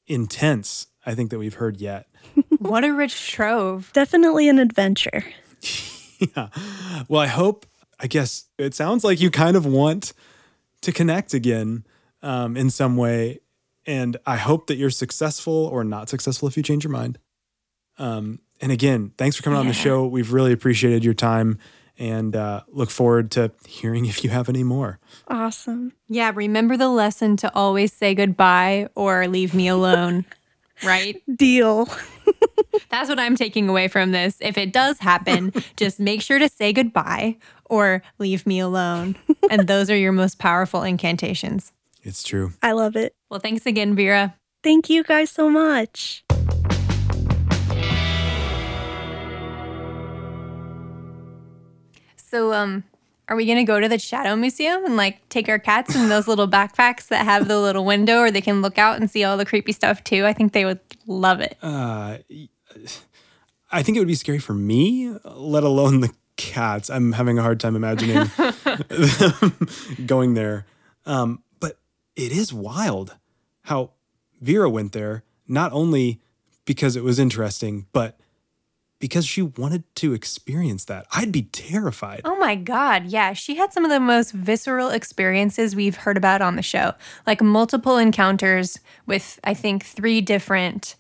intense, 0.08 0.88
I 1.06 1.14
think, 1.16 1.30
that 1.30 1.40
we've 1.40 1.54
heard 1.54 1.78
yet. 1.78 2.08
What 2.60 2.84
a 2.84 2.94
rich 2.94 3.32
trove. 3.32 3.92
Definitely 3.94 4.50
an 4.50 4.60
adventure. 4.60 5.24
yeah. 6.20 6.50
Well, 7.08 7.22
I 7.22 7.28
hope, 7.28 7.66
I 8.00 8.08
guess 8.08 8.46
it 8.58 8.74
sounds 8.74 9.04
like 9.04 9.20
you 9.22 9.32
kind 9.32 9.56
of 9.56 9.66
want 9.66 10.14
to 10.82 10.92
connect 10.92 11.34
again 11.34 11.86
um, 12.22 12.58
in 12.58 12.70
some 12.70 12.98
way. 12.98 13.40
And 13.86 14.18
I 14.26 14.38
hope 14.38 14.68
that 14.68 14.76
you're 14.76 14.90
successful 14.90 15.54
or 15.54 15.84
not 15.84 16.10
successful 16.10 16.48
if 16.48 16.58
you 16.58 16.64
change 16.64 16.84
your 16.84 16.92
mind. 16.92 17.20
Um, 17.98 18.40
and 18.60 18.72
again, 18.72 19.12
thanks 19.18 19.36
for 19.36 19.44
coming 19.44 19.60
on 19.60 19.68
the 19.68 19.74
show. 19.74 20.06
We've 20.06 20.34
really 20.34 20.52
appreciated 20.52 21.04
your 21.06 21.14
time 21.14 21.60
and 21.98 22.36
uh, 22.36 22.62
look 22.68 22.90
forward 22.90 23.32
to 23.32 23.52
hearing 23.68 24.06
if 24.06 24.24
you 24.24 24.30
have 24.30 24.50
any 24.50 24.64
more. 24.64 25.00
Awesome. 25.28 25.94
Yeah, 26.08 26.32
remember 26.34 26.78
the 26.78 26.90
lesson 26.90 27.38
to 27.38 27.54
always 27.56 27.94
say 27.94 28.14
goodbye 28.14 28.90
or 28.96 29.28
leave 29.28 29.54
me 29.54 29.68
alone. 29.68 30.26
right? 30.84 31.22
Deal. 31.34 31.90
That's 32.90 33.10
what 33.10 33.20
I'm 33.20 33.36
taking 33.36 33.70
away 33.70 33.88
from 33.88 34.12
this. 34.12 34.38
If 34.42 34.58
it 34.58 34.74
does 34.74 35.00
happen, 35.00 35.54
just 35.78 36.00
make 36.00 36.22
sure 36.22 36.40
to 36.40 36.50
say 36.50 36.74
goodbye 36.74 37.38
or 37.66 38.02
leave 38.20 38.46
me 38.46 38.60
alone. 38.60 39.16
And 39.50 39.68
those 39.68 39.90
are 39.90 39.98
your 39.98 40.12
most 40.12 40.40
powerful 40.40 40.84
incantations. 40.84 41.74
It's 42.04 42.24
true. 42.24 42.54
I 42.62 42.72
love 42.72 42.96
it. 42.96 43.16
Well, 43.30 43.40
thanks 43.40 43.66
again, 43.66 43.96
Vera. 43.96 44.36
Thank 44.64 44.90
you 44.90 45.04
guys 45.04 45.30
so 45.30 45.50
much. 45.50 46.24
So, 52.16 52.54
um, 52.54 52.84
are 53.30 53.36
we 53.36 53.46
gonna 53.46 53.64
go 53.64 53.80
to 53.80 53.90
the 53.90 54.00
Shadow 54.00 54.36
Museum 54.36 54.86
and 54.86 54.96
like 54.96 55.28
take 55.30 55.50
our 55.50 55.60
cats 55.60 55.96
in 55.96 56.10
those 56.10 56.28
little 56.28 56.48
backpacks 56.48 57.08
that 57.08 57.26
have 57.26 57.48
the 57.48 57.60
little 57.60 57.86
window 57.86 58.22
where 58.22 58.32
they 58.32 58.42
can 58.42 58.62
look 58.62 58.78
out 58.78 59.00
and 59.00 59.10
see 59.10 59.24
all 59.24 59.38
the 59.38 59.46
creepy 59.46 59.72
stuff 59.72 60.04
too? 60.04 60.26
I 60.26 60.34
think 60.34 60.54
they 60.54 60.66
would 60.66 60.80
love 61.06 61.42
it. 61.42 61.58
Uh, 61.62 62.18
I 63.72 63.84
think 63.84 63.98
it 63.98 64.00
would 64.00 64.08
be 64.08 64.16
scary 64.16 64.40
for 64.40 64.54
me, 64.54 65.14
let 65.26 65.64
alone 65.64 66.00
the 66.00 66.12
cats. 66.38 66.90
I'm 66.90 67.12
having 67.14 67.38
a 67.38 67.42
hard 67.42 67.60
time 67.60 67.76
imagining 67.76 68.30
them 68.88 69.68
going 70.06 70.34
there. 70.36 70.66
Um, 71.06 71.44
but 71.60 71.78
it 72.16 72.32
is 72.32 72.54
wild 72.54 73.18
how 73.64 73.92
Vera 74.40 74.70
went 74.70 74.94
there, 74.94 75.24
not 75.48 75.74
only 75.74 76.22
because 76.66 76.96
it 76.96 77.04
was 77.04 77.20
interesting, 77.20 77.88
but 77.92 78.18
because 79.00 79.26
she 79.26 79.42
wanted 79.42 79.84
to 79.96 80.14
experience 80.14 80.86
that. 80.86 81.06
I'd 81.12 81.32
be 81.32 81.44
terrified. 81.44 82.22
Oh 82.26 82.38
my 82.38 82.56
God. 82.56 83.06
Yeah. 83.06 83.34
She 83.34 83.56
had 83.56 83.72
some 83.72 83.86
of 83.86 83.92
the 83.92 84.00
most 84.00 84.32
visceral 84.32 84.90
experiences 84.90 85.76
we've 85.76 85.96
heard 85.96 86.18
about 86.18 86.42
on 86.42 86.56
the 86.56 86.62
show, 86.62 86.94
like 87.26 87.42
multiple 87.42 87.98
encounters 87.98 88.80
with, 89.06 89.40
I 89.44 89.54
think, 89.54 89.86
three 89.86 90.22
different 90.22 90.96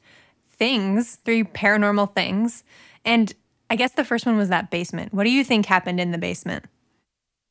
things, 0.51 1.15
three 1.25 1.43
paranormal 1.43 2.13
things. 2.13 2.63
And 3.03 3.33
I 3.69 3.75
guess 3.75 3.93
the 3.93 4.05
first 4.05 4.25
one 4.25 4.37
was 4.37 4.49
that 4.49 4.71
basement. 4.71 5.13
What 5.13 5.23
do 5.23 5.29
you 5.29 5.43
think 5.43 5.65
happened 5.65 5.99
in 5.99 6.11
the 6.11 6.17
basement? 6.17 6.65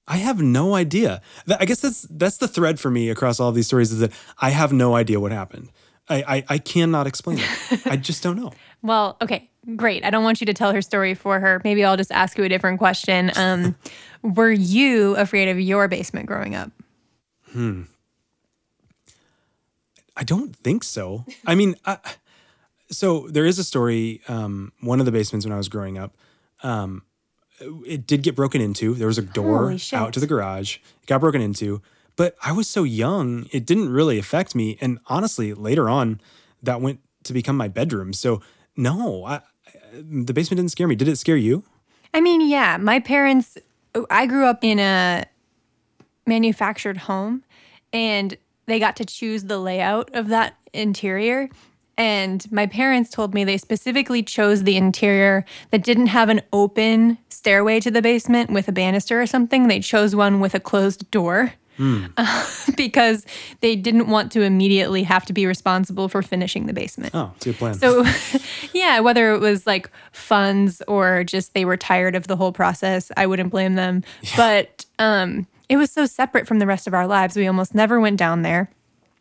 I 0.09 0.19
have 0.19 0.41
no 0.41 0.75
idea. 0.75 1.21
I 1.59 1.65
guess 1.65 1.81
that's 1.81 2.03
that's 2.03 2.37
the 2.37 2.47
thread 2.47 2.79
for 2.79 2.91
me 2.91 3.11
across 3.11 3.41
all 3.41 3.51
these 3.51 3.67
stories 3.67 3.91
is 3.91 3.99
that 3.99 4.13
I 4.39 4.51
have 4.51 4.73
no 4.73 4.95
idea 4.95 5.19
what 5.19 5.33
happened. 5.33 5.73
I 6.09 6.23
I, 6.23 6.45
I 6.49 6.59
cannot 6.59 7.09
explain 7.09 7.39
it. 7.41 7.87
I 7.87 7.97
just 7.97 8.23
don't 8.23 8.37
know. 8.37 8.53
Well, 8.83 9.17
okay, 9.21 9.51
great. 9.75 10.05
I 10.05 10.11
don't 10.11 10.23
want 10.23 10.41
you 10.41 10.47
to 10.47 10.55
tell 10.55 10.73
her 10.73 10.83
story 10.83 11.15
for 11.15 11.41
her. 11.41 11.61
Maybe 11.65 11.85
I'll 11.85 11.97
just 11.97 12.13
ask 12.13 12.39
you 12.39 12.45
a 12.45 12.49
different 12.49 12.79
question. 12.79 13.33
Um, 13.37 13.75
were 14.23 14.53
you 14.53 15.17
afraid 15.17 15.49
of 15.49 15.59
your 15.59 15.89
basement 15.89 16.27
growing 16.27 16.55
up? 16.55 16.71
Hmm. 17.53 17.83
I 20.17 20.25
don't 20.25 20.55
think 20.57 20.83
so. 20.85 21.25
I 21.47 21.55
mean, 21.55 21.77
I, 21.85 21.99
so 22.91 23.27
there 23.29 23.45
is 23.45 23.59
a 23.59 23.65
story. 23.65 24.23
Um, 24.29 24.73
one 24.81 25.01
of 25.01 25.07
the 25.07 25.13
basements 25.13 25.45
when 25.45 25.53
I 25.53 25.57
was 25.59 25.69
growing 25.69 25.99
up, 25.99 26.15
um, 26.63 27.03
it 27.87 28.07
did 28.07 28.23
get 28.23 28.35
broken 28.35 28.61
into. 28.61 28.95
There 28.95 29.07
was 29.07 29.19
a 29.19 29.23
door 29.23 29.77
out 29.93 30.13
to 30.15 30.21
the 30.21 30.27
garage. 30.27 30.77
It 31.03 31.07
got 31.07 31.21
broken 31.21 31.41
into, 31.43 31.83
but 32.17 32.35
I 32.43 32.53
was 32.53 32.67
so 32.69 32.83
young, 32.85 33.47
it 33.53 33.67
didn't 33.67 33.91
really 33.91 34.19
affect 34.19 34.55
me. 34.55 34.79
And 34.81 34.99
honestly, 35.07 35.53
later 35.53 35.89
on, 35.89 36.21
that 36.63 36.81
went 36.81 37.01
to 37.25 37.33
become 37.35 37.57
my 37.57 37.69
bedroom. 37.69 38.13
So 38.13 38.41
no, 38.77 39.25
I, 39.25 39.35
I- 39.37 39.41
the 40.03 40.33
basement 40.33 40.59
didn't 40.59 40.71
scare 40.71 40.89
me. 40.89 40.95
Did 40.95 41.09
it 41.09 41.17
scare 41.17 41.37
you? 41.37 41.65
I 42.15 42.21
mean, 42.21 42.47
yeah, 42.49 42.77
my 42.77 43.01
parents, 43.01 43.59
I 44.11 44.27
grew 44.27 44.47
up 44.47 44.65
in 44.65 44.79
a 44.79 45.25
manufactured 46.27 46.97
home 46.97 47.45
and 47.93 48.37
they 48.67 48.79
got 48.79 48.97
to 48.97 49.05
choose 49.05 49.45
the 49.45 49.59
layout 49.59 50.15
of 50.15 50.29
that 50.29 50.57
interior. 50.73 51.49
And 51.99 52.51
my 52.53 52.67
parents 52.67 53.11
told 53.11 53.33
me 53.33 53.45
they 53.45 53.57
specifically 53.57 54.23
chose 54.23 54.65
the 54.65 54.77
interior 54.77 55.45
that 55.71 55.83
didn't 55.83 56.09
have 56.09 56.29
an 56.29 56.43
open 56.53 57.17
stairway 57.31 57.81
to 57.81 57.91
the 57.91 58.03
basement 58.03 58.51
with 58.51 58.69
a 58.69 58.73
banister 58.73 59.21
or 59.21 59.27
something. 59.27 59.69
They 59.69 59.81
chose 59.81 60.15
one 60.15 60.41
with 60.41 60.55
a 60.55 60.61
closed 60.61 61.11
door 61.11 61.55
because 62.77 63.27
they 63.61 63.77
didn't 63.77 64.09
want 64.09 64.33
to 64.33 64.43
immediately 64.43 65.03
have 65.03 65.25
to 65.27 65.33
be 65.33 65.47
responsible 65.47 66.09
for 66.09 66.23
finishing 66.23 66.67
the 66.67 66.73
basement. 66.73 67.15
Oh, 67.15 67.33
it's 67.37 67.47
a 67.47 67.51
good 67.51 67.59
plan. 67.59 67.75
So, 67.75 68.05
yeah, 68.73 69.01
whether 69.01 69.33
it 69.35 69.41
was 69.41 69.67
like 69.67 69.91
funds 70.13 70.83
or 70.89 71.25
just 71.25 71.55
they 71.55 71.65
were 71.65 71.77
tired 71.77 72.15
of 72.15 72.27
the 72.27 72.37
whole 72.37 72.53
process, 72.53 73.11
I 73.17 73.27
wouldn't 73.27 73.51
blame 73.51 73.75
them. 73.75 74.03
But 74.37 74.85
um, 74.99 75.47
it 75.69 75.77
was 75.77 75.91
so 75.91 76.07
separate 76.07 76.47
from 76.47 76.59
the 76.59 76.67
rest 76.67 76.87
of 76.87 76.95
our 76.95 77.07
lives. 77.07 77.37
We 77.37 77.47
almost 77.47 77.75
never 77.75 78.01
went 78.01 78.19
down 78.19 78.43
there. 78.43 78.71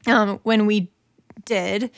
Um, 0.07 0.39
when 0.43 0.65
we 0.65 0.91
did, 1.45 1.91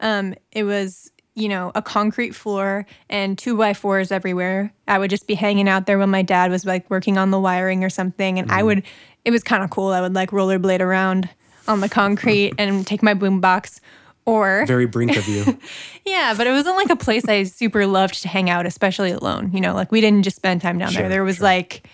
um, 0.00 0.34
it 0.52 0.64
was 0.64 1.10
you 1.34 1.48
know 1.48 1.72
a 1.74 1.82
concrete 1.82 2.32
floor 2.32 2.86
and 3.10 3.36
two 3.36 3.56
by 3.56 3.74
fours 3.74 4.12
everywhere. 4.12 4.72
I 4.86 4.98
would 4.98 5.10
just 5.10 5.26
be 5.26 5.34
hanging 5.34 5.68
out 5.68 5.86
there 5.86 5.98
when 5.98 6.10
my 6.10 6.22
dad 6.22 6.50
was 6.50 6.64
like 6.64 6.88
working 6.90 7.18
on 7.18 7.30
the 7.30 7.40
wiring 7.40 7.84
or 7.84 7.90
something, 7.90 8.38
and 8.38 8.50
I 8.50 8.62
would. 8.62 8.82
It 9.24 9.30
was 9.30 9.42
kind 9.42 9.62
of 9.64 9.70
cool. 9.70 9.88
I 9.88 10.00
would 10.00 10.14
like 10.14 10.30
rollerblade 10.30 10.80
around 10.80 11.28
on 11.68 11.80
the 11.80 11.88
concrete 11.88 12.52
and 12.58 12.86
take 12.86 13.02
my 13.02 13.14
boombox. 13.14 13.80
Or 14.26 14.64
Very 14.66 14.86
brink 14.86 15.16
of 15.18 15.28
you. 15.28 15.58
yeah, 16.06 16.32
but 16.34 16.46
it 16.46 16.50
wasn't 16.50 16.76
like 16.76 16.88
a 16.88 16.96
place 16.96 17.26
I 17.28 17.42
super 17.42 17.86
loved 17.86 18.22
to 18.22 18.28
hang 18.28 18.48
out, 18.48 18.64
especially 18.64 19.10
alone. 19.10 19.50
You 19.52 19.60
know, 19.60 19.74
like 19.74 19.92
we 19.92 20.00
didn't 20.00 20.22
just 20.22 20.36
spend 20.36 20.62
time 20.62 20.78
down 20.78 20.92
Sure, 20.92 21.02
there. 21.02 21.08
There 21.10 21.24
was 21.24 21.36
sure. 21.36 21.44
like 21.44 21.86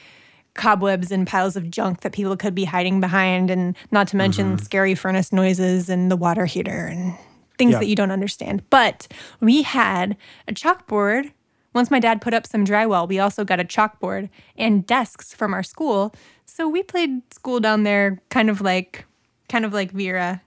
cobwebs 0.54 1.10
and 1.10 1.26
piles 1.26 1.56
of 1.56 1.70
junk 1.70 2.00
that 2.02 2.12
people 2.12 2.36
could 2.36 2.54
be 2.54 2.64
hiding 2.64 3.00
behind, 3.00 3.50
and 3.50 3.76
not 3.90 4.06
to 4.08 4.16
mention 4.16 4.52
Mm-hmm. 4.54 4.64
scary 4.64 4.94
furnace 4.94 5.32
noises 5.32 5.88
and 5.88 6.08
the 6.10 6.16
water 6.16 6.46
heater 6.46 6.86
and 6.86 7.14
things 7.58 7.72
Yeah. 7.72 7.80
that 7.80 7.86
you 7.86 7.96
don't 7.96 8.10
understand. 8.12 8.62
But 8.70 9.08
we 9.40 9.62
had 9.62 10.16
a 10.46 10.52
chalkboard. 10.52 11.32
Once 11.74 11.90
my 11.90 11.98
dad 12.00 12.20
put 12.20 12.32
up 12.34 12.46
some 12.46 12.64
drywall, 12.64 13.08
we 13.08 13.18
also 13.18 13.44
got 13.44 13.58
a 13.60 13.64
chalkboard 13.64 14.28
and 14.56 14.86
desks 14.86 15.32
from 15.34 15.52
our 15.52 15.62
school. 15.64 16.14
So 16.50 16.68
we 16.68 16.82
played 16.82 17.22
school 17.32 17.60
down 17.60 17.84
there, 17.84 18.20
kind 18.28 18.50
of 18.50 18.60
like, 18.60 19.04
kind 19.48 19.64
of 19.64 19.72
like 19.72 19.92
Vera. 19.92 20.42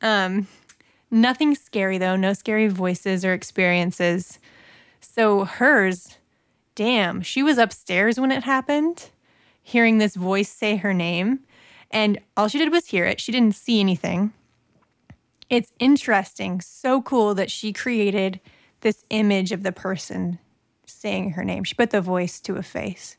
Um, 0.00 0.48
Nothing 1.14 1.54
scary 1.54 1.98
though, 1.98 2.16
no 2.16 2.32
scary 2.32 2.68
voices 2.68 3.22
or 3.22 3.34
experiences. 3.34 4.38
So 5.02 5.44
hers, 5.44 6.16
damn, 6.74 7.20
she 7.20 7.42
was 7.42 7.58
upstairs 7.58 8.18
when 8.18 8.32
it 8.32 8.44
happened, 8.44 9.10
hearing 9.62 9.98
this 9.98 10.16
voice 10.16 10.48
say 10.48 10.76
her 10.76 10.94
name, 10.94 11.40
and 11.90 12.18
all 12.34 12.48
she 12.48 12.56
did 12.56 12.72
was 12.72 12.86
hear 12.86 13.04
it. 13.04 13.20
She 13.20 13.30
didn't 13.30 13.54
see 13.54 13.78
anything. 13.78 14.32
It's 15.50 15.70
interesting, 15.78 16.62
so 16.62 17.02
cool 17.02 17.34
that 17.34 17.50
she 17.50 17.74
created 17.74 18.40
this 18.80 19.04
image 19.10 19.52
of 19.52 19.64
the 19.64 19.72
person 19.72 20.38
saying 20.86 21.32
her 21.32 21.44
name. 21.44 21.62
She 21.64 21.74
put 21.74 21.90
the 21.90 22.00
voice 22.00 22.40
to 22.40 22.56
a 22.56 22.62
face. 22.62 23.18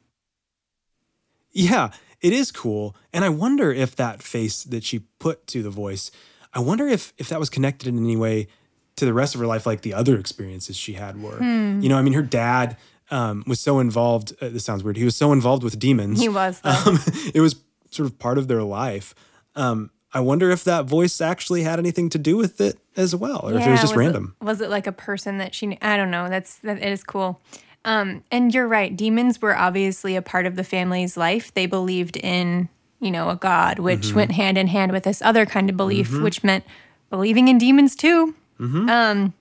Yeah, 1.52 1.92
it 2.24 2.34
is 2.34 2.52
cool. 2.52 2.96
And 3.12 3.24
I 3.24 3.30
wonder 3.30 3.72
if 3.72 3.96
that 3.98 4.24
face 4.24 4.64
that 4.64 4.84
she 4.84 5.00
put 5.20 5.46
to 5.48 5.62
the 5.62 5.70
voice, 5.70 6.10
I 6.54 6.60
wonder 6.60 6.88
if 6.88 7.14
if 7.20 7.30
that 7.30 7.40
was 7.40 7.52
connected 7.52 7.88
in 7.88 7.98
any 7.98 8.16
way 8.16 8.48
to 8.96 9.06
the 9.06 9.14
rest 9.14 9.36
of 9.36 9.42
her 9.42 9.48
life, 9.48 9.66
like 9.66 9.82
the 9.82 9.94
other 9.94 10.18
experiences 10.18 10.76
she 10.78 10.94
had 10.94 11.22
were. 11.22 11.38
Hmm. 11.38 11.82
You 11.82 11.90
know, 11.90 11.98
I 11.98 12.02
mean, 12.02 12.14
her 12.14 12.22
dad 12.22 12.78
um, 13.12 13.44
was 13.46 13.60
so 13.60 13.80
involved. 13.80 14.34
Uh, 14.42 14.50
this 14.50 14.64
sounds 14.64 14.84
weird. 14.84 14.98
He 14.98 15.04
was 15.04 15.16
so 15.16 15.32
involved 15.34 15.64
with 15.64 15.78
demons. 15.78 16.20
He 16.20 16.30
was. 16.30 16.62
Um, 16.64 17.00
it 17.34 17.42
was 17.42 17.56
sort 17.92 18.08
of 18.08 18.18
part 18.18 18.38
of 18.38 18.48
their 18.48 18.64
life. 18.64 19.14
Um, 19.56 19.92
I 20.14 20.20
wonder 20.20 20.52
if 20.52 20.64
that 20.66 20.86
voice 20.86 21.20
actually 21.22 21.64
had 21.64 21.80
anything 21.80 22.10
to 22.10 22.20
do 22.20 22.38
with 22.38 22.62
it 22.62 22.78
as 22.96 23.16
well, 23.16 23.42
or 23.44 23.56
if 23.56 23.66
it 23.66 23.72
was 23.72 23.82
just 23.82 23.96
random. 23.96 24.36
was 24.42 24.62
it 24.62 24.70
like 24.70 24.86
a 24.86 24.92
person 24.92 25.40
that 25.40 25.56
she? 25.56 25.68
knew? 25.68 25.78
I 25.82 25.98
don't 25.98 26.12
know. 26.12 26.30
That's 26.30 26.58
that 26.60 26.78
it 26.78 26.92
is 26.92 27.04
cool. 27.04 27.42
Um, 27.86 28.24
and 28.32 28.54
you're 28.54 28.68
right. 28.68 28.96
Demons 28.96 29.42
were 29.42 29.58
obviously 29.58 30.16
a 30.16 30.22
part 30.22 30.46
of 30.46 30.56
the 30.56 30.64
family's 30.64 31.18
life. 31.18 31.54
They 31.54 31.66
believed 31.66 32.18
in 32.18 32.70
you 33.00 33.12
know 33.12 33.30
a 33.30 33.36
god, 33.36 33.80
which 33.80 34.08
Mm-hmm. 34.08 34.16
went 34.16 34.32
hand 34.32 34.58
in 34.58 34.68
hand 34.68 34.92
with 34.92 35.04
this 35.04 35.22
other 35.22 35.46
kind 35.46 35.70
of 35.70 35.76
belief, 35.78 36.18
which 36.22 36.44
meant 36.44 36.64
believing 37.10 37.48
in 37.50 37.58
demons 37.58 37.96
too. 37.96 38.34
Mm-hmm. 38.60 38.90
Um, 38.90 39.34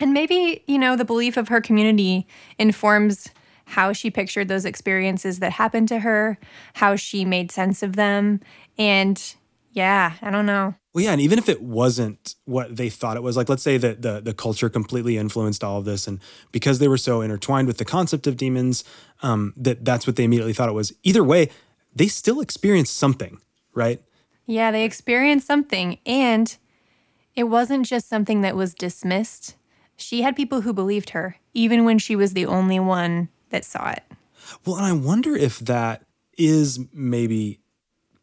and 0.00 0.12
maybe 0.12 0.62
you 0.66 0.78
know 0.78 0.96
the 0.96 1.04
belief 1.04 1.36
of 1.36 1.48
her 1.48 1.60
community 1.60 2.26
informs 2.58 3.28
how 3.66 3.92
she 3.92 4.10
pictured 4.10 4.48
those 4.48 4.64
experiences 4.64 5.38
that 5.38 5.52
happened 5.52 5.88
to 5.88 6.00
her, 6.00 6.38
how 6.74 6.96
she 6.96 7.24
made 7.24 7.50
sense 7.52 7.82
of 7.82 7.94
them, 7.96 8.40
and 8.76 9.34
yeah, 9.74 10.12
I 10.22 10.30
don't 10.30 10.46
know. 10.46 10.74
Well, 10.94 11.02
yeah, 11.02 11.10
and 11.10 11.20
even 11.20 11.36
if 11.36 11.48
it 11.48 11.60
wasn't 11.60 12.36
what 12.44 12.76
they 12.76 12.88
thought 12.88 13.16
it 13.16 13.24
was, 13.24 13.36
like 13.36 13.48
let's 13.48 13.64
say 13.64 13.76
that 13.76 14.02
the 14.02 14.20
the 14.20 14.32
culture 14.32 14.68
completely 14.68 15.18
influenced 15.18 15.64
all 15.64 15.78
of 15.78 15.84
this, 15.84 16.06
and 16.06 16.20
because 16.52 16.78
they 16.78 16.86
were 16.86 16.96
so 16.96 17.20
intertwined 17.20 17.66
with 17.66 17.78
the 17.78 17.84
concept 17.84 18.28
of 18.28 18.36
demons, 18.36 18.84
um, 19.22 19.52
that 19.56 19.84
that's 19.84 20.06
what 20.06 20.14
they 20.14 20.22
immediately 20.22 20.52
thought 20.52 20.68
it 20.68 20.72
was. 20.72 20.92
Either 21.02 21.24
way, 21.24 21.50
they 21.92 22.06
still 22.06 22.40
experienced 22.40 22.96
something, 22.96 23.40
right? 23.74 24.00
Yeah, 24.46 24.70
they 24.70 24.84
experienced 24.84 25.48
something, 25.48 25.98
and 26.06 26.56
it 27.34 27.44
wasn't 27.44 27.84
just 27.84 28.08
something 28.08 28.42
that 28.42 28.54
was 28.54 28.74
dismissed. 28.74 29.56
She 29.96 30.22
had 30.22 30.36
people 30.36 30.60
who 30.60 30.72
believed 30.72 31.10
her, 31.10 31.36
even 31.52 31.84
when 31.84 31.98
she 31.98 32.14
was 32.14 32.32
the 32.32 32.46
only 32.46 32.78
one 32.78 33.28
that 33.50 33.64
saw 33.64 33.90
it. 33.90 34.04
Well, 34.64 34.76
and 34.76 34.86
I 34.86 34.92
wonder 34.92 35.34
if 35.34 35.58
that 35.60 36.04
is 36.38 36.78
maybe 36.92 37.58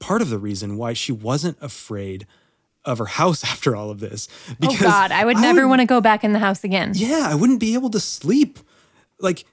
part 0.02 0.22
of 0.22 0.30
the 0.30 0.38
reason 0.38 0.76
why 0.76 0.92
she 0.92 1.14
wasn't 1.14 1.58
afraid 1.62 2.28
of 2.84 2.98
her 2.98 3.06
house 3.06 3.44
after 3.52 3.76
all 3.76 3.90
of 3.90 4.02
this. 4.02 4.28
oh 4.62 4.78
God, 4.78 5.12
I 5.14 5.24
would 5.24 5.38
never 5.38 5.68
want 5.68 5.80
to 5.80 5.88
go 5.88 6.02
back 6.02 6.26
in 6.26 6.34
the 6.34 6.40
house 6.40 6.66
again. 6.66 6.92
Yeah, 6.96 7.28
I 7.30 7.36
wouldn't 7.36 7.62
be 7.62 7.74
able 7.76 7.90
to 7.92 8.00
sleep. 8.00 8.60
Like 9.20 9.46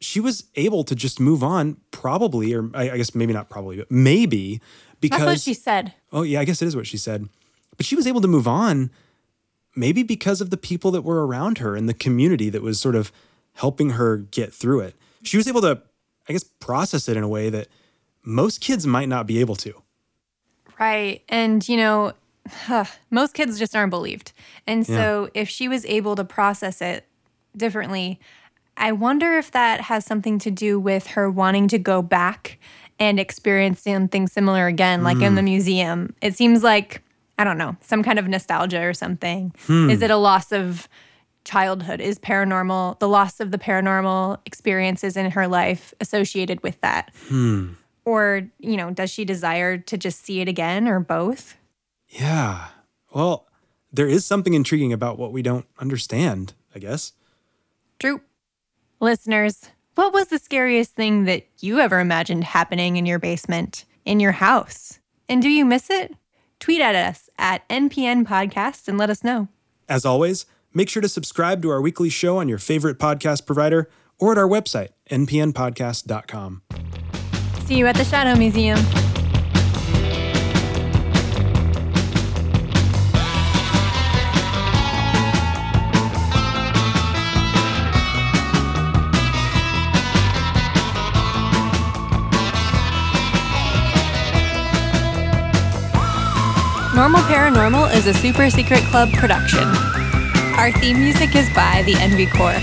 she 0.00 0.20
was 0.20 0.44
able 0.56 0.84
to 0.84 0.94
just 0.94 1.18
move 1.20 1.42
on, 1.42 1.78
probably, 1.90 2.52
or 2.52 2.70
I, 2.74 2.90
I 2.90 2.96
guess 2.98 3.14
maybe 3.14 3.32
not 3.32 3.48
probably, 3.48 3.78
but 3.78 3.90
maybe 3.90 4.60
because 5.00 5.20
That's 5.20 5.30
what 5.30 5.40
she 5.40 5.54
said. 5.54 5.94
Oh, 6.12 6.22
yeah, 6.22 6.40
I 6.40 6.44
guess 6.44 6.60
it 6.60 6.66
is 6.66 6.76
what 6.76 6.86
she 6.86 6.96
said. 6.96 7.28
But 7.76 7.86
she 7.86 7.96
was 7.96 8.06
able 8.06 8.20
to 8.20 8.28
move 8.28 8.48
on 8.48 8.90
maybe 9.74 10.02
because 10.02 10.40
of 10.40 10.50
the 10.50 10.56
people 10.56 10.90
that 10.90 11.02
were 11.02 11.26
around 11.26 11.58
her 11.58 11.76
and 11.76 11.88
the 11.88 11.94
community 11.94 12.48
that 12.48 12.62
was 12.62 12.80
sort 12.80 12.94
of 12.94 13.12
helping 13.54 13.90
her 13.90 14.16
get 14.16 14.52
through 14.52 14.80
it. 14.80 14.94
She 15.22 15.36
was 15.36 15.46
able 15.46 15.60
to, 15.60 15.82
I 16.28 16.32
guess, 16.32 16.44
process 16.44 17.08
it 17.08 17.16
in 17.16 17.22
a 17.22 17.28
way 17.28 17.50
that 17.50 17.68
most 18.26 18.60
kids 18.60 18.86
might 18.86 19.08
not 19.08 19.26
be 19.26 19.38
able 19.38 19.56
to. 19.56 19.72
Right. 20.78 21.22
And, 21.28 21.66
you 21.66 21.78
know, 21.78 22.12
most 23.10 23.32
kids 23.34 23.58
just 23.58 23.74
aren't 23.74 23.90
believed. 23.90 24.32
And 24.66 24.86
so 24.86 25.30
if 25.32 25.48
she 25.48 25.68
was 25.68 25.86
able 25.86 26.16
to 26.16 26.24
process 26.24 26.82
it 26.82 27.06
differently, 27.56 28.20
I 28.76 28.92
wonder 28.92 29.38
if 29.38 29.52
that 29.52 29.80
has 29.80 30.04
something 30.04 30.38
to 30.40 30.50
do 30.50 30.78
with 30.78 31.06
her 31.08 31.30
wanting 31.30 31.68
to 31.68 31.78
go 31.78 32.02
back 32.02 32.58
and 32.98 33.18
experience 33.18 33.80
something 33.80 34.26
similar 34.26 34.66
again, 34.66 35.02
like 35.02 35.20
in 35.20 35.34
the 35.34 35.40
hmm. 35.40 35.46
museum. 35.46 36.14
It 36.20 36.34
seems 36.34 36.62
like, 36.62 37.02
I 37.38 37.44
don't 37.44 37.58
know, 37.58 37.76
some 37.80 38.02
kind 38.02 38.18
of 38.18 38.26
nostalgia 38.26 38.82
or 38.82 38.94
something. 38.94 39.54
Hmm. 39.66 39.90
Is 39.90 40.02
it 40.02 40.10
a 40.10 40.16
loss 40.16 40.52
of 40.52 40.88
childhood? 41.44 42.00
Is 42.00 42.18
paranormal, 42.18 42.98
the 42.98 43.08
loss 43.08 43.40
of 43.40 43.50
the 43.50 43.58
paranormal 43.58 44.38
experiences 44.46 45.16
in 45.16 45.30
her 45.30 45.46
life 45.46 45.94
associated 46.00 46.62
with 46.62 46.80
that? 46.80 47.12
Hmm. 47.28 47.72
Or, 48.06 48.48
you 48.58 48.76
know, 48.76 48.90
does 48.90 49.10
she 49.10 49.26
desire 49.26 49.76
to 49.76 49.98
just 49.98 50.24
see 50.24 50.40
it 50.40 50.48
again 50.48 50.88
or 50.88 51.00
both? 51.00 51.56
Yeah. 52.08 52.68
Well, 53.12 53.48
there 53.92 54.06
is 54.06 54.24
something 54.24 54.54
intriguing 54.54 54.92
about 54.92 55.18
what 55.18 55.32
we 55.32 55.42
don't 55.42 55.66
understand, 55.78 56.54
I 56.74 56.78
guess. 56.78 57.12
True. 57.98 58.20
Listeners, 59.00 59.62
what 59.96 60.14
was 60.14 60.28
the 60.28 60.38
scariest 60.38 60.92
thing 60.92 61.24
that 61.24 61.46
you 61.60 61.80
ever 61.80 61.98
imagined 61.98 62.44
happening 62.44 62.96
in 62.96 63.06
your 63.06 63.18
basement, 63.18 63.84
in 64.04 64.20
your 64.20 64.32
house? 64.32 65.00
And 65.28 65.42
do 65.42 65.48
you 65.48 65.64
miss 65.64 65.90
it? 65.90 66.14
Tweet 66.60 66.80
at 66.80 66.94
us 66.94 67.28
at 67.38 67.68
NPN 67.68 68.24
Podcast 68.24 68.86
and 68.86 68.98
let 68.98 69.10
us 69.10 69.24
know. 69.24 69.48
As 69.88 70.04
always, 70.04 70.46
make 70.72 70.88
sure 70.88 71.02
to 71.02 71.08
subscribe 71.08 71.60
to 71.62 71.70
our 71.70 71.80
weekly 71.80 72.08
show 72.08 72.38
on 72.38 72.48
your 72.48 72.58
favorite 72.58 72.98
podcast 72.98 73.46
provider 73.46 73.90
or 74.18 74.32
at 74.32 74.38
our 74.38 74.48
website, 74.48 74.90
npnpodcast.com. 75.10 76.62
See 77.66 77.78
you 77.78 77.86
at 77.88 77.96
the 77.96 78.04
Shadow 78.04 78.38
Museum. 78.38 78.78
Normal 96.94 97.20
Paranormal 97.22 97.92
is 97.96 98.06
a 98.06 98.14
super 98.14 98.48
secret 98.48 98.78
club 98.84 99.10
production. 99.14 99.64
Our 100.54 100.70
theme 100.70 101.00
music 101.00 101.34
is 101.34 101.52
by 101.52 101.82
the 101.84 101.96
Envy 101.98 102.26
Corps. 102.26 102.60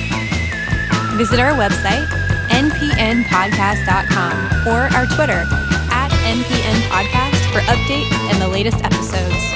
Visit 1.17 1.41
our 1.41 1.51
website, 1.51 2.22
npnpodcast.com, 3.13 4.67
or 4.67 4.89
our 4.95 5.05
Twitter, 5.05 5.45
at 5.91 6.09
npnpodcast, 6.25 7.51
for 7.51 7.59
updates 7.59 8.13
and 8.31 8.41
the 8.41 8.47
latest 8.47 8.83
episodes. 8.83 9.52